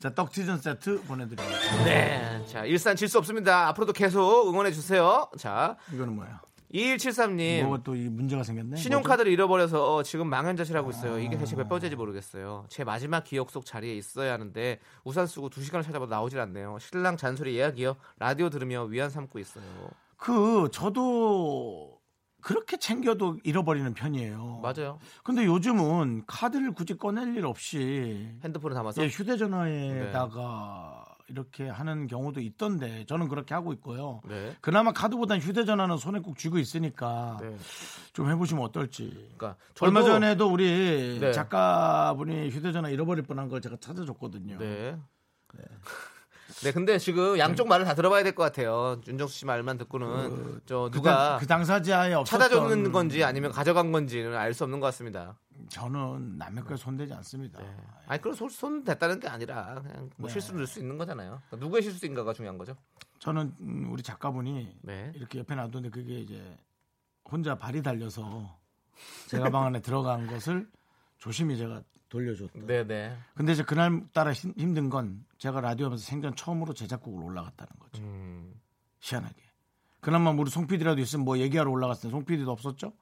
자 0.00 0.12
떡티전 0.14 0.58
세트 0.58 1.02
보내드립니다. 1.02 1.84
네. 1.84 2.44
자, 2.46 2.64
일산 2.66 2.94
질 2.96 3.08
수 3.08 3.16
없습니다. 3.18 3.68
앞으로도 3.68 3.92
계속 3.92 4.48
응원해 4.48 4.70
주세요. 4.72 5.30
자, 5.38 5.76
이거는 5.92 6.14
뭐야? 6.16 6.42
2173님. 6.74 7.62
뭐가 7.62 7.82
또 7.82 7.94
이 7.94 8.08
문제가 8.08 8.42
생겼네. 8.42 8.76
신용카드를 8.76 9.30
잃어버려서 9.30 10.02
지금 10.02 10.28
망연자실하고 10.28 10.90
있어요. 10.90 11.18
이게 11.20 11.38
대체 11.38 11.54
몇 11.56 11.68
번째인지 11.68 11.94
모르겠어요. 11.96 12.66
제 12.68 12.82
마지막 12.84 13.22
기억 13.24 13.50
속 13.50 13.64
자리에 13.64 13.94
있어야 13.94 14.32
하는데 14.32 14.80
우산 15.04 15.26
쓰고 15.28 15.48
두 15.48 15.62
시간을 15.62 15.84
찾아봐도 15.84 16.10
나오질 16.10 16.40
않네요. 16.40 16.78
신랑 16.80 17.16
잔소리 17.16 17.56
예약이요. 17.56 17.94
라디오 18.18 18.50
들으며 18.50 18.82
위안 18.84 19.08
삼고 19.10 19.38
있어요. 19.38 19.64
그 20.16 20.68
저도 20.72 21.98
그렇게 22.40 22.76
챙겨도 22.76 23.38
잃어버리는 23.44 23.94
편이에요. 23.94 24.60
맞아요. 24.62 24.98
근데 25.22 25.44
요즘은 25.46 26.24
카드를 26.26 26.72
굳이 26.72 26.96
꺼낼 26.98 27.36
일 27.36 27.46
없이 27.46 28.28
핸드폰을 28.42 28.74
담아서 28.74 29.02
예, 29.02 29.06
휴대전화에다가 29.08 31.04
이렇게 31.28 31.68
하는 31.68 32.06
경우도 32.06 32.40
있던데 32.40 33.04
저는 33.06 33.28
그렇게 33.28 33.54
하고 33.54 33.72
있고요. 33.72 34.20
네. 34.28 34.54
그나마 34.60 34.92
카드보단 34.92 35.38
휴대전화는 35.40 35.96
손에 35.96 36.20
꼭 36.20 36.36
쥐고 36.36 36.58
있으니까 36.58 37.38
네. 37.40 37.56
좀 38.12 38.30
해보시면 38.30 38.62
어떨지. 38.62 39.10
그러니까 39.36 39.56
얼마 39.80 40.00
저도- 40.02 40.06
전에도 40.06 40.48
우리 40.52 41.18
네. 41.20 41.32
작가분이 41.32 42.50
휴대전화 42.50 42.90
잃어버릴 42.90 43.24
뻔한 43.24 43.48
걸 43.48 43.60
제가 43.62 43.76
찾아줬거든요. 43.80 44.58
네. 44.58 44.98
네, 46.62 46.72
근데 46.72 46.98
지금 46.98 47.38
양쪽 47.38 47.68
말을 47.68 47.84
다 47.84 47.94
들어봐야 47.94 48.22
될 48.22 48.34
것 48.34 48.42
같아요. 48.42 49.00
윤정수 49.06 49.34
씨 49.34 49.46
말만 49.46 49.76
듣고는 49.78 50.60
저 50.66 50.88
그, 50.92 50.98
누가 50.98 51.30
당- 51.30 51.38
그 51.40 51.46
당사자에 51.46 52.12
없었던 52.14 52.48
찾아줬는 52.48 52.92
건지 52.92 53.24
아니면 53.24 53.50
가져간 53.50 53.92
건지는 53.92 54.36
알 54.36 54.52
수 54.54 54.64
없는 54.64 54.78
것 54.80 54.86
같습니다. 54.88 55.36
저는 55.68 56.36
남의 56.38 56.64
거에 56.64 56.76
손대지 56.76 57.12
않습니다. 57.14 57.60
네. 57.60 57.76
아니 58.06 58.20
그럼 58.20 58.34
손, 58.34 58.48
손 58.48 58.84
댔다는 58.84 59.20
게 59.20 59.28
아니라 59.28 59.80
그냥 59.82 60.10
뭐 60.16 60.28
네. 60.28 60.32
실수를 60.32 60.58
낼수 60.60 60.80
있는 60.80 60.96
거잖아요. 60.98 61.40
그러니까 61.48 61.56
누구의 61.64 61.82
실수인가가 61.82 62.32
중요한 62.32 62.58
거죠. 62.58 62.76
저는 63.18 63.54
음, 63.60 63.88
우리 63.92 64.02
작가분이 64.02 64.78
네. 64.82 65.12
이렇게 65.14 65.38
옆에 65.38 65.54
놔뒀는데 65.54 65.90
그게 65.90 66.20
이제 66.20 66.58
혼자 67.30 67.56
발이 67.56 67.82
달려서 67.82 68.58
제 69.28 69.38
가 69.38 69.50
방 69.50 69.64
안에 69.66 69.80
들어간 69.80 70.26
것을 70.26 70.70
조심히 71.18 71.56
제가 71.56 71.82
돌려줬다. 72.08 72.60
네, 72.66 72.86
네. 72.86 73.16
근데 73.34 73.52
이제 73.52 73.62
그날 73.64 74.06
따라 74.12 74.32
힘- 74.32 74.52
힘든 74.56 74.88
건 74.90 75.24
제가 75.38 75.60
라디오하면서 75.60 76.04
생전 76.04 76.36
처음으로 76.36 76.74
제작국을 76.74 77.24
올라갔다는 77.24 77.72
거죠. 77.78 78.02
음. 78.02 78.60
희한하게. 79.00 79.42
그나마 80.00 80.30
우리 80.30 80.50
송 80.50 80.66
PD라도 80.66 81.00
있으면 81.00 81.24
뭐 81.24 81.38
얘기하러 81.38 81.70
올라갔을 81.70 82.08
때송 82.08 82.24
PD도 82.24 82.50
없었죠? 82.52 82.92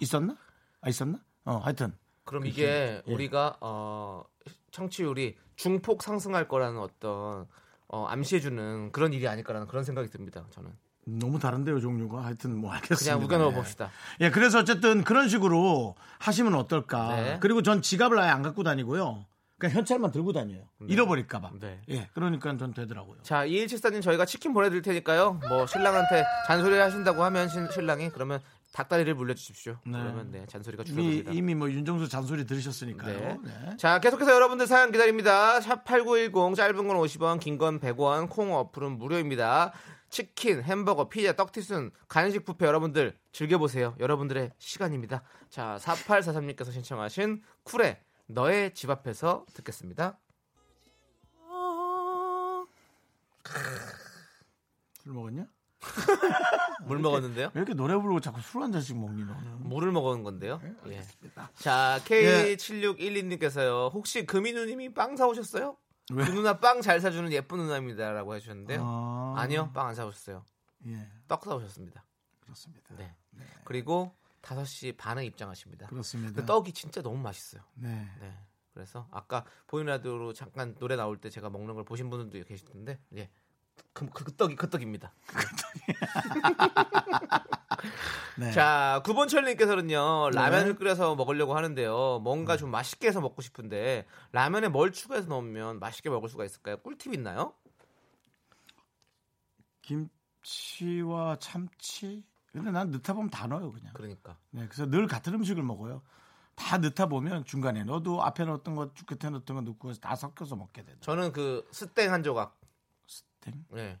있, 0.00 0.14
었나 0.14 0.36
아 0.80 0.88
있었나? 0.88 1.18
어 1.44 1.56
하여튼 1.56 1.92
그럼 2.24 2.46
이게 2.46 2.64
예. 2.64 3.02
우리가 3.12 3.56
어 3.60 4.24
청취율이 4.70 5.36
중폭 5.56 6.02
상승할 6.02 6.48
거라는 6.48 6.78
어떤 6.80 7.46
어, 7.88 8.06
암시해주는 8.06 8.90
그런 8.92 9.12
일이 9.12 9.28
아닐까라는 9.28 9.68
그런 9.68 9.84
생각이 9.84 10.08
듭니다. 10.08 10.46
저는 10.50 10.72
너무 11.04 11.38
다른데요 11.38 11.80
종류가 11.80 12.24
하여튼 12.24 12.56
뭐 12.56 12.72
알겠습니다. 12.72 13.16
그냥 13.16 13.24
우겨넣어 13.24 13.50
예. 13.50 13.54
봅시다. 13.54 13.90
예, 14.20 14.30
그래서 14.30 14.58
어쨌든 14.58 15.04
그런 15.04 15.28
식으로 15.28 15.94
하시면 16.18 16.54
어떨까. 16.54 17.16
네. 17.16 17.38
그리고 17.40 17.62
전 17.62 17.82
지갑을 17.82 18.18
아예 18.18 18.30
안 18.30 18.42
갖고 18.42 18.62
다니고요. 18.62 19.26
그냥 19.58 19.76
현찰만 19.76 20.10
들고 20.10 20.32
다녀요. 20.32 20.64
잃어버릴까봐. 20.88 21.50
네. 21.60 21.80
예, 21.88 22.08
그러니까 22.14 22.56
전 22.56 22.72
되더라고요. 22.72 23.22
자, 23.22 23.46
2174님 23.46 24.02
저희가 24.02 24.24
치킨 24.24 24.54
보내드릴 24.54 24.82
테니까요. 24.82 25.40
뭐 25.48 25.66
신랑한테 25.66 26.24
잔소리 26.48 26.76
하신다고 26.78 27.22
하면 27.22 27.48
신, 27.48 27.70
신랑이 27.70 28.10
그러면 28.10 28.40
닭다리를 28.72 29.14
물려주십시오. 29.14 29.78
네. 29.84 29.92
그러면 29.92 30.30
네 30.30 30.46
잔소리가 30.46 30.82
이미, 30.86 30.94
줄어듭니다. 30.94 31.32
이미 31.32 31.54
뭐 31.54 31.70
윤정수 31.70 32.08
잔소리 32.08 32.46
들으셨으니까요. 32.46 33.18
네. 33.18 33.38
네. 33.44 33.76
자, 33.76 34.00
계속해서 34.00 34.32
여러분들 34.32 34.66
사연 34.66 34.90
기다립니다. 34.92 35.60
샵 35.60 35.84
8910 35.84 36.56
짧은 36.56 36.88
건 36.88 36.96
50원, 36.96 37.38
긴 37.40 37.58
건 37.58 37.78
100원, 37.80 38.30
콩 38.30 38.54
어플은 38.54 38.98
무료입니다. 38.98 39.72
치킨, 40.08 40.62
햄버거, 40.62 41.08
피자, 41.08 41.34
떡튀순, 41.34 41.90
간식 42.08 42.44
뷔페 42.44 42.66
여러분들 42.66 43.16
즐겨보세요. 43.32 43.94
여러분들의 43.98 44.52
시간입니다. 44.58 45.22
자, 45.48 45.78
4843님께서 45.80 46.72
신청하신 46.72 47.42
쿨의 47.62 47.98
너의 48.26 48.74
집 48.74 48.90
앞에서 48.90 49.46
듣겠습니다. 49.54 50.18
술 55.02 55.12
먹었냐? 55.12 55.46
물 56.86 56.98
먹었는데요? 56.98 57.50
왜 57.54 57.58
이렇게 57.60 57.74
노래 57.74 57.94
부르고 57.94 58.20
자꾸 58.20 58.40
술 58.40 58.62
한 58.62 58.72
잔씩 58.72 58.96
먹니 58.98 59.24
너는? 59.24 59.68
물을 59.68 59.92
먹은 59.92 60.22
건데요. 60.22 60.60
네, 60.62 60.74
예. 60.88 61.02
자, 61.56 62.00
예. 62.10 62.56
K7612님께서요. 62.56 63.92
혹시 63.92 64.24
금이누님이 64.26 64.94
빵 64.94 65.16
사오셨어요? 65.16 65.76
왜? 66.12 66.24
그 66.24 66.30
누나 66.30 66.58
빵 66.58 66.80
잘 66.82 67.00
사주는 67.00 67.32
예쁜 67.32 67.58
누나입니다라고 67.58 68.34
해주셨는데요. 68.36 68.82
아. 68.84 69.34
아니요, 69.38 69.70
빵 69.72 69.88
안 69.88 69.94
사오셨어요. 69.94 70.44
예, 70.86 71.08
떡 71.28 71.44
사오셨습니다. 71.44 72.04
그렇습니다. 72.40 72.94
네. 72.96 73.14
그리고 73.64 74.14
5시 74.42 74.96
반에 74.96 75.24
입장하십니다. 75.26 75.86
그렇습니다. 75.86 76.34
그 76.34 76.44
떡이 76.44 76.72
진짜 76.72 77.00
너무 77.00 77.18
맛있어요. 77.18 77.62
네. 77.74 78.08
네. 78.20 78.34
그래서 78.74 79.06
아까 79.10 79.44
보이는 79.66 79.92
라디오로 79.92 80.32
잠깐 80.32 80.74
노래 80.78 80.96
나올 80.96 81.18
때 81.18 81.30
제가 81.30 81.50
먹는 81.50 81.74
걸 81.74 81.84
보신 81.84 82.10
분들도 82.10 82.46
계실 82.46 82.66
텐데, 82.66 82.98
예. 83.16 83.30
그, 83.92 84.08
그, 84.10 84.24
그 84.24 84.36
떡이 84.36 84.56
그 84.56 84.70
떡입니다. 84.70 85.12
네. 88.38 88.52
자, 88.52 89.02
9번 89.04 89.28
철님께서는요, 89.28 90.30
네. 90.30 90.36
라면을 90.36 90.76
끓여서 90.76 91.14
먹으려고 91.14 91.54
하는데요. 91.54 92.20
뭔가 92.22 92.56
좀 92.56 92.70
맛있게 92.70 93.08
해서 93.08 93.20
먹고 93.20 93.42
싶은데, 93.42 94.06
라면에 94.32 94.68
뭘 94.68 94.92
추가해서 94.92 95.28
넣으면 95.28 95.78
맛있게 95.78 96.10
먹을 96.10 96.28
수가 96.28 96.44
있을까요? 96.44 96.78
꿀팁 96.78 97.14
있나요? 97.14 97.54
김치와 99.82 101.36
참치. 101.38 102.24
근데 102.52 102.70
난 102.70 102.90
넣다 102.90 103.14
보면 103.14 103.30
다 103.30 103.46
넣어요 103.46 103.72
그냥. 103.72 103.92
그러니까. 103.94 104.36
네, 104.50 104.66
그래서 104.66 104.86
늘 104.86 105.06
같은 105.06 105.34
음식을 105.34 105.62
먹어요. 105.62 106.02
다 106.54 106.78
넣다 106.78 107.06
보면 107.06 107.44
중간에 107.44 107.82
넣어도 107.84 108.22
앞에 108.22 108.44
넣었던 108.44 108.74
거, 108.74 108.90
끝에 109.06 109.30
넣었던 109.30 109.56
거 109.56 109.62
넣고 109.62 109.92
다 109.94 110.14
섞여서 110.14 110.56
먹게 110.56 110.84
되죠. 110.84 111.00
저는 111.00 111.32
그 111.32 111.66
스땡 111.72 112.12
한 112.12 112.22
조각, 112.22 112.58
스탱. 113.42 113.64
예. 113.76 113.98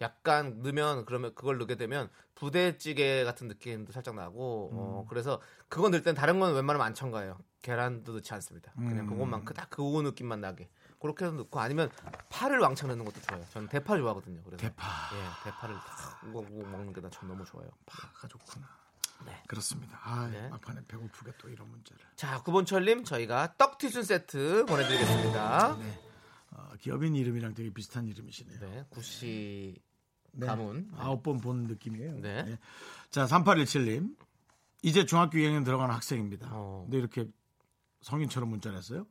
약간 0.00 0.62
넣으면, 0.62 1.04
그러면 1.04 1.32
그걸 1.34 1.58
넣게 1.58 1.76
되면 1.76 2.10
부대찌개 2.34 3.22
같은 3.24 3.46
느낌도 3.46 3.92
살짝 3.92 4.14
나고, 4.16 4.70
어, 4.72 5.06
그래서 5.08 5.40
그거 5.68 5.88
넣을 5.90 6.02
땐 6.02 6.14
다른 6.14 6.40
건 6.40 6.54
웬만하면 6.54 6.84
안 6.84 6.94
첨가해요. 6.94 7.38
계란도 7.62 8.12
넣지 8.14 8.34
않습니다. 8.34 8.72
그냥 8.74 9.00
음. 9.00 9.06
그것만, 9.06 9.44
그- 9.44 9.54
딱 9.54 9.70
그거 9.70 10.02
느낌만 10.02 10.40
나게. 10.40 10.68
그렇게 11.00 11.24
해서 11.24 11.34
넣고 11.36 11.60
아니면 11.60 11.90
파를 12.28 12.58
왕창 12.58 12.88
넣는 12.88 13.04
것도 13.04 13.20
좋아요. 13.20 13.44
저는 13.52 13.68
대파 13.68 13.96
좋아하거든요. 13.96 14.40
그래서 14.42 14.60
대파. 14.60 14.84
예, 15.14 15.44
대파를 15.50 15.74
탁 15.76 16.20
우걱우걱 16.28 16.68
먹는 16.70 16.92
게전 16.92 17.10
너무 17.28 17.44
좋아요. 17.44 17.68
파가 17.86 18.26
좋구나. 18.28 18.66
네. 19.24 19.40
그렇습니다. 19.46 20.00
아, 20.02 20.28
네. 20.28 20.48
막판에 20.48 20.80
배고프게 20.88 21.32
또 21.38 21.48
이런 21.48 21.68
문제를. 21.70 22.00
자, 22.16 22.42
구본철님 22.42 23.04
저희가 23.04 23.54
떡 23.56 23.78
튀순 23.78 24.02
세트 24.02 24.64
보내드리겠습니다. 24.66 25.76
네. 25.78 26.00
어, 26.72 26.76
기업인 26.80 27.14
이름이랑 27.14 27.54
되게 27.54 27.70
비슷한 27.70 28.06
이름이시네요. 28.06 28.58
네, 28.60 28.84
구씨 28.90 29.76
네. 30.32 30.46
가문. 30.46 30.90
아홉 30.96 31.22
번 31.22 31.38
본 31.38 31.64
느낌이에요. 31.64 32.20
네. 32.20 32.58
자, 33.10 33.26
3817님. 33.26 34.16
이제 34.82 35.04
중학교 35.04 35.38
2학년 35.38 35.64
들어가는 35.64 35.94
학생입니다. 35.94 36.48
어. 36.50 36.82
근데 36.84 36.98
이렇게 36.98 37.28
성인처럼 38.00 38.48
문자를 38.48 38.78
했어요. 38.78 39.06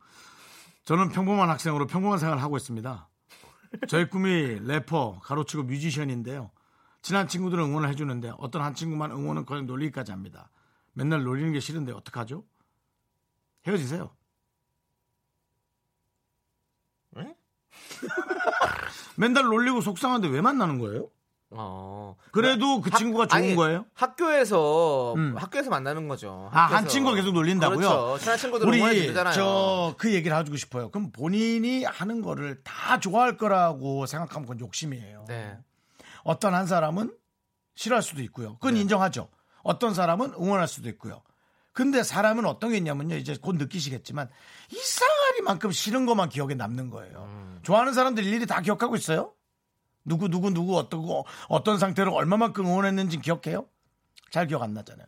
저는 0.84 1.09
평범한 1.09 1.49
학생으로 1.49 1.88
평범한 1.88 2.20
생활을 2.20 2.41
하고 2.41 2.57
있습니다. 2.57 3.07
저의 3.88 4.09
꿈이 4.09 4.59
래퍼, 4.59 5.20
가로치고 5.24 5.64
뮤지션인데요. 5.64 6.51
친한 7.01 7.28
친구들은 7.28 7.64
응원을 7.64 7.88
해주는데 7.89 8.34
어떤 8.38 8.64
한 8.64 8.76
친구만 8.76 9.12
응원은 9.12 9.45
거의 9.45 9.64
놀리기까지 9.64 10.12
합니다. 10.12 10.51
맨날 10.93 11.24
놀리는 11.24 11.53
게 11.53 11.59
싫은데 11.62 11.93
어떡하죠? 11.93 12.43
헤어지세요. 13.66 14.14
맨날 19.17 19.45
놀리고 19.45 19.82
속상한데 19.82 20.28
왜 20.28 20.41
만나는 20.41 20.80
거예요? 20.80 21.09
어. 21.53 22.15
그래도 22.32 22.80
그 22.80 22.91
친구가 22.91 23.28
좋은 23.28 23.43
아니, 23.43 23.55
거예요? 23.55 23.86
학교에서 23.93 25.13
음. 25.15 25.36
학교에서 25.38 25.69
만나는 25.69 26.07
거죠. 26.07 26.49
아, 26.53 26.61
한 26.61 26.74
학교에서. 26.76 26.88
친구가 26.88 27.15
계속 27.15 27.34
놀린다고요? 27.34 27.78
그렇죠. 27.78 28.17
친한 28.19 28.38
친구들 28.38 28.74
응원해 28.74 29.05
주잖아요. 29.07 29.34
저 29.34 29.95
그 29.97 30.13
얘기를 30.13 30.36
해주고 30.38 30.55
싶어요. 30.57 30.89
그럼 30.91 31.11
본인이 31.11 31.84
하는 31.84 32.22
거를 32.22 32.61
다 32.63 32.99
좋아할 32.99 33.36
거라고 33.36 34.05
생각하면 34.05 34.47
그건 34.47 34.59
욕심이에요. 34.61 35.26
네. 35.28 35.57
어떤 36.24 36.53
한 36.53 36.67
사람은 36.67 37.13
싫어할 37.76 38.01
수도 38.01 38.22
있고요. 38.24 38.53
그건 38.55 38.76
네. 38.76 38.82
인정하죠. 38.82 39.28
어떤 39.63 39.93
사람은 39.93 40.34
응원할 40.39 40.67
수도 40.69 40.88
있고요. 40.89 41.22
근데 41.74 42.03
사람은 42.03 42.45
어떤 42.45 42.72
게 42.72 42.78
있냐면요. 42.78 43.15
이제 43.15 43.36
곧 43.41 43.55
느끼시겠지만 43.55 44.30
이상하리만큼 44.72 45.72
싫은 45.72 46.05
것만 46.05 46.30
기억에 46.30 46.53
남는 46.55 46.89
거예요. 46.89 47.24
음. 47.30 47.59
좋아하는 47.63 47.93
사람들 47.93 48.24
일일이 48.26 48.45
다 48.45 48.61
기억하고 48.61 48.95
있어요? 48.95 49.34
누구 50.03 50.28
누구 50.30 50.51
누구 50.51 50.78
어떠고 50.78 51.26
어떤 51.47 51.78
상태로 51.78 52.13
얼마만큼 52.13 52.65
응원했는지 52.65 53.19
기억해요? 53.19 53.67
잘 54.32 54.47
기억 54.47 54.63
안 54.63 54.74
나잖아요. 54.74 55.05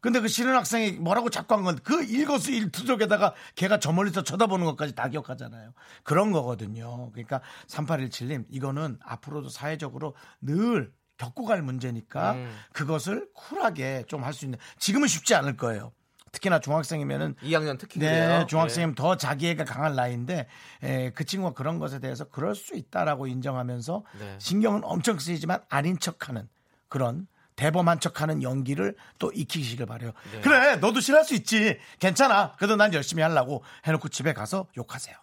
근데 0.00 0.20
그 0.20 0.28
싫은 0.28 0.54
학생이 0.54 0.92
뭐라고 0.92 1.28
자꾸 1.28 1.54
한 1.54 1.64
건 1.64 1.76
그 1.82 2.04
일거수 2.04 2.52
일투족에다가 2.52 3.34
걔가 3.56 3.80
저 3.80 3.92
멀리서 3.92 4.22
쳐다보는 4.22 4.64
것까지 4.66 4.94
다 4.94 5.08
기억하잖아요. 5.08 5.72
그런 6.04 6.30
거거든요. 6.30 7.10
그러니까 7.10 7.40
3817님 7.66 8.44
이거는 8.48 8.98
앞으로도 9.02 9.48
사회적으로 9.48 10.14
늘 10.40 10.92
겪고 11.16 11.44
갈 11.46 11.62
문제니까 11.62 12.32
음. 12.34 12.56
그것을 12.72 13.28
쿨하게 13.34 14.04
좀 14.06 14.22
할 14.22 14.32
수 14.32 14.44
있는 14.44 14.56
지금은 14.78 15.08
쉽지 15.08 15.34
않을 15.34 15.56
거예요. 15.56 15.90
특히나 16.38 16.60
중학생이면은 16.60 17.34
2학년 17.42 17.78
특히 17.78 17.98
네, 18.00 18.06
그래요. 18.10 18.46
중학생이면 18.46 18.94
더 18.94 19.16
자기애가 19.16 19.64
강한 19.64 19.94
나이인데 19.94 20.46
에, 20.82 21.10
그 21.10 21.24
친구가 21.24 21.54
그런 21.54 21.78
것에 21.78 21.98
대해서 21.98 22.24
그럴 22.24 22.54
수 22.54 22.76
있다라고 22.76 23.26
인정하면서 23.26 24.04
네. 24.18 24.36
신경은 24.38 24.82
엄청 24.84 25.18
쓰이지만 25.18 25.60
아닌 25.68 25.98
척하는 25.98 26.48
그런 26.88 27.26
대범한 27.56 27.98
척하는 27.98 28.42
연기를 28.42 28.94
또 29.18 29.32
익히시길 29.34 29.84
바래요. 29.86 30.12
네. 30.32 30.40
그래, 30.42 30.76
너도 30.76 31.00
싫어할 31.00 31.24
수 31.24 31.34
있지. 31.34 31.76
괜찮아. 31.98 32.54
그래도 32.56 32.76
난 32.76 32.94
열심히 32.94 33.22
하려고 33.22 33.64
해놓고 33.84 34.08
집에 34.10 34.32
가서 34.32 34.68
욕하세요. 34.76 35.16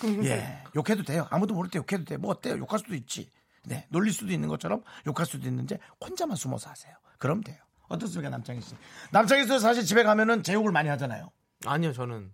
예, 0.24 0.62
욕해도 0.76 1.02
돼요. 1.02 1.26
아무도 1.30 1.54
모를 1.54 1.70
때 1.70 1.78
욕해도 1.78 2.04
돼. 2.04 2.18
뭐 2.18 2.30
어때요? 2.32 2.58
욕할 2.58 2.78
수도 2.78 2.94
있지. 2.94 3.30
네, 3.64 3.86
놀릴 3.88 4.12
수도 4.12 4.32
있는 4.32 4.48
것처럼 4.50 4.82
욕할 5.06 5.24
수도 5.24 5.48
있는데 5.48 5.78
혼자만 6.04 6.36
숨어서 6.36 6.68
하세요. 6.68 6.94
그럼 7.16 7.42
돼요. 7.42 7.56
어떻습니까, 7.88 8.30
남창희 8.30 8.60
씨? 8.60 8.74
남창희 9.12 9.44
씨도 9.44 9.58
사실 9.58 9.84
집에 9.84 10.02
가면은 10.02 10.42
제 10.42 10.52
욕을 10.54 10.70
많이 10.72 10.88
하잖아요. 10.90 11.30
아니요, 11.66 11.92
저는 11.92 12.30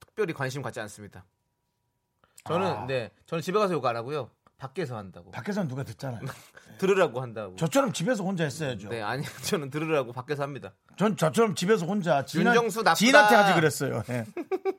특별히 0.00 0.32
관심 0.32 0.62
갖지 0.62 0.80
않습니다. 0.80 1.24
저는 2.44 2.66
아. 2.66 2.86
네, 2.86 3.10
저는 3.26 3.42
집에 3.42 3.58
가서 3.58 3.74
욕 3.74 3.84
안 3.84 3.96
하고요. 3.96 4.30
밖에서 4.58 4.96
한다고. 4.96 5.30
밖에서는 5.32 5.68
누가 5.68 5.82
듣잖아요. 5.82 6.20
들으라고 6.78 7.20
한다고. 7.20 7.56
저처럼 7.56 7.92
집에서 7.92 8.22
혼자 8.24 8.44
했어야죠. 8.44 8.88
네, 8.88 9.02
아니 9.02 9.22
저는 9.44 9.70
들으라고 9.70 10.12
밖에서 10.12 10.42
합니다. 10.44 10.72
전 10.96 11.16
저처럼 11.16 11.54
집에서 11.54 11.84
혼자 11.84 12.24
지인, 12.24 12.46
윤정수 12.46 12.78
나쁘다. 12.78 12.94
지인한테 12.94 13.34
하지 13.34 13.54
그랬어요. 13.54 14.02
네. 14.06 14.24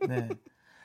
네. 0.07 0.29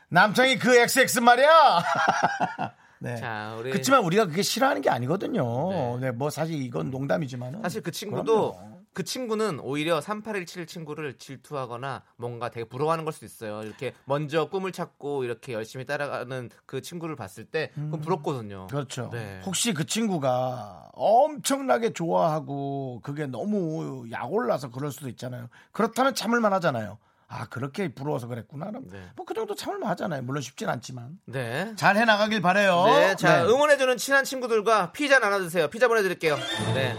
남창이 0.08 0.58
그 0.58 0.76
XX 0.76 1.20
말이야. 1.20 1.82
네. 3.02 3.16
자, 3.16 3.56
우리 3.58 3.70
그렇지만 3.70 4.04
우리가 4.04 4.26
그게 4.26 4.42
싫어하는 4.42 4.80
게 4.80 4.90
아니거든요. 4.90 5.70
네. 5.70 5.96
네. 6.00 6.10
뭐 6.12 6.30
사실 6.30 6.60
이건 6.62 6.90
농담이지만은 6.90 7.62
사실 7.62 7.82
그 7.82 7.90
친구도 7.90 8.52
그럼요. 8.52 8.82
그 8.94 9.04
친구는 9.04 9.58
오히려 9.60 10.00
3817 10.00 10.66
친구를 10.66 11.16
질투하거나 11.16 12.02
뭔가 12.16 12.50
되게 12.50 12.64
부러워하는 12.64 13.04
걸 13.04 13.12
수도 13.12 13.26
있어요. 13.26 13.62
이렇게 13.62 13.94
먼저 14.04 14.48
꿈을 14.48 14.70
찾고 14.70 15.24
이렇게 15.24 15.54
열심히 15.54 15.86
따라가는 15.86 16.50
그 16.66 16.82
친구를 16.82 17.16
봤을 17.16 17.44
때 17.44 17.70
그건 17.74 18.00
부럽거든요. 18.00 18.66
그렇죠. 18.66 19.08
네. 19.10 19.40
혹시 19.46 19.72
그 19.72 19.86
친구가 19.86 20.90
엄청나게 20.92 21.92
좋아하고 21.94 23.00
그게 23.02 23.26
너무 23.26 24.06
약올라서 24.10 24.70
그럴 24.70 24.92
수도 24.92 25.08
있잖아요. 25.08 25.48
그렇다면 25.72 26.14
참을 26.14 26.40
만 26.40 26.52
하잖아요. 26.52 26.98
아 27.34 27.46
그렇게 27.46 27.88
부러워서 27.88 28.26
그랬구나. 28.26 28.70
네. 28.82 29.10
뭐그 29.16 29.32
정도 29.32 29.54
참을만 29.54 29.88
하잖아요. 29.90 30.20
물론 30.22 30.42
쉽진 30.42 30.68
않지만 30.68 31.18
네. 31.24 31.72
잘 31.76 31.96
해나가길 31.96 32.42
바래요. 32.42 32.84
네, 32.84 33.16
자 33.16 33.42
네. 33.42 33.48
응원해주는 33.48 33.96
친한 33.96 34.24
친구들과 34.24 34.92
피자 34.92 35.18
나눠주세요. 35.18 35.68
피자 35.68 35.88
보내드릴게요. 35.88 36.36
네. 36.74 36.94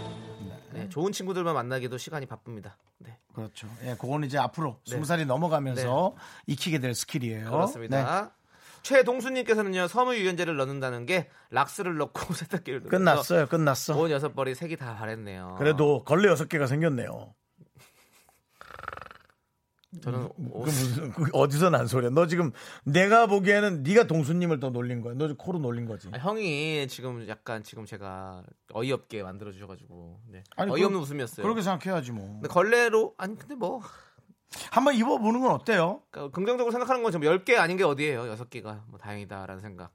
네, 0.72 0.88
좋은 0.88 1.12
친구들만 1.12 1.54
만나기도 1.54 1.98
시간이 1.98 2.26
바쁩니다. 2.26 2.76
네, 2.98 3.16
그렇죠. 3.32 3.68
예, 3.84 3.94
그거는 3.94 4.26
이제 4.26 4.36
앞으로 4.36 4.80
네. 4.86 4.94
스무 4.94 5.04
살이 5.04 5.24
넘어가면서 5.24 6.16
익히게 6.48 6.80
될 6.80 6.94
스킬이에요. 6.96 7.44
네. 7.44 7.50
그렇습니다. 7.50 8.34
최동수님께서는요 8.82 9.86
섬유 9.86 10.16
유연제를 10.16 10.56
넣는다는 10.56 11.06
게 11.06 11.30
락스를 11.50 11.96
넣고 11.96 12.34
세탁기를 12.34 12.80
넣어서 12.80 12.90
끝났어요. 12.90 13.46
끝났어. 13.46 13.96
옷 13.96 14.10
여섯 14.10 14.34
벌이 14.34 14.56
색이 14.56 14.76
다 14.78 14.96
바랬네요. 14.96 15.54
그래도 15.58 16.02
걸레 16.02 16.28
여섯 16.28 16.48
개가 16.48 16.66
생겼네요. 16.66 17.34
저는 20.02 20.28
그 20.28 20.34
옷- 20.52 20.64
무슨 20.64 21.12
그 21.12 21.24
어디서 21.32 21.70
난 21.70 21.86
소리야? 21.86 22.10
너 22.10 22.26
지금 22.26 22.52
내가 22.84 23.26
보기에는 23.26 23.82
네가 23.82 24.06
동수님을 24.06 24.60
더 24.60 24.70
놀린 24.70 25.00
거야. 25.00 25.14
너 25.14 25.26
지금 25.28 25.36
코로 25.36 25.58
놀린 25.58 25.86
거지. 25.86 26.08
아, 26.12 26.18
형이 26.18 26.86
지금 26.88 27.26
약간 27.28 27.62
지금 27.62 27.84
제가 27.86 28.42
어이없게 28.72 29.22
만들어 29.22 29.52
주셔가지고 29.52 30.20
네. 30.28 30.42
아니, 30.56 30.72
어이없는 30.72 30.98
그- 30.98 31.02
웃음이었어요. 31.02 31.42
그렇게 31.44 31.62
생각해야지 31.62 32.12
뭐. 32.12 32.26
근데 32.34 32.48
걸레로 32.48 33.14
아니 33.18 33.36
근데 33.38 33.54
뭐 33.54 33.80
한번 34.70 34.94
입어보는 34.94 35.40
건 35.40 35.50
어때요? 35.52 36.02
그러니까 36.10 36.34
긍정적으로 36.34 36.70
생각하는 36.70 37.02
건 37.02 37.10
지금 37.12 37.26
10개 37.26 37.56
아닌 37.58 37.76
게 37.76 37.82
어디예요? 37.84 38.22
6개가 38.36 38.82
뭐 38.88 38.98
다행이다라는 38.98 39.60
생각. 39.60 39.90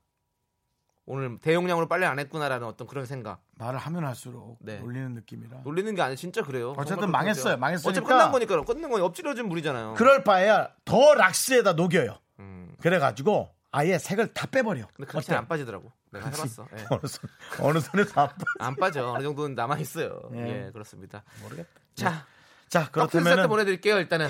오늘 1.09 1.39
대용량으로 1.39 1.87
빨래 1.87 2.05
안 2.05 2.19
했구나라는 2.19 2.67
어떤 2.67 2.85
그런 2.85 3.07
생각. 3.07 3.41
말을 3.57 3.79
하면 3.79 4.05
할수록 4.05 4.57
네. 4.59 4.77
놀리는 4.77 5.15
느낌이라. 5.15 5.61
놀리는 5.63 5.95
게 5.95 6.01
아니라 6.03 6.15
진짜 6.15 6.43
그래요. 6.43 6.75
어쨌든 6.77 7.09
망했어요. 7.09 7.57
망했으니까. 7.57 7.89
어차피 7.89 8.05
끝난 8.07 8.31
거니까요. 8.31 8.63
끝난 8.63 8.91
건 8.91 9.01
엎질러진 9.01 9.47
물이잖아요. 9.49 9.95
그럴 9.95 10.23
바에야 10.23 10.69
더 10.85 11.15
락스에다 11.15 11.73
녹여요. 11.73 12.19
음. 12.37 12.75
그래가지고 12.79 13.49
아예 13.71 13.97
색을 13.97 14.35
다 14.35 14.45
빼버려. 14.45 14.85
근데 14.95 15.09
그렇게? 15.09 15.33
안 15.33 15.47
빠지더라고. 15.47 15.91
내가 16.11 16.27
해봤어. 16.27 16.67
예. 16.77 16.85
어느 16.93 17.07
손 17.07 17.29
어느 17.59 17.79
손에서 17.79 18.21
안 18.21 18.27
빠져. 18.27 18.45
안 18.59 18.75
빠져. 18.75 19.11
어느 19.11 19.23
정도는 19.23 19.55
남아 19.55 19.79
있어요. 19.79 20.21
예. 20.35 20.67
예, 20.67 20.71
그렇습니다. 20.71 21.23
모르겠다. 21.41 21.69
자, 21.95 22.27
자 22.69 22.89
커피 22.91 23.13
세트 23.13 23.23
그렇다면 23.23 23.49
보내드릴게요. 23.49 23.97
일단은. 23.97 24.29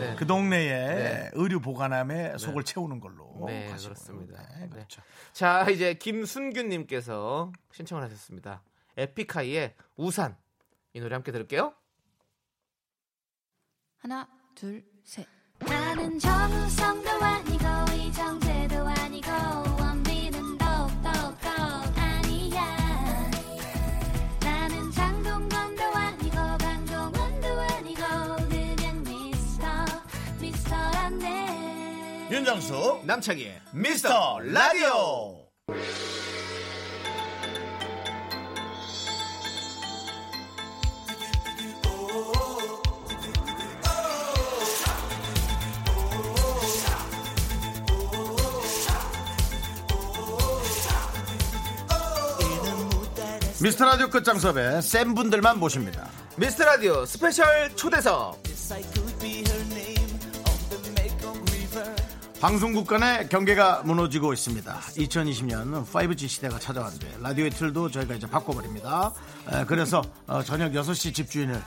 네. 0.00 0.14
그 0.16 0.26
동네에 0.26 0.94
네. 0.94 1.30
의류 1.34 1.60
보관함에 1.60 2.38
속을 2.38 2.64
채우는 2.64 3.00
걸로. 3.00 3.44
네, 3.46 3.68
가시고요. 3.68 3.94
그렇습니다. 3.94 4.42
네, 4.54 4.60
네. 4.60 4.68
그렇죠. 4.70 5.02
자, 5.32 5.68
이제 5.68 5.94
김순규님께서 5.94 7.52
신청을 7.72 8.02
하셨습니다. 8.04 8.62
에픽하이의 8.96 9.74
우산. 9.96 10.36
이 10.94 11.00
노래 11.00 11.14
함께 11.14 11.30
들을게요. 11.32 11.74
하나, 13.98 14.26
둘, 14.54 14.82
셋. 15.04 15.26
나는 15.58 16.18
정우성도 16.18 17.10
아니고 17.10 17.85
윤정수 32.36 33.00
남창희의 33.04 33.60
미스터 33.72 34.38
라디오. 34.40 35.46
미스터 53.62 53.86
라디오 53.86 54.10
끝장 54.10 54.38
섭외 54.38 54.82
센 54.82 55.14
분들만 55.14 55.58
모십니다. 55.58 56.10
미스터 56.36 56.66
라디오 56.66 57.06
스페셜 57.06 57.74
초대석. 57.74 58.42
방송국 62.46 62.86
간의 62.86 63.28
경계가 63.28 63.82
무너지고 63.84 64.32
있습니다. 64.32 64.72
2020년 64.72 65.84
5G 65.84 66.28
시대가 66.28 66.60
찾아왔는데 66.60 67.16
라디오의 67.20 67.50
틀도 67.50 67.90
저희가 67.90 68.14
이제 68.14 68.28
바꿔버립니다. 68.28 69.12
에, 69.50 69.64
그래서 69.64 70.00
어, 70.28 70.40
저녁 70.44 70.70
6시 70.70 71.12
집주인을 71.12 71.60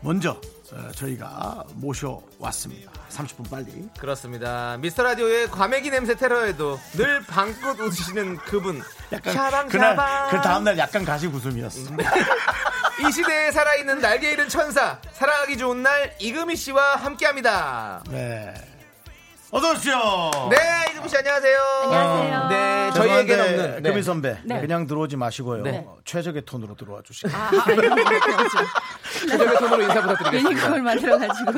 먼저 0.00 0.32
어, 0.72 0.90
저희가 0.96 1.62
모셔왔습니다. 1.74 2.90
30분 3.10 3.48
빨리. 3.48 3.88
그렇습니다. 3.96 4.76
미스터 4.78 5.04
라디오의 5.04 5.52
과메기 5.52 5.90
냄새 5.90 6.16
테러에도 6.16 6.80
늘 6.94 7.22
방긋 7.22 7.78
웃으시는 7.78 8.38
그분. 8.38 8.82
약간 9.12 9.34
샤방 9.34 9.68
그날 9.68 9.94
샤방. 9.94 10.30
그 10.30 10.40
다음날 10.40 10.76
약간 10.78 11.04
가시 11.04 11.28
웃음이었어. 11.28 11.92
이 13.06 13.12
시대에 13.12 13.52
살아있는 13.52 14.00
날개 14.00 14.32
잃은 14.32 14.48
천사. 14.48 14.98
사랑하기 15.12 15.58
좋은 15.58 15.84
날 15.84 16.12
이금희 16.18 16.56
씨와 16.56 16.96
함께합니다. 16.96 18.02
네. 18.10 18.73
어서 19.56 19.70
오십시오. 19.70 19.94
네, 20.50 20.56
이금희 20.90 21.08
씨 21.08 21.16
안녕하세요. 21.16 21.58
안녕하세요. 21.84 22.48
네, 22.48 22.90
저희에게는 22.92 23.44
없는. 23.44 23.82
네. 23.84 23.90
금희 23.90 24.02
선배 24.02 24.36
네. 24.42 24.60
그냥 24.60 24.84
들어오지 24.88 25.16
마시고요. 25.16 25.62
네. 25.62 25.86
최적의 26.04 26.42
톤으로 26.44 26.74
들어와 26.74 27.02
주시고. 27.02 27.30
아, 27.32 27.50
아니죠. 27.64 28.58
최적의 29.28 29.56
톤으로 29.58 29.82
인사 29.82 29.94
괜히 29.94 30.06
부탁드리겠습니다. 30.08 30.60
그걸 30.66 30.82
만들어가지고. 30.82 31.52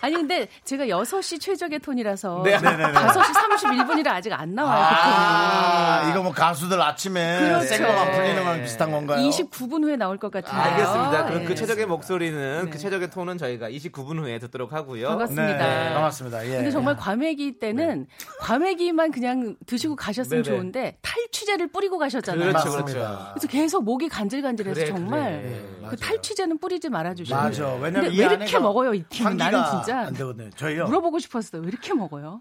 아니, 0.00 0.14
근데 0.14 0.48
제가 0.64 0.84
6시 0.86 1.40
최적의 1.40 1.80
톤이라서 1.80 2.42
네. 2.44 2.58
네네네. 2.58 2.92
5시 2.92 3.22
31분이라 3.22 4.08
아직 4.08 4.32
안 4.32 4.54
나와요. 4.54 4.78
그 4.88 4.94
아, 4.94 6.10
이거 6.10 6.22
뭐 6.22 6.32
가수들 6.32 6.80
아침에 6.80 7.38
그렇죠. 7.40 7.76
풀리는 8.12 8.44
거랑 8.44 8.62
비슷한 8.62 8.90
건가요? 8.90 9.18
톤이. 9.18 9.30
29분 9.30 9.84
후에 9.84 9.96
나올 9.96 10.16
것 10.18 10.30
같은데요. 10.30 10.62
알겠습니다. 10.62 11.24
그럼 11.26 11.38
네. 11.40 11.44
그 11.44 11.54
최적의 11.54 11.86
목소리는 11.86 12.64
네. 12.64 12.70
그 12.70 12.78
최적의 12.78 13.10
톤은 13.10 13.38
저희가 13.38 13.70
29분 13.70 14.18
후에 14.18 14.38
듣도록 14.38 14.72
하고요. 14.72 15.08
반갑습니다. 15.08 15.58
네, 15.58 15.94
반갑습니다. 15.94 16.46
예. 16.46 16.50
근데 16.56 16.70
정말 16.70 16.96
과메기 16.96 17.58
때는 17.58 18.06
과메기만 18.40 19.10
그냥 19.12 19.56
드시고 19.66 19.96
가셨으면. 19.96 20.44
좋은데 20.48 20.96
탈취제를 21.02 21.68
뿌리고 21.68 21.98
가셨잖아요. 21.98 22.40
그렇죠, 22.40 22.68
맞습니다. 22.70 22.84
그렇죠. 22.84 23.30
그래서 23.34 23.48
계속 23.48 23.84
목이 23.84 24.08
간질간질해서 24.08 24.74
그래, 24.74 24.86
정말 24.86 25.42
그래. 25.42 25.88
그 25.90 25.96
탈취제는 25.96 26.58
뿌리지 26.58 26.88
말아주시고. 26.88 27.36
맞아. 27.36 27.74
왜냐면 27.74 28.10
왜 28.10 28.16
이렇게 28.16 28.34
안에가 28.34 28.60
먹어요 28.60 28.94
이 28.94 29.02
팀? 29.08 29.36
나는 29.36 29.62
진짜 29.70 29.87
안 29.92 30.12
되거든요. 30.14 30.50
저희요. 30.50 30.86
물어보고 30.86 31.18
싶었어요. 31.18 31.62
왜 31.62 31.68
이렇게 31.68 31.94
먹어요? 31.94 32.40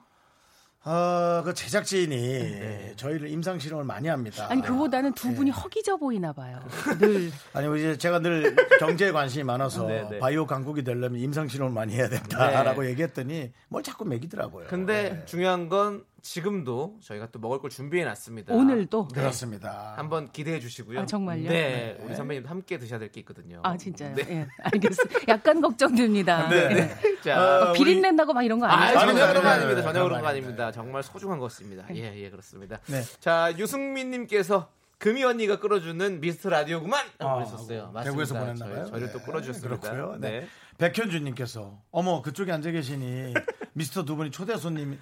어, 0.86 1.42
그 1.44 1.54
제작진이 1.54 2.94
저희를 2.96 3.28
임상 3.30 3.60
실험을 3.60 3.84
많이 3.84 4.08
합니다. 4.08 4.48
아니 4.50 4.62
그보다는 4.62 5.14
두 5.14 5.34
분이 5.34 5.52
허기져 5.52 5.98
보이나 5.98 6.32
봐요. 6.32 6.60
늘 7.00 7.30
아니 7.54 7.78
이제 7.80 7.98
제가 7.98 8.20
늘 8.20 8.56
경제에 8.80 9.12
관심이 9.12 9.44
많아서 9.44 9.84
네, 9.88 10.08
네. 10.10 10.20
바이오 10.20 10.46
강국이 10.46 10.84
되려면 10.86 11.20
임상 11.20 11.50
실험을 11.50 11.74
많이 11.74 11.94
해야 11.94 12.08
된다라고 12.08 12.86
얘기했더니 12.88 13.52
뭘 13.68 13.84
자꾸 13.84 14.06
먹이더라고요. 14.06 14.68
근데 14.68 15.10
네. 15.10 15.26
중요한 15.26 15.68
건 15.68 16.06
지금도 16.32 16.98
저희가 17.02 17.28
또 17.32 17.40
먹을 17.40 17.60
걸 17.60 17.70
준비해 17.70 18.04
놨습니다. 18.04 18.54
오늘도 18.54 19.08
그렇습니다. 19.08 19.94
한번 19.96 20.30
기대해 20.32 20.60
주시고요. 20.60 21.00
아, 21.00 21.06
정말요? 21.06 21.50
네, 21.50 21.98
우리 22.02 22.16
선배님도 22.16 22.50
함께 22.50 22.78
드셔야 22.78 23.00
될 23.00 23.08
게 23.08 23.22
있거든요. 23.22 23.62
아 23.64 23.78
진짜요? 23.78 24.14
네. 24.16 24.24
예, 24.30 24.48
알겠어요. 24.64 25.08
약간 25.30 25.62
걱정됩니다. 25.62 26.48
네, 26.52 26.56
예. 26.58 26.68
네. 26.74 27.22
자, 27.24 27.70
어, 27.70 27.74
비린 27.74 27.96
우리- 27.96 28.02
낸다고 28.02 28.34
막 28.34 28.44
이런 28.44 28.60
거 28.60 28.66
아, 28.66 28.74
아니죠? 28.74 29.00
전혀. 29.00 29.28
그런 29.28 29.42
거 29.44 29.50
아닙니다. 29.50 29.82
전혀 29.82 30.04
그런 30.04 30.22
거 30.22 30.28
아닙니다. 30.28 30.72
정말 30.74 31.02
소중한 31.04 31.40
것입니다. 31.40 31.86
예, 31.96 32.14
예, 32.22 32.30
그렇습니다. 32.30 32.80
네. 32.88 33.02
자, 33.22 33.54
유승민님께서 33.58 34.70
금이 34.98 35.24
언니가 35.24 35.60
끌어주는 35.60 36.20
미스터 36.20 36.50
라디오구만 36.50 37.06
아, 37.20 37.34
보내셨어요. 37.36 37.92
맞습니다. 37.94 38.04
대구에서 38.04 38.34
보냈나봐요. 38.38 38.86
저희, 38.88 39.00
를또 39.02 39.20
네, 39.20 39.26
끌어주셨습니다. 39.26 39.80
그렇고요. 39.92 40.18
네. 40.20 40.30
네. 40.42 40.48
백현주님께서 40.78 41.80
어머 41.92 42.22
그쪽에 42.22 42.52
앉아 42.52 42.72
계시니 42.72 43.34
미스터 43.74 44.04
두 44.04 44.16
분이 44.18 44.32
초대 44.32 44.58
손님 44.58 45.00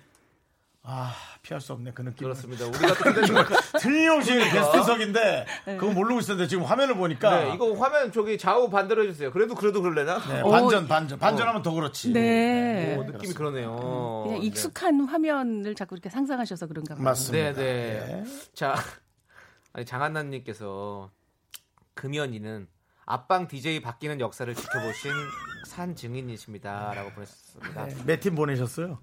아 0.88 1.16
피할 1.42 1.60
수 1.62 1.74
없네 1.74 1.92
그 1.94 2.04
느낌. 2.04 2.26
그렇습니다. 2.26 2.66
우리가 2.66 2.94
또 2.94 3.12
틀림없이 3.80 4.32
게스트석인데 4.34 5.46
그거 5.80 5.92
모르고 5.92 6.20
있었는데 6.20 6.48
지금 6.48 6.64
화면을 6.64 6.96
보니까 6.96 7.44
네, 7.44 7.54
이거 7.56 7.74
화면 7.74 8.12
저기 8.12 8.38
좌우 8.38 8.70
반대로 8.70 9.04
해주세요. 9.04 9.32
그래도 9.32 9.56
그래도 9.56 9.82
그럴래나? 9.82 10.20
네, 10.28 10.42
어, 10.42 10.50
반전 10.52 10.88
반전 10.88 11.18
반전하면 11.18 11.64
더 11.64 11.72
그렇지. 11.72 12.14
네. 12.14 12.96
오, 12.98 13.04
느낌이 13.04 13.34
그러네요. 13.34 14.22
그냥 14.26 14.40
네. 14.40 14.46
익숙한 14.46 15.02
화면을 15.06 15.74
자꾸 15.74 15.96
이렇게 15.96 16.10
상상하셔서 16.10 16.68
그런가 16.68 16.94
봐요. 16.94 17.04
맞습니다. 17.04 17.54
네, 17.54 18.24
네. 18.24 18.24
자, 18.54 18.76
아니 19.74 19.86
장한나님께서 19.86 21.10
금이 21.96 22.20
언니는 22.20 22.68
앞방 23.08 23.48
DJ 23.48 23.82
바뀌는 23.82 24.20
역사를 24.20 24.54
지켜보신 24.54 25.12
산 25.66 25.96
증인이십니다라고 25.96 27.10
보냈습니다. 27.12 27.86
네, 27.86 27.96
몇팀 28.06 28.36
보내셨어요? 28.36 29.00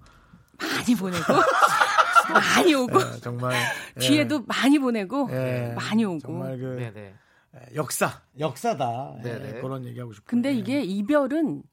많이 0.59 0.95
보내고 0.95 1.23
많이 2.33 2.73
오고 2.73 2.97
네, 2.97 3.19
정말 3.21 3.55
예, 3.97 3.99
뒤에도 3.99 4.41
많이 4.43 4.79
보내고 4.79 5.29
예, 5.31 5.73
많이 5.75 6.05
오고. 6.05 6.19
정말 6.19 6.57
그 6.57 6.65
네, 6.79 6.91
네. 6.93 7.13
예, 7.55 7.75
역사 7.75 8.21
역사다 8.39 9.15
예, 9.19 9.21
네, 9.23 9.39
네. 9.39 9.61
그런 9.61 9.85
얘기하고 9.85 10.13
싶어요. 10.13 10.25
근데 10.27 10.49
예, 10.49 10.53
이게 10.53 10.81
이별은 10.81 11.63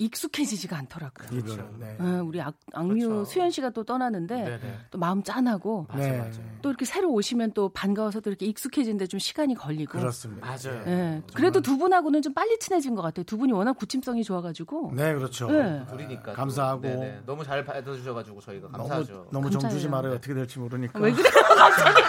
익숙해지지가 0.00 0.76
않더라고요. 0.78 1.38
이별은, 1.38 1.78
네. 1.78 1.96
어, 2.00 2.22
우리 2.24 2.40
악, 2.40 2.54
악뮤 2.72 2.94
그렇죠. 2.94 3.24
수현 3.26 3.50
씨가 3.50 3.70
또 3.70 3.84
떠나는데 3.84 4.34
네, 4.34 4.58
네. 4.58 4.78
또 4.90 4.98
마음 4.98 5.22
짠하고 5.22 5.86
네, 5.94 6.30
또 6.62 6.70
이렇게 6.70 6.86
새로 6.86 7.10
오시면 7.12 7.52
또 7.52 7.68
반가워서 7.68 8.20
또 8.20 8.30
이렇게 8.30 8.46
익숙해지는데 8.46 9.06
좀 9.06 9.20
시간이 9.20 9.54
걸리고. 9.54 9.98
그렇습니다. 9.98 10.46
맞아요. 10.46 10.82
예. 10.86 11.22
그래도 11.34 11.60
두 11.60 11.76
분하고는 11.76 12.22
좀 12.22 12.32
빨리 12.32 12.58
친해진 12.58 12.94
것 12.94 13.02
같아요. 13.02 13.24
두 13.24 13.36
분이 13.36 13.52
워낙 13.52 13.74
구침성이 13.74 14.24
좋아가지고. 14.24 14.92
네, 14.94 15.14
그렇죠. 15.14 15.50
네. 15.50 15.84
둘이니까. 15.90 16.22
또. 16.30 16.32
감사하고. 16.32 16.80
네, 16.80 16.96
네. 16.96 17.20
너무 17.26 17.44
잘 17.44 17.62
받아주셔가지고 17.64 18.40
저희가 18.40 18.68
너무 18.72 18.88
감사하죠. 18.88 19.28
너무 19.30 19.50
정 19.50 19.60
주지 19.60 19.86
감사해요. 19.86 19.90
말아요. 19.90 20.12
어떻게 20.14 20.32
될지 20.34 20.58
모르니까. 20.58 20.98
왜 20.98 21.12
그래요? 21.12 21.30
갑자기 21.54 22.00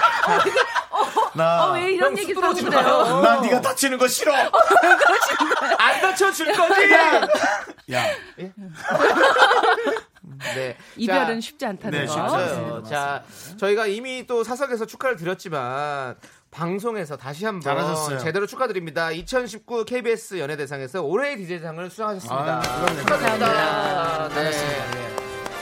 나, 1.34 1.65
어, 1.65 1.71
왜 1.73 1.93
이런 1.93 2.11
형 2.11 2.19
얘기 2.19 2.34
또 2.34 2.41
그래요? 2.41 2.69
마요. 2.69 3.21
나 3.21 3.41
네가 3.41 3.61
다치는 3.61 3.97
거 3.97 4.07
싫어. 4.07 4.34
안 5.77 6.01
다쳐줄 6.01 6.53
거지? 6.53 6.91
야, 7.93 8.03
네. 10.55 10.77
이별은 10.97 11.39
자, 11.39 11.41
쉽지 11.47 11.65
않다는 11.65 11.99
네, 11.99 12.05
거. 12.05 12.11
쉽지 12.11 12.19
않습니다. 12.36 12.67
맞아요. 12.69 12.84
자, 12.84 13.23
저희가 13.57 13.88
이미 13.88 14.25
또 14.27 14.43
사석에서 14.43 14.86
축하를 14.86 15.15
드렸지만 15.17 16.15
방송에서 16.51 17.15
다시 17.15 17.45
한번 17.45 17.61
잘하셨어요. 17.61 18.19
제대로 18.19 18.45
축하드립니다. 18.45 19.11
2019 19.11 19.86
KBS 19.86 20.39
연예대상에서 20.39 21.01
올해의 21.01 21.38
DJ상을 21.38 21.89
수상하셨습니다. 21.89 22.57
아, 22.57 22.59
그럼요. 22.61 22.99
축하드립니다. 22.99 24.29
네. 24.29 24.51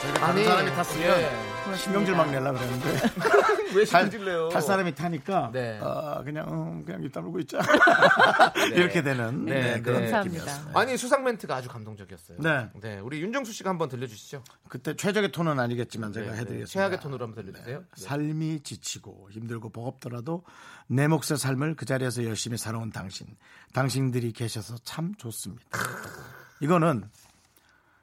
저희가 0.02 0.26
아니, 0.26 0.44
사람이 0.44 0.70
탔으면 0.74 1.20
예. 1.20 1.76
신경질 1.76 2.16
막 2.16 2.28
내려 2.30 2.52
그랬는데 2.52 3.00
왜 3.74 3.84
탈, 3.84 4.02
신질래요? 4.02 4.48
탈 4.48 4.62
사람이 4.62 4.94
타니까 4.94 5.50
네. 5.52 5.78
어, 5.80 6.22
그냥 6.24 6.48
음, 6.48 6.84
그냥 6.84 7.02
입 7.02 7.12
다물고 7.12 7.38
있자 7.40 7.58
이렇게 8.74 9.02
되는 9.02 9.44
네, 9.44 9.74
네, 9.76 9.80
그런 9.82 10.00
네. 10.04 10.10
감사합니다. 10.10 10.44
느낌이었어요. 10.44 10.78
아니 10.78 10.96
수상 10.96 11.22
멘트가 11.24 11.56
아주 11.56 11.68
감동적이었어요. 11.68 12.38
네. 12.80 12.98
우리 13.00 13.20
윤정수 13.22 13.52
씨가 13.52 13.70
한번 13.70 13.88
들려주시죠. 13.88 14.42
그때 14.68 14.96
최적의 14.96 15.32
톤은 15.32 15.58
아니겠지만 15.60 16.12
제가 16.12 16.26
네, 16.26 16.32
네. 16.32 16.38
해드리겠습니다. 16.40 16.72
최악의 16.72 17.00
톤으로 17.00 17.26
한번 17.26 17.44
들려주세요. 17.44 17.78
네. 17.80 17.84
삶이 17.94 18.60
지치고 18.62 19.28
힘들고 19.30 19.70
버겁더라도 19.70 20.44
내 20.88 21.06
몫의 21.06 21.38
삶을 21.38 21.76
그 21.76 21.84
자리에서 21.86 22.24
열심히 22.24 22.56
살아온 22.58 22.90
당신, 22.90 23.26
당신들이 23.72 24.32
계셔서 24.32 24.76
참 24.84 25.14
좋습니다. 25.16 25.64
이거는 26.60 27.08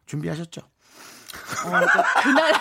준비하셨죠? 0.05 0.61
어, 0.61 1.69
그- 1.69 2.23
그날 2.23 2.53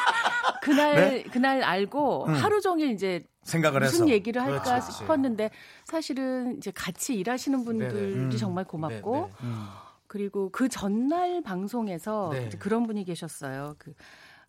그날 0.66 0.94
네? 0.96 1.22
그날 1.22 1.62
알고 1.62 2.26
하루 2.26 2.60
종일 2.60 2.90
이제 2.90 3.24
생각을 3.44 3.80
무슨 3.82 4.06
해서 4.06 4.08
얘기를 4.08 4.42
할까 4.42 4.62
그렇지, 4.62 4.86
그렇지. 4.86 4.92
싶었는데 4.92 5.50
사실은 5.84 6.56
이제 6.56 6.72
같이 6.72 7.14
일하시는 7.14 7.64
분들이 7.64 8.16
네네. 8.16 8.36
정말 8.36 8.64
고맙고 8.64 9.14
네, 9.14 9.46
네. 9.46 9.52
그리고 10.08 10.50
그 10.50 10.68
전날 10.68 11.40
방송에서 11.42 12.30
네. 12.32 12.48
그런 12.58 12.86
분이 12.88 13.04
계셨어요. 13.04 13.76
그 13.78 13.94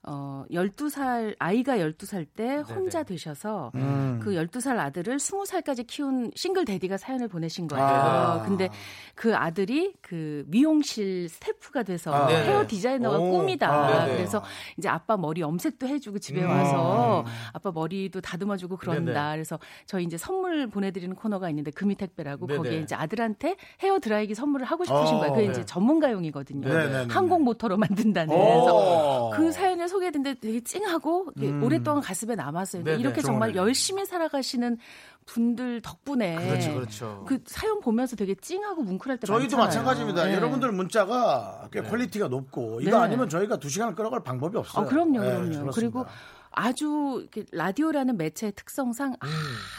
어, 0.09 0.45
12살, 0.51 1.35
아이가 1.37 1.77
12살 1.77 2.25
때 2.33 2.55
혼자 2.55 3.03
되셔서 3.03 3.71
음. 3.75 4.21
그 4.23 4.31
12살 4.31 4.79
아들을 4.79 5.17
20살까지 5.17 5.85
키운 5.85 6.31
싱글 6.33 6.63
데디가 6.63 6.95
사연을 6.95 7.27
보내신 7.27 7.67
거예요. 7.67 7.85
아. 7.85 8.43
근데 8.43 8.69
그 9.15 9.35
아들이 9.35 9.93
그 10.01 10.45
미용실 10.47 11.27
스태프가 11.27 11.83
돼서 11.83 12.13
아. 12.13 12.27
네네. 12.27 12.45
헤어 12.45 12.65
디자이너가 12.65 13.17
오. 13.17 13.31
꿈이다. 13.31 13.69
아, 13.69 14.05
네네. 14.05 14.17
그래서 14.17 14.41
이제 14.77 14.87
아빠 14.87 15.17
머리 15.17 15.41
염색도 15.41 15.87
해주고 15.87 16.19
집에 16.19 16.41
음. 16.41 16.49
와서 16.49 17.25
아빠 17.51 17.71
머리도 17.71 18.21
다듬어주고 18.21 18.77
그런다. 18.77 19.11
네네. 19.11 19.35
그래서 19.35 19.59
저희 19.85 20.05
이제 20.05 20.17
선물 20.17 20.67
보내드리는 20.67 21.13
코너가 21.17 21.49
있는데 21.49 21.71
금이택배라고 21.71 22.47
네네. 22.47 22.57
거기에 22.57 22.79
이제 22.79 22.95
아들한테 22.95 23.57
헤어 23.81 23.99
드라이기 23.99 24.35
선물을 24.35 24.65
하고 24.65 24.85
싶으신 24.85 25.15
어, 25.15 25.19
거예요. 25.19 25.33
그게 25.33 25.45
네. 25.47 25.51
이제 25.51 25.65
전문가용이거든요. 25.65 26.65
네네네. 26.65 27.13
항공 27.13 27.43
모터로 27.43 27.75
만든다는. 27.75 28.33
오. 28.33 28.37
그래서 28.37 29.31
그 29.35 29.51
사연을 29.51 29.89
소개했는데 29.97 30.35
되게 30.35 30.61
찡하고 30.61 31.31
음. 31.37 31.63
오랫동안 31.63 32.01
가슴에 32.01 32.35
남았어요. 32.35 32.83
네네. 32.83 32.99
이렇게 32.99 33.21
정말 33.21 33.53
좋은 33.53 33.65
열심히 33.65 34.05
살아가시는 34.05 34.77
분들 35.25 35.81
덕분에 35.81 36.35
그렇죠, 36.47 36.73
그렇죠. 36.73 37.25
그 37.27 37.39
사연 37.45 37.81
보면서 37.81 38.15
되게 38.15 38.33
찡하고 38.35 38.83
뭉클할 38.83 39.19
때 39.19 39.27
저희도 39.27 39.57
많잖아요. 39.57 39.85
마찬가지입니다. 39.85 40.25
네. 40.25 40.35
여러분들 40.35 40.71
문자가 40.71 41.67
꽤 41.71 41.81
퀄리티가 41.81 42.27
높고 42.29 42.81
이거 42.81 42.91
네. 42.91 43.03
아니면 43.03 43.27
저희가 43.27 43.57
두 43.57 43.69
시간을 43.69 43.95
끌어갈 43.95 44.23
방법이 44.23 44.57
없어요. 44.57 44.85
아, 44.85 44.87
그럼요, 44.87 45.19
네, 45.19 45.27
그럼요. 45.27 45.43
그렇습니다. 45.45 45.71
그리고 45.75 46.05
아주 46.51 47.27
라디오라는 47.51 48.17
매체의 48.17 48.53
특성상 48.55 49.15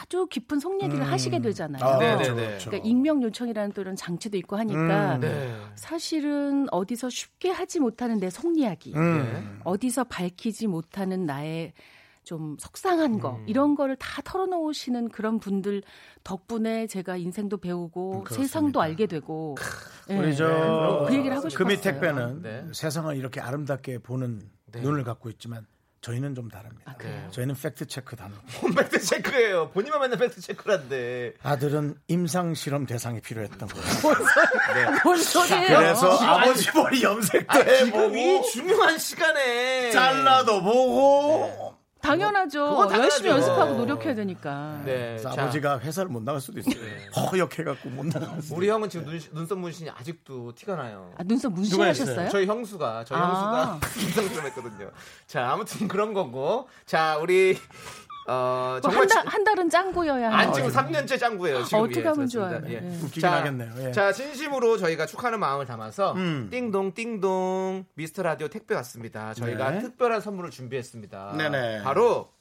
아주 0.01 0.27
깊은 0.27 0.59
속 0.59 0.81
얘기를 0.81 1.03
음. 1.03 1.11
하시게 1.11 1.39
되잖아요. 1.39 1.83
아, 1.83 1.97
네네네. 1.97 2.17
그렇죠, 2.23 2.35
그렇죠. 2.35 2.69
그러니까 2.69 2.87
익명 2.89 3.21
요청이라는 3.23 3.71
또 3.73 3.81
이런 3.81 3.95
장치도 3.95 4.37
있고 4.37 4.55
하니까 4.57 5.15
음, 5.15 5.19
네. 5.21 5.55
사실은 5.75 6.67
어디서 6.71 7.09
쉽게 7.09 7.49
하지 7.51 7.79
못하는 7.79 8.17
내 8.19 8.29
속 8.29 8.57
이야기, 8.57 8.93
음. 8.95 9.59
어디서 9.63 10.03
밝히지 10.05 10.67
못하는 10.67 11.25
나의 11.25 11.73
좀 12.23 12.57
속상한 12.59 13.19
거 13.19 13.37
음. 13.37 13.45
이런 13.47 13.73
거를 13.75 13.95
다 13.95 14.21
털어놓으시는 14.23 15.09
그런 15.09 15.39
분들 15.39 15.81
덕분에 16.23 16.85
제가 16.85 17.17
인생도 17.17 17.57
배우고 17.57 18.23
그렇습니다. 18.25 18.35
세상도 18.47 18.81
알게 18.81 19.07
되고 19.07 19.55
예. 20.11 20.17
우리 20.17 20.35
저그 20.35 21.13
얘기를 21.15 21.35
하고 21.35 21.49
싶었어요. 21.49 21.67
금이 21.67 21.81
택배는 21.81 22.41
네. 22.43 22.65
세상을 22.71 23.15
이렇게 23.17 23.41
아름답게 23.41 23.99
보는 23.99 24.41
네. 24.71 24.81
눈을 24.81 25.03
갖고 25.03 25.29
있지만 25.31 25.65
저희는 26.01 26.33
좀 26.33 26.49
다릅니다. 26.49 26.95
그래요? 26.97 27.27
저희는 27.31 27.55
팩트 27.55 27.85
체크 27.87 28.15
단어. 28.15 28.33
팩트 28.75 28.99
체크예요. 29.01 29.69
본인만 29.71 30.01
맨날 30.01 30.17
팩트 30.17 30.39
체크란데. 30.41 31.33
아들은 31.43 31.95
임상 32.07 32.53
실험 32.53 32.85
대상이 32.85 33.19
필요했던 33.21 33.67
거예요. 33.67 33.85
뭔 35.03 35.17
소리예요? 35.17 35.77
그래서 35.77 36.17
아버지 36.19 36.69
머리 36.73 37.03
염색도 37.03 37.63
지금 37.63 37.69
해보고 37.99 38.15
이 38.15 38.41
중요한 38.51 38.97
시간에 38.97 39.91
잘라도 39.91 40.63
보고 40.63 41.68
당연하죠. 42.01 42.69
그건 42.69 42.87
당연하죠. 42.87 43.03
열심히 43.03 43.29
연습하고 43.29 43.73
노력해야 43.75 44.15
되니까. 44.15 44.81
네. 44.85 45.17
자, 45.17 45.31
아버지가 45.31 45.79
회사를 45.79 46.09
못 46.09 46.23
나갈 46.23 46.41
수도 46.41 46.59
있어요. 46.59 46.75
허역해갖고 47.15 47.89
못 47.89 48.05
나갈 48.07 48.41
수도 48.41 48.55
우리 48.55 48.69
형은 48.69 48.89
지금 48.89 49.05
눈, 49.05 49.19
눈썹 49.33 49.57
문신이 49.59 49.89
아직도 49.89 50.53
티가 50.55 50.75
나요. 50.75 51.11
아, 51.17 51.23
눈썹? 51.23 51.51
문신하셨어요? 51.53 52.29
저희 52.29 52.45
형수가 52.45 53.03
저희 53.05 53.19
아. 53.19 53.23
형수가 53.25 53.79
김성수를 53.99 54.45
했거든요. 54.47 54.91
자 55.27 55.51
아무튼 55.51 55.87
그런 55.87 56.13
거고 56.13 56.67
자 56.85 57.17
우리 57.17 57.57
어, 58.29 58.69
뭐 58.73 58.81
정말 58.81 58.99
한, 59.01 59.07
달, 59.07 59.27
한 59.27 59.43
달은 59.43 59.69
짱구여야 59.69 60.27
안 60.27 60.33
하는 60.39 60.53
지금 60.53 60.69
거죠. 60.69 60.79
3년째 60.79 61.19
짱구예요. 61.19 61.63
지금 61.63 61.79
어떻게 61.79 61.99
예, 62.01 62.03
하면 62.03 62.15
그렇습니다. 62.27 62.59
좋아요. 62.59 62.73
예. 62.73 62.79
네. 62.79 62.97
웃기긴 62.97 63.21
자, 63.21 63.33
하겠네요. 63.37 63.73
예. 63.79 63.91
자, 63.91 64.11
진심으로 64.11 64.77
저희가 64.77 65.07
축하하는 65.07 65.39
마음을 65.39 65.65
담아서 65.65 66.13
음. 66.13 66.47
띵동 66.51 66.93
띵동 66.93 67.85
미스터 67.95 68.21
라디오 68.21 68.47
택배 68.47 68.75
왔습니다. 68.75 69.33
저희가 69.33 69.71
네. 69.71 69.79
특별한 69.79 70.21
선물을 70.21 70.51
준비했습니다. 70.51 71.33
네네. 71.37 71.81
바로 71.83 72.31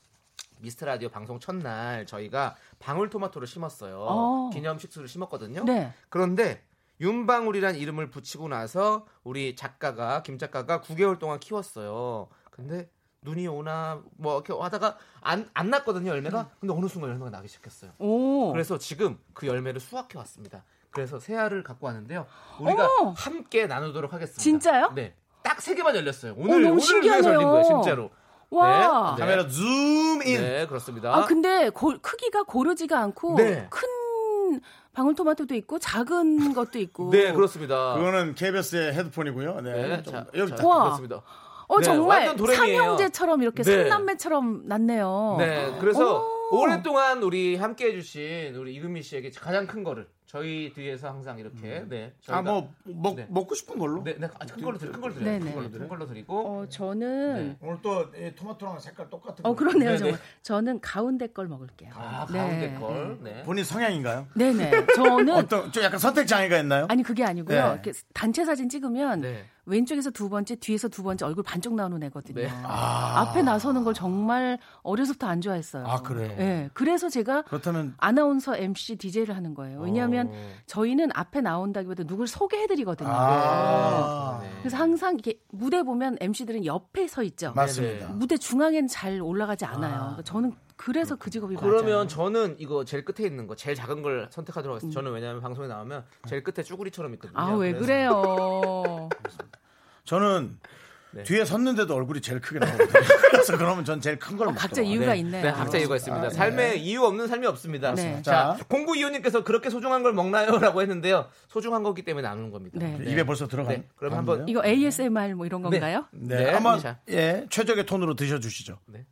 미스터 0.61 0.87
라디오 0.87 1.09
방송 1.09 1.41
첫날 1.41 2.05
저희가 2.05 2.57
방울토마토를 2.81 3.47
심었어요. 3.49 3.97
어. 4.01 4.51
기념 4.53 4.79
식수를 4.79 5.09
심었거든요. 5.09 5.65
네. 5.65 5.93
그런데 6.11 6.63
윤방울이란 7.01 7.77
이름을 7.77 8.11
붙이고 8.11 8.49
나서 8.49 9.07
우리 9.23 9.55
작가가 9.57 10.23
김 10.23 10.37
작가가 10.37 10.81
9개월 10.81 11.19
동안 11.19 11.39
키웠어요. 11.39 12.29
근데 12.51 12.91
눈이 13.23 13.47
오나 13.49 14.01
뭐 14.17 14.35
이렇게 14.37 14.53
하다가 14.53 14.97
안, 15.23 15.49
안 15.55 15.71
났거든요 15.71 16.11
열매가. 16.11 16.51
근데 16.61 16.73
어느 16.73 16.87
순간 16.87 17.11
열매가 17.11 17.31
나기 17.31 17.49
시작했어요. 17.49 17.93
오. 17.99 18.53
그래서 18.53 18.79
지금 18.79 19.19
그 19.35 19.47
열매를 19.47 19.81
수확해 19.81 20.17
왔습니다. 20.19 20.63
그래서 20.91 21.19
새 21.19 21.37
알을 21.37 21.63
갖고 21.63 21.87
왔는데요. 21.87 22.27
우리가 22.61 22.89
어머! 23.01 23.11
함께 23.17 23.67
나누도록 23.67 24.13
하겠습니다. 24.13 24.43
진짜요? 24.43 24.93
네. 24.95 25.15
딱 25.43 25.61
세 25.61 25.75
개만 25.75 25.95
열렸어요. 25.97 26.35
오늘 26.37 26.63
너무 26.63 26.81
오늘 26.83 27.03
위해서. 27.03 27.33
열린 27.35 27.49
거예요, 27.49 27.65
진짜로. 27.65 28.11
와. 28.51 29.15
네. 29.17 29.21
카메라 29.23 29.47
줌인. 29.47 30.21
네, 30.41 30.67
그렇습니다. 30.67 31.15
아 31.15 31.25
근데 31.27 31.69
고- 31.71 31.99
크기가 32.01 32.45
고르지가 32.45 32.99
않고 33.01 33.35
네. 33.37 33.67
큰 33.71 34.61
방울토마토도 34.95 35.55
있고 35.57 35.79
작은 35.79 36.55
것도 36.55 36.79
있고. 36.79 37.11
네, 37.11 37.33
그렇습니다. 37.33 37.95
그거는 37.95 38.35
KBS의 38.35 38.95
헤드폰이고요. 38.95 39.61
네. 39.61 39.89
네, 39.89 40.03
좀 40.03 40.13
자, 40.15 40.27
여기 40.35 40.57
자, 40.57 40.67
와. 40.67 40.85
그렇습니다. 40.85 41.23
어 41.69 41.79
네, 41.79 41.85
정말. 41.85 42.35
삼형제처럼 42.37 43.43
이렇게 43.43 43.63
네. 43.63 43.89
삼남매처럼 43.89 44.63
났네요. 44.67 45.37
네, 45.39 45.77
그래서 45.81 46.25
오. 46.51 46.61
오랫동안 46.63 47.23
우리 47.23 47.57
함께 47.57 47.89
해주신 47.89 48.55
우리 48.57 48.75
이금미 48.75 49.03
씨에게 49.03 49.31
가장 49.31 49.67
큰 49.67 49.85
거를 49.85 50.09
저희 50.25 50.73
뒤에서 50.75 51.09
항상 51.09 51.39
이렇게 51.39 51.85
네, 51.87 52.15
저희가 52.23 52.51
아뭐 52.51 52.71
먹 52.85 53.17
네. 53.17 53.27
먹고 53.29 53.55
싶은 53.55 53.79
걸로. 53.79 54.03
네, 54.03 54.17
네, 54.19 54.27
아, 54.27 54.47
큰 54.47 54.63
걸로 54.63 54.79
드려, 54.79 54.93
큰 54.93 55.01
걸로 55.01 55.15
드려요. 55.15 55.31
네네. 55.31 55.45
큰 55.45 55.55
걸로, 55.55 55.71
큰 55.71 55.89
걸로 55.89 56.07
드리고 56.07 56.35
어 56.35 56.69
저는 56.69 57.35
네. 57.35 57.57
오늘 57.61 57.83
또이 57.83 58.35
토마토랑 58.35 58.79
색깔 58.81 59.11
똑같은. 59.11 59.45
어 59.45 59.51
거. 59.51 59.57
그러네요 59.57 59.91
네네. 59.91 59.99
정말. 59.99 60.21
저는 60.43 60.81
가운데 60.81 61.27
걸 61.27 61.49
먹을게요. 61.49 61.91
아, 61.95 62.27
네. 62.31 62.39
가운데 62.39 62.75
걸. 62.79 63.19
네. 63.23 63.43
본인 63.43 63.65
성향인가요? 63.65 64.27
네네. 64.35 64.87
저는 64.97 65.35
어떤 65.35 65.71
좀 65.73 65.83
약간 65.83 65.99
선택 65.99 66.27
장애가 66.27 66.59
있나요? 66.59 66.87
아니 66.89 67.03
그게 67.03 67.25
아니고요. 67.25 67.67
네. 67.67 67.73
이렇게 67.73 67.93
단체 68.13 68.45
사진 68.45 68.69
찍으면 68.69 69.21
네. 69.21 69.45
왼쪽에서 69.69 70.11
두 70.11 70.29
번째, 70.31 70.57
뒤에서 70.57 70.89
두 70.89 71.03
번째 71.03 71.27
얼굴 71.27 71.45
반쪽 71.45 71.75
나오는 71.75 72.03
애거든요. 72.05 72.41
네. 72.41 72.49
앞에 72.49 73.43
나서는 73.43 73.85
걸 73.85 73.93
정말 73.93 74.59
어려서부터 74.83 75.27
안 75.27 75.43
좋아했어요. 75.43 75.87
아, 75.87 76.01
그래요? 76.01 76.35
네. 76.39 76.71
그래서 76.73 77.11
제가 77.11 77.43
그렇다면 77.43 77.95
아나운서 77.99 78.57
MC 78.57 78.97
DJ를 78.97 79.37
하는 79.37 79.55
거예요. 79.55 79.81
왜냐하면 79.81 80.29
어. 80.33 80.51
저희는 80.67 81.11
앞에 81.13 81.43
나온다기보다 81.43 82.05
누굴 82.05 82.27
소개해드리거든요. 82.27 83.11
아, 83.13 84.41
네. 84.43 84.51
그래서 84.61 84.79
항상 84.79 85.15
이렇게 85.15 85.39
무대 85.51 85.83
보면 85.83 86.17
MC들은 86.21 86.65
옆에 86.65 87.07
서 87.07 87.23
있죠. 87.23 87.53
맞습니다. 87.55 88.09
무대 88.09 88.39
중앙엔 88.39 88.89
잘 88.89 89.21
올라가지 89.21 89.67
않아요. 89.67 90.17
저는 90.29 90.53
그래서 90.77 91.17
그 91.17 91.31
직업이 91.31 91.57
그러면 91.57 91.91
맞아요. 91.91 92.07
저는 92.07 92.57
이거 92.59 92.85
제일 92.85 93.03
끝에 93.05 93.27
있는 93.27 93.47
거 93.47 93.57
제일 93.57 93.75
작은 93.75 94.03
걸 94.03 94.29
선택하도록 94.31 94.75
하겠습니다. 94.77 94.95
저는 95.01 95.13
왜냐하면 95.13 95.41
방송에 95.41 95.67
나오면 95.67 96.05
제일 96.29 96.45
끝에 96.45 96.63
쭈구리처럼 96.63 97.15
있거든요. 97.15 97.39
아 97.41 97.55
왜 97.57 97.73
그래요? 97.73 99.09
저는 100.05 100.59
네. 101.13 101.23
뒤에 101.23 101.47
섰는데도 101.47 101.95
얼굴이 101.95 102.21
제일 102.21 102.41
크게 102.43 102.59
나오거든요. 102.59 102.89
그래서 103.33 103.57
그러면 103.57 103.87
전 103.87 104.01
제일 104.03 104.19
큰 104.19 104.37
걸 104.37 104.49
어. 104.49 104.53
각자 104.53 104.83
이유가 104.83 105.13
네. 105.15 105.19
있네요. 105.21 105.43
네, 105.43 105.53
각자 105.53 105.79
이유가 105.79 105.97
있습니다. 105.97 106.29
삶에 106.31 106.77
이유 106.77 107.03
없는 107.05 107.27
삶이 107.27 107.47
없습니다. 107.47 107.95
네. 107.95 108.21
자, 108.23 108.55
자. 108.59 108.65
공구 108.69 108.95
이호님께서 108.97 109.43
그렇게 109.45 109.71
소중한 109.71 110.03
걸 110.03 110.13
먹나요? 110.13 110.51
라고 110.61 110.83
했는데요. 110.83 111.29
소중한 111.49 111.83
거기 111.83 112.03
때문에 112.03 112.29
나누는 112.29 112.51
겁니다. 112.51 112.79
네. 112.79 112.99
입에 113.11 113.25
벌써 113.25 113.49
들어간. 113.49 113.75
네, 113.77 113.89
그럼 113.97 114.13
한번 114.13 114.47
이거 114.47 114.63
ASMR 114.63 115.35
뭐 115.35 115.47
이런 115.47 115.63
건가요? 115.63 116.05
네, 116.13 116.37
네, 116.45 116.51
한번 116.53 116.79
자. 116.79 116.99
예 117.09 117.47
최적의 117.49 117.87
톤으로 117.87 118.15
드셔주시죠. 118.15 118.79
네. 118.89 119.07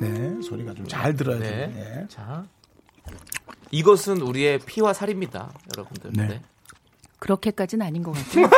네, 0.00 0.40
소리가 0.42 0.74
좀 0.74 0.86
잘 0.88 1.14
들어야 1.14 1.38
네. 1.38 1.70
돼요. 1.70 1.72
예. 2.02 2.06
자. 2.08 2.44
이것은 3.70 4.20
우리의 4.20 4.58
피와 4.60 4.92
살입니다. 4.92 5.52
여러분들. 5.76 6.10
네. 6.14 6.26
네. 6.28 6.42
그렇게까지는 7.18 7.84
아닌 7.86 8.02
것 8.02 8.12
같아요. 8.12 8.48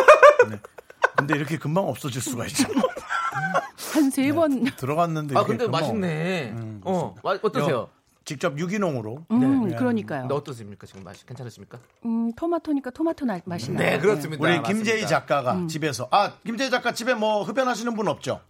근데 1.17 1.35
이렇게 1.37 1.57
금방 1.59 1.89
없어질 1.89 2.21
수가 2.21 2.47
있죠. 2.47 2.65
한 3.95 4.11
세 4.11 4.31
번. 4.33 4.65
들어갔는데 4.77 5.37
아, 5.37 5.45
근데 5.45 5.65
금방 5.65 5.81
맛있네. 5.81 6.51
음, 6.51 6.81
어, 6.85 7.15
마- 7.25 7.39
어떠세요? 7.43 7.89
직접 8.25 8.59
유기농으로 8.59 9.25
음, 9.31 9.69
네. 9.69 9.77
그러니까요. 9.77 10.23
근데 10.23 10.35
어떠십니까? 10.35 10.87
지금 10.87 11.05
맛이 11.05 11.25
괜찮으십니까? 11.25 11.79
음, 12.05 12.33
토마토니까 12.35 12.91
토마토 12.91 13.25
나- 13.25 13.39
맛이 13.45 13.71
나요. 13.73 13.79
네, 13.91 13.99
그렇습니다. 13.99 14.43
우리 14.43 14.59
맞습니다. 14.59 14.69
김재희 14.69 15.07
작가가 15.07 15.55
음. 15.55 15.69
집에서 15.69 16.09
아 16.11 16.33
김재희 16.45 16.71
작가 16.71 16.93
집에 16.93 17.15
뭐 17.15 17.43
흡연하시는 17.45 17.95
분 17.95 18.09
없죠? 18.09 18.41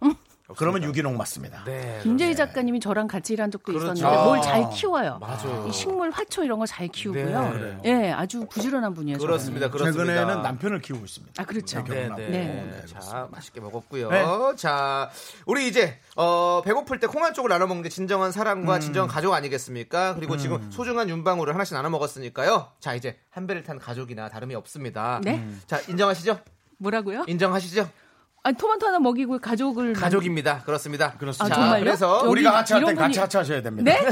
그러면 0.55 0.83
유기농 0.83 1.17
맞습니다. 1.17 1.63
네. 1.65 1.99
김재희 2.03 2.35
작가님이 2.35 2.79
저랑 2.79 3.07
같이 3.07 3.33
일한 3.33 3.51
적도 3.51 3.73
그렇죠. 3.73 3.91
있었는데 3.93 4.23
뭘 4.23 4.39
아. 4.39 4.41
잘 4.41 4.69
키워요. 4.69 5.17
맞아요. 5.19 5.65
이 5.67 5.73
식물 5.73 6.09
화초 6.09 6.43
이런 6.43 6.57
거잘 6.59 6.87
키우고요. 6.87 7.53
네. 7.53 7.81
예, 7.85 8.11
아주 8.11 8.45
부지런한 8.49 8.93
분이에요. 8.93 9.17
그렇습니다. 9.17 9.69
그렇습니다. 9.69 10.05
최근에는 10.13 10.41
남편을 10.43 10.79
키우고 10.81 11.03
있습니다. 11.03 11.41
아, 11.41 11.45
그렇죠. 11.45 11.79
네, 11.79 11.83
결혼하고. 11.83 12.21
네. 12.21 12.29
네. 12.29 12.81
자, 12.87 13.27
맛있게 13.29 13.59
먹었고요. 13.59 14.09
네. 14.09 14.25
자, 14.55 15.09
우리 15.45 15.67
이제 15.67 15.99
어, 16.15 16.61
배고플 16.63 16.99
때 16.99 17.07
콩한 17.07 17.33
쪽을 17.33 17.49
나눠 17.49 17.67
먹는 17.67 17.83
게 17.83 17.89
진정한 17.89 18.31
사랑과 18.31 18.75
음. 18.75 18.81
진정한 18.81 19.09
가족 19.09 19.33
아니겠습니까? 19.33 20.15
그리고 20.15 20.37
지금 20.37 20.71
소중한 20.71 21.09
윤방울을 21.09 21.53
하나씩 21.53 21.73
나눠 21.75 21.89
먹었으니까요. 21.89 22.71
자, 22.79 22.93
이제 22.95 23.17
한 23.31 23.47
배를 23.47 23.63
탄 23.63 23.79
가족이나 23.79 24.29
다름이 24.29 24.55
없습니다. 24.55 25.19
네? 25.23 25.45
자, 25.67 25.81
인정하시죠? 25.89 26.39
뭐라고요? 26.77 27.25
인정하시죠? 27.27 27.89
아니, 28.47 28.55
토마토 28.55 28.87
하나 28.87 28.97
먹이고 28.99 29.39
가족을 29.39 29.91
가족입니다. 29.91 30.59
그렇습니다. 30.63 31.11
그렇습니다. 31.17 31.53
자, 31.53 31.61
아, 31.61 31.63
정말요? 31.65 31.83
그래서 31.83 32.17
여기 32.19 32.27
우리가 32.29 32.57
하차할 32.59 32.85
땐 32.85 32.93
이런 32.95 33.03
같이 33.05 33.19
분이- 33.19 33.21
하차하셔야 33.21 33.61
됩니다. 33.61 33.91
네? 33.91 34.07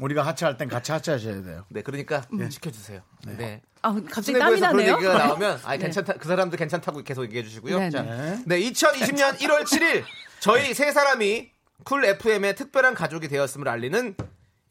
우리가 0.00 0.26
하차할 0.26 0.56
땐 0.56 0.68
같이 0.68 0.90
하차하셔야 0.90 1.40
돼요. 1.44 1.64
네, 1.68 1.82
그러니까 1.82 2.22
지켜주세요. 2.50 3.00
네. 3.38 3.62
아, 3.82 3.92
갑자기 4.10 4.36
땀이 4.38 4.56
수뇌부에서 4.56 4.72
그런 4.72 4.76
나네요. 4.86 4.94
얘기가 4.96 5.14
나오면 5.26 5.60
아 5.64 5.70
네. 5.72 5.78
괜찮다 5.78 6.14
그 6.14 6.26
사람도 6.26 6.56
괜찮다고 6.56 7.02
계속 7.04 7.22
얘기해 7.26 7.44
주시고요. 7.44 7.78
네, 7.78 7.90
자, 7.90 8.02
네. 8.02 8.42
네, 8.44 8.58
2020년 8.60 9.36
1월 9.38 9.62
7일 9.62 10.02
저희 10.40 10.74
세 10.74 10.90
사람이 10.90 11.52
쿨 11.84 12.04
FM의 12.04 12.56
특별한 12.56 12.94
가족이 12.94 13.28
되었음을 13.28 13.68
알리는 13.68 14.16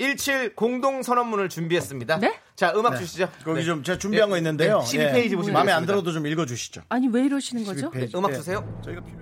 17 0.02 0.56
공동 0.56 1.04
선언문을 1.04 1.48
준비했습니다. 1.50 2.18
네? 2.18 2.40
자, 2.56 2.74
음악 2.76 2.98
주시죠. 2.98 3.30
거기 3.46 3.60
네. 3.60 3.66
좀 3.66 3.84
제가 3.84 4.00
준비한 4.00 4.30
네, 4.30 4.32
거 4.32 4.38
있는데요. 4.38 4.80
네, 4.80 4.86
12페이지 4.86 5.32
예. 5.32 5.36
보시면 5.36 5.54
마음에 5.54 5.72
안. 5.72 5.86
들어도 5.86 6.12
좀 6.12 6.26
읽어 6.26 6.46
주시죠. 6.48 6.82
아니, 6.90 7.08
왜 7.08 7.26
이러시는 7.26 7.64
거죠? 7.64 7.92
12페이지. 7.92 8.16
음악 8.16 8.32
예. 8.32 8.36
주세요. 8.36 8.82
저희가 8.84 9.02
필요해. 9.02 9.22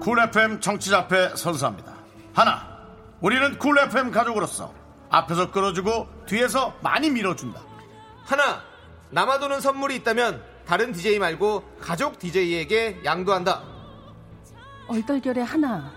쿨 0.00 0.18
FM 0.20 0.60
청취자 0.60 0.98
앞에 0.98 1.30
선서합니다. 1.36 1.92
하나, 2.34 2.78
우리는 3.20 3.58
쿨 3.58 3.78
FM 3.78 4.10
가족으로서 4.10 4.72
앞에서 5.10 5.50
끌어주고 5.50 6.08
뒤에서 6.26 6.74
많이 6.82 7.10
밀어준다. 7.10 7.60
하나, 8.24 8.62
남아도는 9.10 9.60
선물이 9.60 9.96
있다면 9.96 10.42
다른 10.68 10.92
DJ 10.92 11.18
말고 11.18 11.62
가족 11.80 12.18
DJ에게 12.18 13.00
양도한다. 13.02 13.62
얼떨결에 14.86 15.40
하나. 15.40 15.90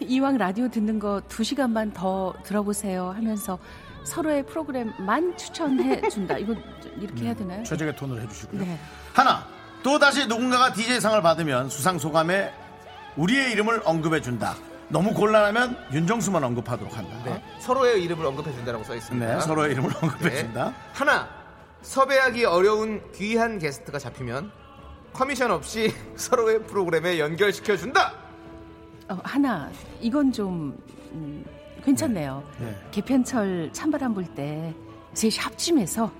이왕 0.00 0.38
라디오 0.38 0.68
듣는 0.68 0.98
거 0.98 1.20
두 1.28 1.44
시간만 1.44 1.92
더 1.92 2.32
들어보세요 2.42 3.10
하면서 3.10 3.58
서로의 4.04 4.46
프로그램만 4.46 5.36
추천해 5.36 6.00
준다. 6.08 6.38
이거 6.38 6.54
이렇게 6.98 7.24
해야 7.26 7.34
되나요? 7.34 7.62
최적의 7.64 7.96
톤으로 7.96 8.22
해주시고요. 8.22 8.62
네. 8.62 8.78
하나, 9.12 9.46
또 9.82 9.98
다시 9.98 10.26
누군가가 10.26 10.72
DJ상을 10.72 11.20
받으면 11.20 11.68
수상 11.68 11.98
소감에 11.98 12.50
우리의 13.16 13.52
이름을 13.52 13.82
언급해 13.84 14.22
준다. 14.22 14.54
너무 14.88 15.12
곤란하면 15.12 15.76
윤정수만 15.92 16.42
언급하도록 16.42 16.96
한다. 16.96 17.14
네, 17.26 17.42
서로의 17.60 18.02
이름을 18.04 18.24
언급해 18.24 18.52
준다라고 18.52 18.84
써 18.84 18.94
있습니다. 18.94 19.34
네, 19.34 19.40
서로의 19.40 19.72
이름을 19.72 19.90
언급해 20.02 20.36
준다. 20.38 20.64
네. 20.70 20.74
하나, 20.94 21.28
섭외하기 21.82 22.44
어려운 22.44 23.00
귀한 23.12 23.58
게스트가 23.58 23.98
잡히면 23.98 24.50
커미션 25.12 25.50
없이 25.50 25.92
서로의 26.16 26.62
프로그램에 26.64 27.18
연결시켜 27.18 27.76
준다. 27.76 28.14
어, 29.08 29.18
하나. 29.24 29.70
이건 30.00 30.30
좀 30.32 30.78
음, 31.12 31.44
괜찮네요. 31.84 32.44
네. 32.60 32.76
개편철 32.92 33.70
찬바람 33.72 34.14
불때 34.14 34.74
셋이 35.14 35.36
합심해서 35.38 36.12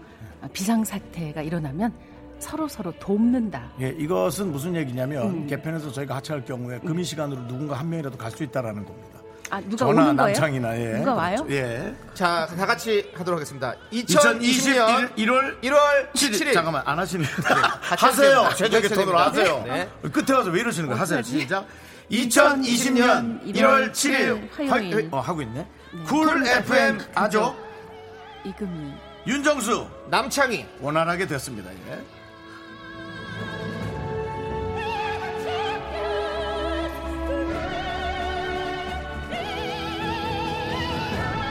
비상 0.53 0.85
사태가 0.85 1.43
일어나면 1.43 1.93
서로 2.41 2.67
서로 2.67 2.91
돕는다. 2.99 3.71
예, 3.83 3.91
이것은 3.91 4.51
무슨 4.51 4.75
얘기냐면 4.75 5.27
음. 5.29 5.47
개편에서 5.47 5.93
저희가 5.93 6.17
하차할 6.17 6.45
경우에 6.47 6.79
금인 6.81 7.05
시간으로 7.05 7.47
누군가 7.47 7.75
한 7.79 7.91
명이라도 7.91 8.17
갈 8.17 8.31
수 8.33 8.43
있다라는 8.43 8.85
겁니다. 8.87 9.20
아 9.51 9.61
누가 9.63 9.77
전화? 9.77 10.13
남창이나 10.13 10.79
예. 10.79 10.99
누가 10.99 11.15
와요? 11.15 11.45
예. 11.51 11.93
자, 12.15 12.47
다 12.57 12.67
같이 12.67 13.11
하도록 13.17 13.37
하겠습니다. 13.39 13.75
2021 13.91 14.75
2020년 14.77 15.15
1월 15.17 15.61
1월 15.61 16.13
7일. 16.13 16.33
7일. 16.41 16.55
잠깐만 16.55 16.83
안 16.87 16.99
하시는 16.99 17.25
같이 17.27 18.05
하세요. 18.05 18.43
같이 18.45 18.89
톤으로. 18.89 19.19
하세요. 19.19 19.65
네. 19.67 19.89
끝에 20.13 20.37
와서 20.37 20.51
왜 20.51 20.61
이러시는 20.61 20.89
거예요? 20.89 21.01
하세요. 21.01 21.21
시작. 21.23 21.67
2020년 22.11 23.45
1월 23.55 23.91
7일 23.93 24.69
화요일. 24.71 25.09
어, 25.11 25.19
하고 25.21 25.43
있네. 25.43 25.67
쿨 26.07 26.47
FM 26.47 27.01
아죠. 27.15 27.57
이금희. 28.45 28.95
윤정수 29.27 29.87
남창희. 30.11 30.67
원활하게 30.81 31.27
됐습니다. 31.27 31.71
예. 31.73 32.20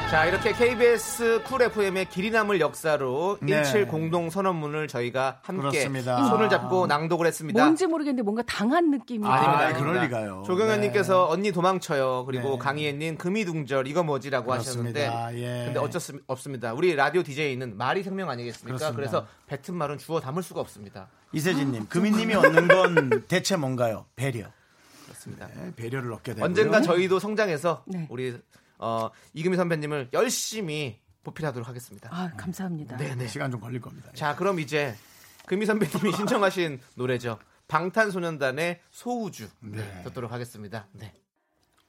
자, 0.10 0.26
이렇게 0.26 0.54
KBS 0.54 1.44
쿨 1.44 1.62
FM의 1.62 2.10
길이 2.10 2.32
남을 2.32 2.60
역사로 2.60 3.38
네. 3.42 3.64
17 3.64 3.86
공동 3.88 4.32
선언문을 4.32 4.88
저희가 4.88 5.40
함께 5.44 5.62
그렇습니다. 5.70 6.26
손을 6.26 6.50
잡고 6.50 6.88
낭독을 6.88 7.28
했습니다. 7.28 7.64
뭔지 7.64 7.86
모르겠는데 7.86 8.24
뭔가 8.24 8.42
당한 8.42 8.90
느낌이. 8.90 9.28
아닙니다. 9.28 9.52
아, 9.52 9.66
아닙니다. 9.68 9.80
그럴 9.80 10.04
리가요. 10.04 10.44
조경현님께서 10.48 11.30
언니 11.30 11.52
도망쳐요. 11.52 12.24
그리고 12.26 12.54
네. 12.54 12.58
강희애 12.58 12.94
님 12.94 13.18
금이둥절 13.18 13.86
이거 13.86 14.02
뭐지라고 14.02 14.52
하셨는데, 14.52 15.00
그렇습니다. 15.12 15.36
예. 15.38 15.66
근데 15.66 15.80
어쩔 15.80 16.02
수 16.02 16.20
없습니다. 16.26 16.74
우리 16.74 16.96
라디오 16.96 17.22
DJ는 17.22 17.78
말이 17.78 18.02
생명 18.02 18.32
아니겠습니까? 18.32 18.78
그렇습니다. 18.78 18.96
그래서 18.96 19.28
뱉은 19.46 19.78
말은 19.78 20.00
주워 20.00 20.20
담을 20.20 20.42
수가 20.42 20.60
없습니다. 20.62 21.08
이세진 21.34 21.72
님, 21.72 21.86
금희님이 21.88 22.34
얻는 22.34 22.68
건 22.68 23.24
대체 23.28 23.58
뭔가요? 23.58 24.08
배려. 24.16 24.48
그렇습니다. 25.06 25.48
네, 25.56 25.72
배려를 25.76 26.12
얻게 26.14 26.34
되고 26.34 26.44
언젠가 26.44 26.82
저희도 26.82 27.20
성장해서 27.20 27.84
네. 27.86 28.08
우리 28.10 28.36
어, 28.80 29.10
이금희 29.34 29.56
선배님을 29.58 30.10
열심히 30.14 31.00
보필하도록 31.24 31.68
하겠습니다. 31.68 32.10
아 32.12 32.32
감사합니다. 32.36 32.98
네네. 32.98 33.28
시간 33.28 33.52
좀 33.52 33.60
걸릴 33.60 33.82
겁니다. 33.82 34.10
자, 34.16 34.36
그럼 34.36 34.60
이제 34.60 34.96
금희 35.46 35.66
선배님이 35.66 36.14
신청하신 36.14 36.80
노래죠. 36.96 37.38
방탄소년단의 37.68 38.80
소우주 38.90 39.48
네. 39.60 40.02
듣도록 40.06 40.32
하겠습니다. 40.32 40.88
네. 40.94 41.14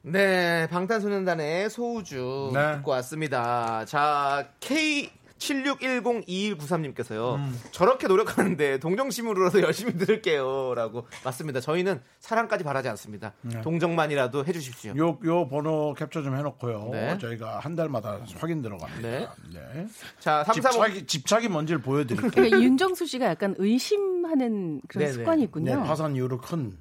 네, 0.02 0.66
방탄소년단의 0.68 1.70
소우주 1.70 2.50
네. 2.52 2.76
듣고 2.76 2.90
왔습니다. 2.92 3.84
자, 3.86 4.50
K 4.60 5.10
76102193님께서요. 5.40 7.36
음. 7.36 7.60
저렇게 7.72 8.06
노력하는데 8.06 8.78
동정심으로라도 8.78 9.62
열심히 9.62 9.96
들을게요라고 9.96 11.06
맞습니다. 11.24 11.60
저희는 11.60 12.00
사랑까지 12.20 12.62
바라지 12.64 12.88
않습니다. 12.90 13.32
동정만이라도 13.62 14.44
해주십시오. 14.44 14.94
요, 14.96 15.18
요 15.24 15.48
번호 15.48 15.94
캡처 15.94 16.22
좀 16.22 16.36
해놓고요. 16.36 16.88
네. 16.92 17.18
저희가 17.18 17.58
한 17.58 17.74
달마다 17.74 18.20
확인 18.36 18.62
들어갑니다. 18.62 19.08
네. 19.08 19.28
네. 19.52 19.86
자, 20.18 20.44
335 20.44 20.84
집착이, 20.84 21.06
집착이 21.06 21.48
뭔지를 21.48 21.80
보여드릴게요. 21.80 22.30
그러니까 22.30 22.60
윤정수 22.60 23.06
씨가 23.06 23.26
약간 23.26 23.54
의심하는 23.58 24.80
그런 24.88 25.04
네네. 25.06 25.12
습관이 25.12 25.38
네, 25.38 25.44
있군요. 25.44 25.82
파산 25.84 26.14
이후로 26.16 26.38
큰 26.38 26.72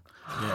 예, 0.44 0.48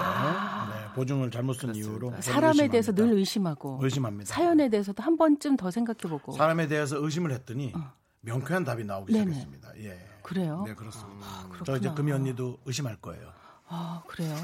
네, 0.86 0.92
보증을 0.94 1.30
잘못 1.30 1.54
쓴 1.54 1.74
이유로 1.74 2.08
저는 2.10 2.22
사람에 2.22 2.68
대해서 2.68 2.92
늘 2.92 3.04
의심합니다. 3.12 3.18
의심하고 3.18 3.78
의심합니다. 3.82 4.32
사연에 4.34 4.68
대해서도 4.68 5.02
한 5.02 5.16
번쯤 5.16 5.56
더 5.56 5.70
생각해보고 5.70 6.32
사람에 6.32 6.66
대해서 6.66 6.96
의심을 7.02 7.32
했더니 7.32 7.72
명쾌한 8.20 8.64
답이 8.64 8.84
나오기 8.84 9.12
어. 9.12 9.18
네네. 9.18 9.32
시작했습니다. 9.34 9.78
예. 9.80 9.98
그래요? 10.22 10.62
네, 10.66 10.74
그렇습니다. 10.74 11.26
저 11.42 11.48
그렇구나. 11.48 11.76
이제 11.78 11.90
금이 11.94 12.12
언니도 12.12 12.58
의심할 12.64 12.96
거예요. 12.96 13.28
아 13.68 14.02
그래요. 14.06 14.34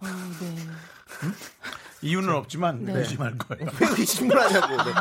어, 0.00 0.06
네. 0.40 1.28
이유는 2.00 2.32
없지만 2.32 2.84
네. 2.84 2.92
의심할 2.98 3.36
거예요. 3.38 3.66
왜 3.80 3.88
의심을 3.98 4.38
하냐고. 4.40 4.68
네. 4.76 4.92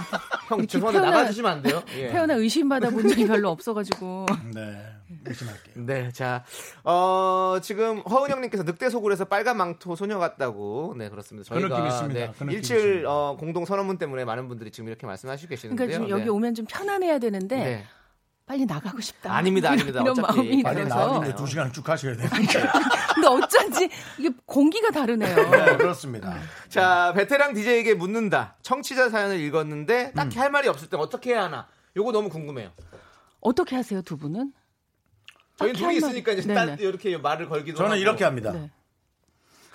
형, 0.48 0.66
죄송한데 0.66 1.00
표현을- 1.00 1.12
나가주시면 1.12 1.52
안 1.52 1.62
돼요? 1.62 1.84
예. 1.96 2.10
태어나 2.10 2.34
의심받아 2.34 2.90
본 2.90 3.08
적이 3.08 3.28
별로 3.28 3.50
없어가지고 3.52 4.26
네, 4.56 4.84
의심할게요. 5.26 5.86
네, 5.86 6.12
자, 6.12 6.44
어, 6.84 7.58
지금 7.62 8.00
허은영님께서 8.00 8.64
늑대 8.64 8.90
속을해서 8.90 9.26
빨간 9.26 9.58
망토 9.58 9.96
소녀 9.96 10.18
같다고. 10.18 10.96
네, 10.98 11.10
그렇습니다. 11.10 11.48
그 11.54 11.60
저희가 11.60 11.76
느낌 11.78 11.88
있습니다. 11.92 12.20
네, 12.20 12.32
그 12.36 12.44
느낌 12.46 12.62
17 12.64 12.78
있습니다. 12.78 13.10
어, 13.12 13.38
공동 13.38 13.66
선언문 13.66 14.00
때문에 14.00 14.26
많은 14.26 14.48
분들이 14.48 14.72
지금 14.72 14.88
이렇게 14.88 15.06
말씀하시고 15.06 15.50
계시는데요. 15.50 15.76
그러니까 15.88 16.06
지금 16.06 16.10
여기 16.10 16.24
네. 16.24 16.30
오면 16.32 16.56
좀 16.56 16.66
편안해야 16.68 17.20
되는데 17.20 17.58
네. 17.58 17.84
빨리 18.48 18.66
나가고 18.66 19.02
싶다. 19.02 19.36
아닙니다, 19.36 19.72
아닙니다. 19.72 20.00
이런 20.02 20.12
어차피 20.18 20.38
마음이 20.38 20.64
빨리 20.64 20.76
들어서. 20.78 20.96
나오는데 20.96 21.36
두 21.36 21.46
시간을 21.46 21.74
쭉 21.74 21.88
하셔야 21.88 22.16
돼요. 22.16 22.30
근데 23.14 23.28
어쩐지 23.28 23.90
이게 24.18 24.30
공기가 24.46 24.90
다르네요. 24.90 25.36
네, 25.36 25.76
그렇습니다. 25.76 26.34
자, 26.70 27.12
베테랑 27.14 27.54
DJ에게 27.54 27.96
묻는다. 27.96 28.56
청취자 28.62 29.10
사연을 29.10 29.42
읽었는데 29.42 30.14
딱히 30.14 30.38
음. 30.38 30.42
할 30.42 30.50
말이 30.50 30.70
없을 30.70 30.90
때 30.90 30.96
어떻게 30.96 31.32
해야 31.34 31.44
하나? 31.44 31.68
요거 31.98 32.14
너무 32.14 32.30
궁금해요. 32.30 32.72
어떻게 33.42 33.76
하세요 33.76 34.02
두 34.02 34.16
분은? 34.18 34.54
저희 35.58 35.74
둘이 35.74 35.98
있으니까 35.98 36.32
이제 36.32 36.48
네네. 36.48 36.66
딱 36.78 36.80
이렇게 36.80 37.18
말을 37.18 37.50
걸기도 37.50 37.78
저는 37.78 37.92
하고. 37.92 38.00
이렇게 38.00 38.24
합니다. 38.24 38.52
네. 38.54 38.72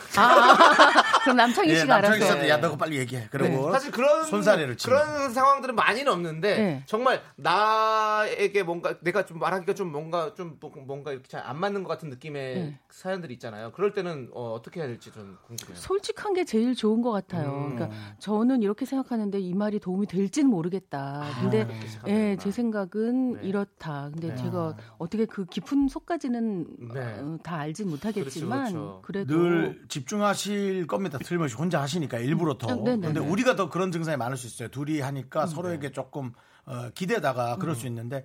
아, 0.16 1.01
그럼 1.22 1.36
남창희 1.36 1.70
예, 1.70 1.76
씨가 1.76 1.94
남창희 1.94 2.16
알아서. 2.16 2.24
씨한테 2.26 2.48
야, 2.50 2.56
너가 2.58 2.76
빨리 2.76 2.98
얘기해. 2.98 3.28
그리고 3.30 3.66
네. 3.66 3.72
사실 3.72 3.90
그런 3.92 4.24
손사래를 4.24 4.76
치는. 4.76 4.96
그런 4.96 5.32
상황들은 5.32 5.74
많이는 5.74 6.10
없는데 6.12 6.56
네. 6.58 6.82
정말 6.86 7.22
나에게 7.36 8.62
뭔가 8.62 8.98
내가 9.00 9.24
좀 9.24 9.38
말하기가 9.38 9.74
좀 9.74 9.92
뭔가 9.92 10.34
좀 10.34 10.56
뭐- 10.60 10.72
뭔가 10.86 11.12
이렇게 11.12 11.28
잘 11.28 11.42
안 11.44 11.58
맞는 11.58 11.82
것 11.82 11.88
같은 11.88 12.08
느낌의 12.08 12.54
네. 12.54 12.78
사연들이 12.90 13.34
있잖아요. 13.34 13.72
그럴 13.72 13.92
때는 13.92 14.30
어, 14.32 14.60
떻게 14.64 14.78
해야 14.80 14.86
될지 14.86 15.10
좀 15.12 15.36
궁금해요. 15.46 15.74
솔직한 15.76 16.34
게 16.34 16.44
제일 16.44 16.74
좋은 16.76 17.02
것 17.02 17.10
같아요. 17.10 17.66
음. 17.68 17.74
그러니까 17.74 17.96
저는 18.20 18.62
이렇게 18.62 18.84
생각하는데 18.86 19.38
이 19.40 19.52
말이 19.54 19.80
도움이 19.80 20.06
될지는 20.06 20.48
모르겠다. 20.50 21.24
근데 21.40 21.64
그렇게 21.66 21.86
생각하는구나. 21.88 22.30
예, 22.30 22.36
제 22.36 22.50
생각은 22.52 23.32
네. 23.34 23.48
이렇다. 23.48 24.10
근데 24.12 24.28
네. 24.28 24.36
제가 24.36 24.76
어떻게 24.98 25.24
그 25.26 25.44
깊은 25.46 25.88
속까지는 25.88 26.66
네. 26.94 27.00
어, 27.20 27.38
다 27.42 27.58
알진 27.58 27.90
못하겠지만 27.90 28.72
그렇죠, 28.72 29.02
그렇죠. 29.02 29.02
그래도 29.02 29.34
늘 29.36 29.82
집중하실 29.88 30.86
겁니다. 30.86 31.11
틀림없이 31.18 31.56
혼자 31.56 31.80
하시니까 31.82 32.18
일부러 32.18 32.56
더. 32.58 32.72
음, 32.72 32.84
네네네. 32.84 33.06
근데 33.14 33.20
우리가 33.20 33.56
더 33.56 33.68
그런 33.68 33.90
증상이 33.92 34.16
많을 34.16 34.36
수 34.36 34.46
있어요. 34.46 34.68
둘이 34.68 35.00
하니까 35.00 35.46
서로에게 35.46 35.90
조금 35.92 36.32
어, 36.66 36.90
기대다가 36.94 37.56
그럴 37.56 37.74
수 37.74 37.86
있는데 37.86 38.24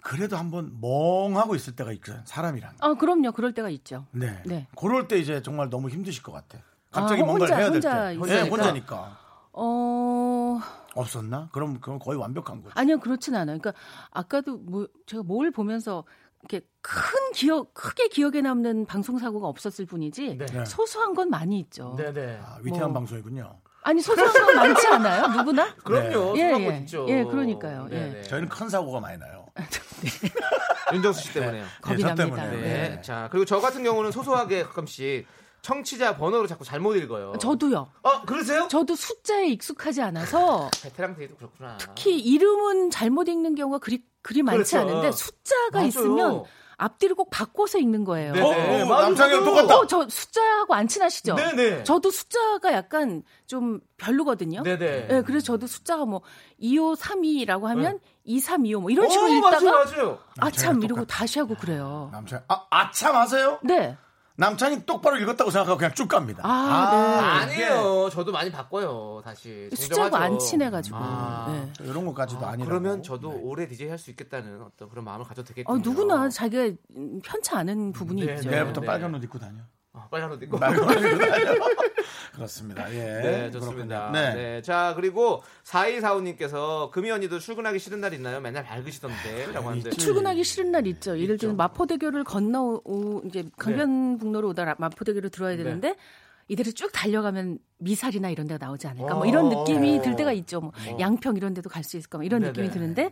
그래도 0.00 0.36
한번 0.36 0.76
멍하고 0.80 1.54
있을 1.54 1.74
때가 1.76 1.92
있거든. 1.92 2.20
사람이란. 2.24 2.74
아, 2.80 2.94
그럼요. 2.94 3.32
그럴 3.32 3.52
때가 3.52 3.68
있죠. 3.70 4.06
네. 4.12 4.40
네. 4.46 4.66
그럴 4.76 5.08
때 5.08 5.18
이제 5.18 5.42
정말 5.42 5.70
너무 5.70 5.88
힘드실 5.88 6.22
것 6.22 6.32
같아. 6.32 6.58
갑자기 6.90 7.22
아, 7.22 7.24
뭔가를 7.26 7.54
혼자- 7.54 7.56
해야 7.56 7.66
될 7.70 7.74
혼자 7.74 8.08
때. 8.08 8.14
있으니까. 8.14 8.34
네, 8.44 8.48
혼자니까. 8.50 9.18
어, 9.52 10.60
없었나? 10.94 11.48
그럼 11.52 11.80
그건 11.80 11.98
거의 11.98 12.18
완벽한 12.18 12.62
거죠. 12.62 12.72
아니요, 12.76 12.98
그렇진 13.00 13.34
않아요. 13.34 13.58
그러니까 13.58 13.72
아까도 14.10 14.56
뭐 14.58 14.86
제가 15.06 15.22
뭘 15.24 15.50
보면서 15.50 16.04
이렇게 16.42 16.66
큰 16.80 17.32
기억, 17.34 17.74
크게 17.74 18.08
기억에 18.08 18.40
남는 18.40 18.86
방송 18.86 19.18
사고가 19.18 19.48
없었을 19.48 19.86
뿐이지 19.86 20.38
네. 20.38 20.64
소소한 20.64 21.14
건 21.14 21.30
많이 21.30 21.58
있죠. 21.60 21.94
네네. 21.98 22.40
아, 22.42 22.58
위태한 22.62 22.92
뭐. 22.92 23.00
방송이군요. 23.00 23.60
아니 23.82 24.00
소소한 24.02 24.32
건 24.32 24.54
많지 24.56 24.86
않아요? 24.88 25.26
누구나? 25.28 25.74
그럼요. 25.84 26.36
예, 26.36 26.42
소소한 26.42 26.60
예. 26.60 26.64
건 26.66 26.76
있죠. 26.82 27.06
예, 27.08 27.24
그러니까요. 27.24 27.88
예. 27.90 27.94
네네. 27.94 28.22
저희는 28.22 28.48
큰 28.48 28.68
사고가 28.68 29.00
많이 29.00 29.18
나요. 29.18 29.46
윤정수 30.92 31.22
씨 31.22 31.34
때문에요. 31.34 31.64
겁이 31.82 32.00
저 32.00 32.14
납니다. 32.14 32.46
네. 32.46 32.56
네. 32.60 33.02
자 33.02 33.28
그리고 33.30 33.44
저 33.44 33.60
같은 33.60 33.82
경우는 33.82 34.10
소소하게 34.10 34.64
가끔씩 34.64 35.26
청취자 35.62 36.16
번호를 36.16 36.48
자꾸 36.48 36.64
잘못 36.64 36.96
읽어요. 36.96 37.32
저도요. 37.40 37.90
어 38.02 38.22
그러세요? 38.22 38.68
저도 38.70 38.94
숫자에 38.94 39.46
익숙하지 39.48 40.02
않아서 40.02 40.70
베테랑 40.82 41.16
데이도 41.16 41.36
그렇구나. 41.36 41.76
특히 41.78 42.18
이름은 42.18 42.90
잘못 42.90 43.28
읽는 43.28 43.54
경우가 43.54 43.78
그리 43.78 44.02
그리 44.28 44.42
많지 44.42 44.72
그렇죠. 44.74 44.78
않은데 44.90 45.10
숫자가 45.12 45.70
맞아요. 45.72 45.86
있으면 45.86 46.42
앞뒤를 46.76 47.16
꼭 47.16 47.30
바꿔서 47.30 47.78
읽는 47.78 48.04
거예요. 48.04 48.34
네. 48.34 48.40
어, 48.42 48.50
네, 48.52 48.82
어, 48.82 48.84
맞아요. 48.86 49.02
남창이랑. 49.06 49.42
똑같다. 49.44 49.78
어, 49.78 49.86
저 49.86 50.06
숫자하고 50.06 50.74
안 50.74 50.86
친하시죠? 50.86 51.34
네네. 51.34 51.84
저도 51.84 52.10
숫자가 52.10 52.74
약간 52.74 53.22
좀 53.46 53.80
별로거든요. 53.96 54.62
네네. 54.64 55.08
예, 55.10 55.22
그래서 55.24 55.46
저도 55.46 55.66
숫자가 55.66 56.04
뭐 56.04 56.20
2532라고 56.60 57.62
하면 57.64 58.00
2325 58.24 58.80
뭐 58.82 58.90
이런 58.90 59.08
식으로 59.08 59.30
오, 59.30 59.34
읽다가 59.34 59.60
맞아요, 59.64 59.72
맞아요. 59.86 60.18
아참 60.40 60.72
남창이랑 60.74 60.80
이러고. 60.84 61.04
다시 61.06 61.38
하고 61.38 61.54
그래요. 61.54 62.10
남창, 62.12 62.42
아, 62.48 62.66
아참 62.68 63.16
하세요? 63.16 63.58
네. 63.64 63.96
남창이 64.38 64.86
똑바로 64.86 65.16
읽었다고 65.18 65.50
생각하고 65.50 65.76
그냥 65.76 65.92
쭉 65.94 66.06
갑니다. 66.06 66.42
아, 66.44 67.44
네. 67.46 67.64
아니에요. 67.64 68.08
저도 68.08 68.30
많이 68.30 68.52
바꿔요. 68.52 69.20
다시. 69.24 69.68
숫자하고. 69.74 70.16
안 70.16 70.38
친해가지고. 70.38 70.96
아. 70.96 71.46
네. 71.80 71.84
이런 71.84 72.06
것까지도 72.06 72.46
아, 72.46 72.50
아니라. 72.50 72.68
그러면 72.68 73.02
저도 73.02 73.30
오래 73.42 73.66
DJ 73.66 73.88
할 73.88 73.98
수 73.98 74.10
있겠다는 74.12 74.62
어떤 74.62 74.88
그런 74.88 75.04
마음을 75.04 75.26
가져도 75.26 75.46
어, 75.46 75.54
되겠군요. 75.54 75.80
누구나 75.82 76.28
자기가 76.28 76.76
음, 76.96 77.20
편치 77.24 77.50
않은 77.52 77.90
부분이 77.92 78.24
네, 78.24 78.34
있죠. 78.36 78.48
네. 78.48 78.56
내일부터 78.56 78.80
빨간 78.80 79.12
옷 79.12 79.24
입고 79.24 79.40
다녀. 79.40 79.58
아, 79.98 80.08
빨간 80.10 80.32
옷 80.32 80.42
입고. 80.42 80.58
빨간 80.58 80.88
옷 80.88 80.92
입고 80.92 81.18
다녀. 81.18 81.54
그렇습니다. 82.34 82.92
예. 82.94 82.98
네, 83.20 83.50
좋습니다. 83.50 84.10
네. 84.12 84.34
네. 84.34 84.62
자, 84.62 84.92
그리고 84.96 85.42
4245님께서 85.64 86.90
금이 86.90 87.10
언니도 87.10 87.38
출근하기 87.38 87.78
싫은 87.78 88.00
날 88.00 88.14
있나요? 88.14 88.40
맨날 88.40 88.64
밝으시던데. 88.64 89.52
라고 89.52 89.70
하는데. 89.70 89.90
출근하기 89.90 90.44
싫은 90.44 90.70
날 90.70 90.86
있죠. 90.86 91.18
예를 91.18 91.34
있죠. 91.34 91.42
들면 91.48 91.56
마포대교를 91.56 92.24
건너 92.24 92.80
오, 92.84 93.20
이제 93.26 93.44
강변북로로 93.56 94.48
오다 94.50 94.64
라- 94.64 94.76
마포대교로 94.78 95.28
들어야 95.30 95.56
되는데 95.56 95.96
이대로 96.48 96.70
쭉 96.70 96.90
달려가면 96.92 97.58
미살이나 97.78 98.30
이런 98.30 98.46
데가 98.46 98.64
나오지 98.64 98.86
않을까 98.86 99.14
뭐 99.14 99.26
이런 99.26 99.48
느낌이 99.50 100.00
들 100.02 100.16
때가 100.16 100.32
있죠. 100.32 100.60
뭐 100.60 100.72
양평 100.98 101.36
이런 101.36 101.52
데도 101.54 101.68
갈 101.68 101.84
수 101.84 101.96
있을까 101.96 102.18
뭐 102.18 102.24
이런 102.24 102.40
네네. 102.40 102.52
느낌이 102.52 102.70
드는데 102.70 103.10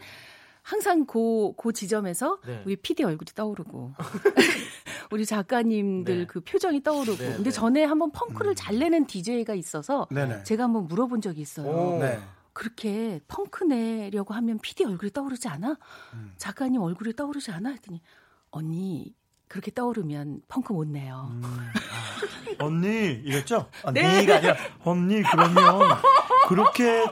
항상 0.62 1.04
그, 1.06 1.52
그 1.56 1.72
지점에서 1.72 2.38
네. 2.46 2.62
우리 2.64 2.76
PD 2.76 3.04
얼굴이 3.04 3.26
떠오르고 3.34 3.92
우리 5.10 5.24
작가님들 5.26 6.18
네. 6.18 6.26
그 6.26 6.40
표정이 6.40 6.82
떠오르고 6.82 7.18
네, 7.22 7.34
근데 7.36 7.44
네. 7.44 7.50
전에 7.50 7.84
한번 7.84 8.10
펑크를 8.10 8.54
잘 8.54 8.78
내는 8.78 9.06
DJ가 9.06 9.54
있어서 9.54 10.06
네네. 10.10 10.44
제가 10.44 10.64
한번 10.64 10.86
물어본 10.86 11.20
적이 11.20 11.42
있어요. 11.42 11.68
오. 11.68 11.98
네. 12.00 12.18
그렇게 12.52 13.20
펑크 13.28 13.64
내려고 13.64 14.32
하면 14.34 14.58
PD 14.58 14.84
얼굴이 14.84 15.12
떠오르지 15.12 15.46
않아? 15.48 15.76
음. 16.14 16.32
작가님 16.38 16.80
얼굴이 16.80 17.14
떠오르지 17.14 17.50
않아? 17.50 17.70
했더니 17.70 18.00
언니 18.50 19.14
그렇게 19.46 19.70
떠오르면 19.70 20.40
펑크 20.48 20.72
못 20.72 20.86
내요. 20.88 21.28
음. 21.30 21.42
언니 22.58 22.88
이랬죠? 23.24 23.68
네. 23.92 24.04
언니가 24.04 24.36
아니라 24.36 24.56
언니 24.84 25.22
그러면 25.22 25.80
그렇게 26.48 27.04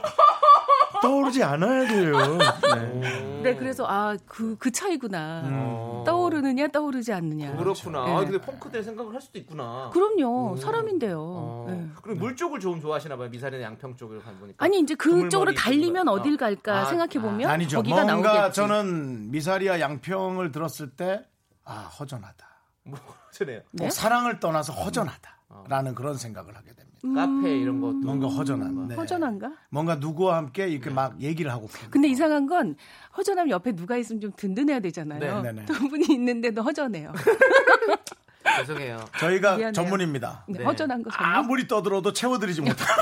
떠오르지 1.05 1.43
않아야 1.43 1.87
돼요. 1.87 2.13
네. 2.75 3.41
네, 3.43 3.55
그래서 3.55 3.85
아 3.87 4.17
그그 4.25 4.71
차이구나. 4.71 5.43
어. 5.45 6.03
떠오르느냐 6.05 6.67
떠오르지 6.69 7.13
않느냐. 7.13 7.55
그렇구나. 7.57 8.05
네. 8.05 8.11
아, 8.13 8.19
근데 8.19 8.39
펑크 8.41 8.71
될 8.71 8.83
생각을 8.83 9.13
할 9.13 9.21
수도 9.21 9.37
있구나. 9.39 9.89
그럼요. 9.93 10.53
음. 10.53 10.57
사람인데요. 10.57 11.19
어. 11.19 11.65
네. 11.69 11.87
그럼 12.01 12.17
물 12.19 12.35
쪽을 12.35 12.59
좀 12.59 12.81
좋아하시나 12.81 13.17
봐요. 13.17 13.29
미사리나 13.29 13.63
양평 13.63 13.95
쪽을 13.95 14.19
가 14.23 14.31
보니까. 14.39 14.63
아니 14.63 14.79
이제 14.79 14.95
그쪽으로 14.95 15.53
달리면 15.53 16.05
쪽으로. 16.05 16.21
어딜 16.21 16.37
갈까 16.37 16.81
아, 16.81 16.85
생각해 16.85 17.13
보면 17.21 17.49
아니죠. 17.49 17.77
거기가 17.77 18.03
뭔가 18.05 18.33
나오겠지. 18.33 18.55
저는 18.55 19.31
미사리와 19.31 19.79
양평을 19.79 20.51
들었을 20.51 20.89
때 20.91 21.23
아 21.65 21.81
허전하다. 21.99 22.47
뭐 22.83 22.99
그러네요. 23.35 23.61
네? 23.71 23.85
꼭 23.85 23.91
사랑을 23.91 24.39
떠나서 24.39 24.71
허전하다라는 24.73 25.95
그런 25.95 26.15
생각을 26.15 26.55
하게 26.55 26.73
됩니다. 26.73 26.94
카페 27.13 27.57
이런 27.57 27.81
것도 27.81 27.99
뭔가 27.99 28.27
허전한. 28.27 28.87
네. 28.87 28.93
음, 28.95 28.99
허전한가? 28.99 29.51
뭔가 29.69 29.95
누구와 29.95 30.37
함께 30.37 30.67
이렇게 30.67 30.89
막 30.89 31.19
얘기를 31.21 31.51
하고. 31.51 31.67
근데 31.89 32.07
거. 32.07 32.11
이상한 32.11 32.47
건 32.47 32.75
허전하면 33.17 33.51
옆에 33.51 33.73
누가 33.73 33.97
있으면 33.97 34.21
좀 34.21 34.31
든든해야 34.35 34.79
되잖아요. 34.79 35.41
네, 35.41 35.51
네, 35.51 35.61
네. 35.61 35.65
두 35.65 35.87
분이 35.87 36.05
있는데도 36.09 36.61
허전해요. 36.61 37.13
죄송해요. 38.59 39.05
저희가 39.19 39.57
미안해요. 39.57 39.71
전문입니다. 39.73 40.43
네, 40.47 40.59
네. 40.59 40.65
허전한 40.65 41.03
거 41.03 41.09
전문. 41.11 41.35
아무리 41.35 41.67
떠들어도 41.67 42.13
채워드리지 42.13 42.61
못하고. 42.61 43.01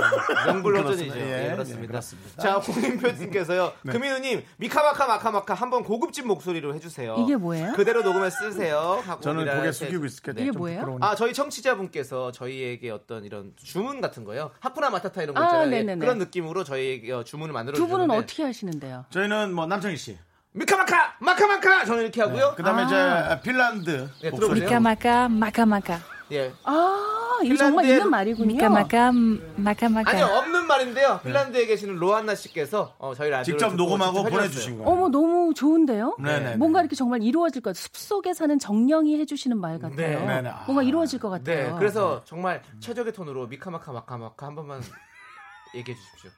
영불 0.49 0.77
허전이죠. 0.77 1.03
그렇습니다. 1.13 1.17
예, 1.19 1.45
예, 1.45 1.51
그렇습니다. 1.51 1.83
예, 1.83 1.87
그렇습니다. 1.87 2.41
자, 2.41 2.53
홍인표님께서요. 2.57 3.73
금희우님 3.89 4.43
미카마카 4.57 5.07
마카마카 5.07 5.53
한번 5.53 5.83
고급진 5.83 6.27
목소리로 6.27 6.73
해주세요. 6.75 7.15
이게 7.19 7.35
뭐예요? 7.35 7.73
그대로 7.73 8.01
녹음해 8.03 8.29
쓰세요. 8.29 9.03
저는 9.21 9.45
고개 9.45 9.71
세- 9.71 9.85
숙이고 9.85 10.05
있을게요. 10.05 10.33
이게 10.37 10.51
좀 10.51 10.59
뭐예요? 10.59 10.79
부끄러우니까. 10.79 11.09
아, 11.09 11.15
저희 11.15 11.33
청취자분께서 11.33 12.31
저희에게 12.31 12.89
어떤 12.91 13.25
이런 13.25 13.53
주문 13.57 14.01
같은 14.01 14.23
거요. 14.23 14.51
하쿠나 14.59 14.89
마타타 14.89 15.21
이런 15.23 15.35
거 15.35 15.41
아, 15.41 15.45
있잖아요. 15.45 15.67
예, 15.67 15.69
네네네. 15.69 15.99
그런 15.99 16.17
느낌으로 16.17 16.63
저희에게 16.63 17.11
어, 17.11 17.23
주문을 17.23 17.53
만들어 17.53 17.75
두 17.75 17.87
분은 17.87 18.09
어떻게 18.11 18.43
하시는데요? 18.43 19.05
저희는 19.09 19.53
뭐 19.53 19.65
남창희 19.67 19.97
씨. 19.97 20.17
미카마카 20.53 21.15
마카마카 21.19 21.85
저는 21.85 22.03
이렇게 22.03 22.21
하고요. 22.21 22.53
그다음에 22.55 22.83
아. 22.83 22.85
이제 22.85 23.41
핀란드 23.41 23.89
네, 24.21 24.29
목소리. 24.29 24.59
들어보세요. 24.59 24.65
미카마카 24.65 25.29
마카마카 25.29 25.99
예. 26.31 26.53
아, 26.63 27.39
이거 27.43 27.57
정말 27.57 27.85
있는 27.85 28.09
말이군요. 28.09 28.47
미카마카 28.47 29.11
마카마카 29.55 30.11
아니요, 30.11 30.25
없는 30.25 30.67
말인데요. 30.67 31.19
핀란드에 31.23 31.65
계시는 31.65 31.95
로안나 31.95 32.35
씨께서 32.35 32.95
어, 32.99 33.13
저희 33.15 33.29
라디오 33.29 33.57
직접 33.57 33.75
녹음하고 33.75 34.23
보내 34.23 34.47
주신 34.47 34.77
거예요. 34.77 34.89
어머 34.89 35.09
너무 35.09 35.53
좋은데요? 35.55 36.17
네네. 36.19 36.57
뭔가 36.57 36.81
이렇게 36.81 36.95
정말 36.95 37.23
이루어질 37.23 37.61
것 37.61 37.71
같아요. 37.71 37.81
숲속에 37.81 38.33
사는 38.33 38.57
정령이 38.57 39.19
해 39.19 39.25
주시는 39.25 39.57
말 39.57 39.79
같아요. 39.79 39.97
네. 39.97 40.25
네네. 40.25 40.49
아. 40.49 40.63
뭔가 40.65 40.83
이루어질 40.83 41.19
것 41.19 41.29
같아요. 41.29 41.71
네, 41.71 41.75
그래서 41.79 42.21
정말 42.25 42.61
최적의 42.79 43.13
톤으로 43.13 43.47
미카마카 43.47 43.91
마카마카 43.91 44.45
한 44.45 44.55
번만 44.55 44.81
얘기해 45.75 45.97
주십시오. 45.97 46.29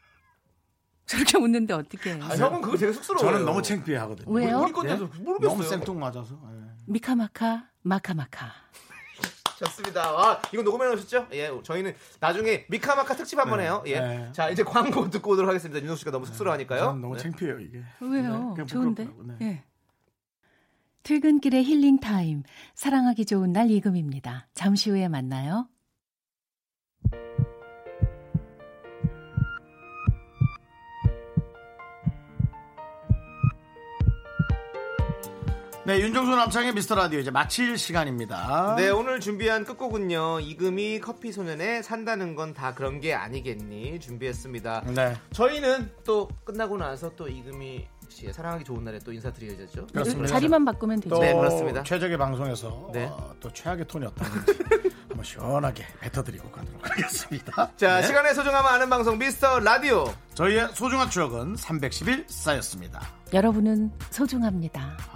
저렇게 1.06 1.38
웃는데 1.38 1.74
어떻게 1.74 2.14
해요? 2.14 2.24
아, 2.24 2.36
형은 2.36 2.62
그거 2.62 2.78
되게 2.78 2.92
쑥스러워요. 2.92 3.32
저는 3.32 3.46
너무 3.46 3.62
창피해 3.62 3.98
하거든요. 4.00 4.32
왜요? 4.32 4.60
우리 4.60 4.72
건데 4.72 4.96
모르겠어요. 4.96 5.40
너무 5.40 5.64
생뚱맞아서. 5.64 6.36
예. 6.36 6.72
미카마카 6.88 7.70
마카마카. 7.84 8.52
좋습니다. 9.60 10.04
아, 10.04 10.42
이거 10.52 10.64
녹음해 10.64 10.86
놓으셨죠? 10.88 11.28
예, 11.34 11.52
저희는 11.64 11.96
나중에 12.20 12.66
미카마카 12.70 13.16
특집 13.16 13.40
한번 13.40 13.60
해요. 13.62 13.84
예. 13.86 14.00
네. 14.00 14.30
자, 14.34 14.50
이제 14.50 14.64
광고 14.64 15.10
듣고 15.10 15.32
오도록 15.32 15.48
하겠습니다. 15.48 15.82
윤호 15.82 15.96
씨가 15.96 16.12
너무 16.12 16.26
쑥스러워하니까요. 16.26 16.80
저는 16.80 17.02
너무 17.02 17.16
네. 17.16 17.22
창피해요 17.24 17.60
이게. 17.60 17.84
왜요? 18.02 18.54
그냥 18.56 18.68
좋은데. 18.68 19.08
네. 19.24 19.36
예. 19.42 19.64
퇴근길의 21.04 21.64
힐링 21.64 22.00
타임. 22.00 22.42
사랑하기 22.74 23.26
좋은 23.28 23.52
날 23.52 23.70
이금입니다. 23.70 24.48
잠시 24.56 24.90
후에 24.90 25.08
만나요. 25.08 25.70
네, 35.86 36.00
윤정수 36.00 36.36
남창의 36.36 36.74
미스터 36.74 36.96
라디오 36.96 37.20
이제 37.20 37.30
마칠 37.30 37.78
시간입니다. 37.78 38.74
네, 38.76 38.90
오늘 38.90 39.20
준비한 39.20 39.64
끝곡은요. 39.64 40.40
이금희 40.40 41.00
커피 41.00 41.32
소년의 41.32 41.84
산다는 41.84 42.34
건 42.34 42.56
다 42.56 42.74
그런 42.74 43.00
게 43.02 43.14
아니겠니 43.14 44.00
준비했습니다. 44.00 44.84
네. 44.96 45.16
저희는 45.34 45.92
또 46.06 46.30
끝나고 46.46 46.78
나서 46.78 47.12
또 47.16 47.28
이금희 47.28 47.86
씨의 48.10 48.34
사랑하기 48.34 48.64
좋은 48.64 48.84
날에 48.84 48.98
또 49.00 49.12
인사드려야죠. 49.12 49.88
그렇습니다. 49.88 50.28
자리만 50.28 50.64
바꾸면 50.66 51.02
되죠. 51.02 51.16
또 51.16 51.22
네, 51.22 51.34
그렇습니다. 51.34 51.84
최적의 51.84 52.18
방송에서 52.18 52.90
네. 52.94 53.06
어, 53.06 53.36
또 53.40 53.52
최악의 53.52 53.88
톤이 53.88 54.06
어떤지 54.06 54.32
한번 55.10 55.24
시원하게 55.24 55.86
뱉어드리고 56.00 56.50
가도록 56.50 56.90
하겠습니다. 56.90 57.72
자, 57.78 58.00
네. 58.02 58.08
시간의 58.08 58.34
소중함을 58.36 58.70
아는 58.70 58.90
방송 58.90 59.18
미스터 59.20 59.60
라디오. 59.60 60.06
저희의 60.34 60.70
소중한 60.74 61.10
추억은 61.10 61.56
310일 61.56 62.26
쌓였습니다. 62.30 63.02
여러분은 63.34 63.92
소중합니다. 64.12 64.98
아, 65.12 65.15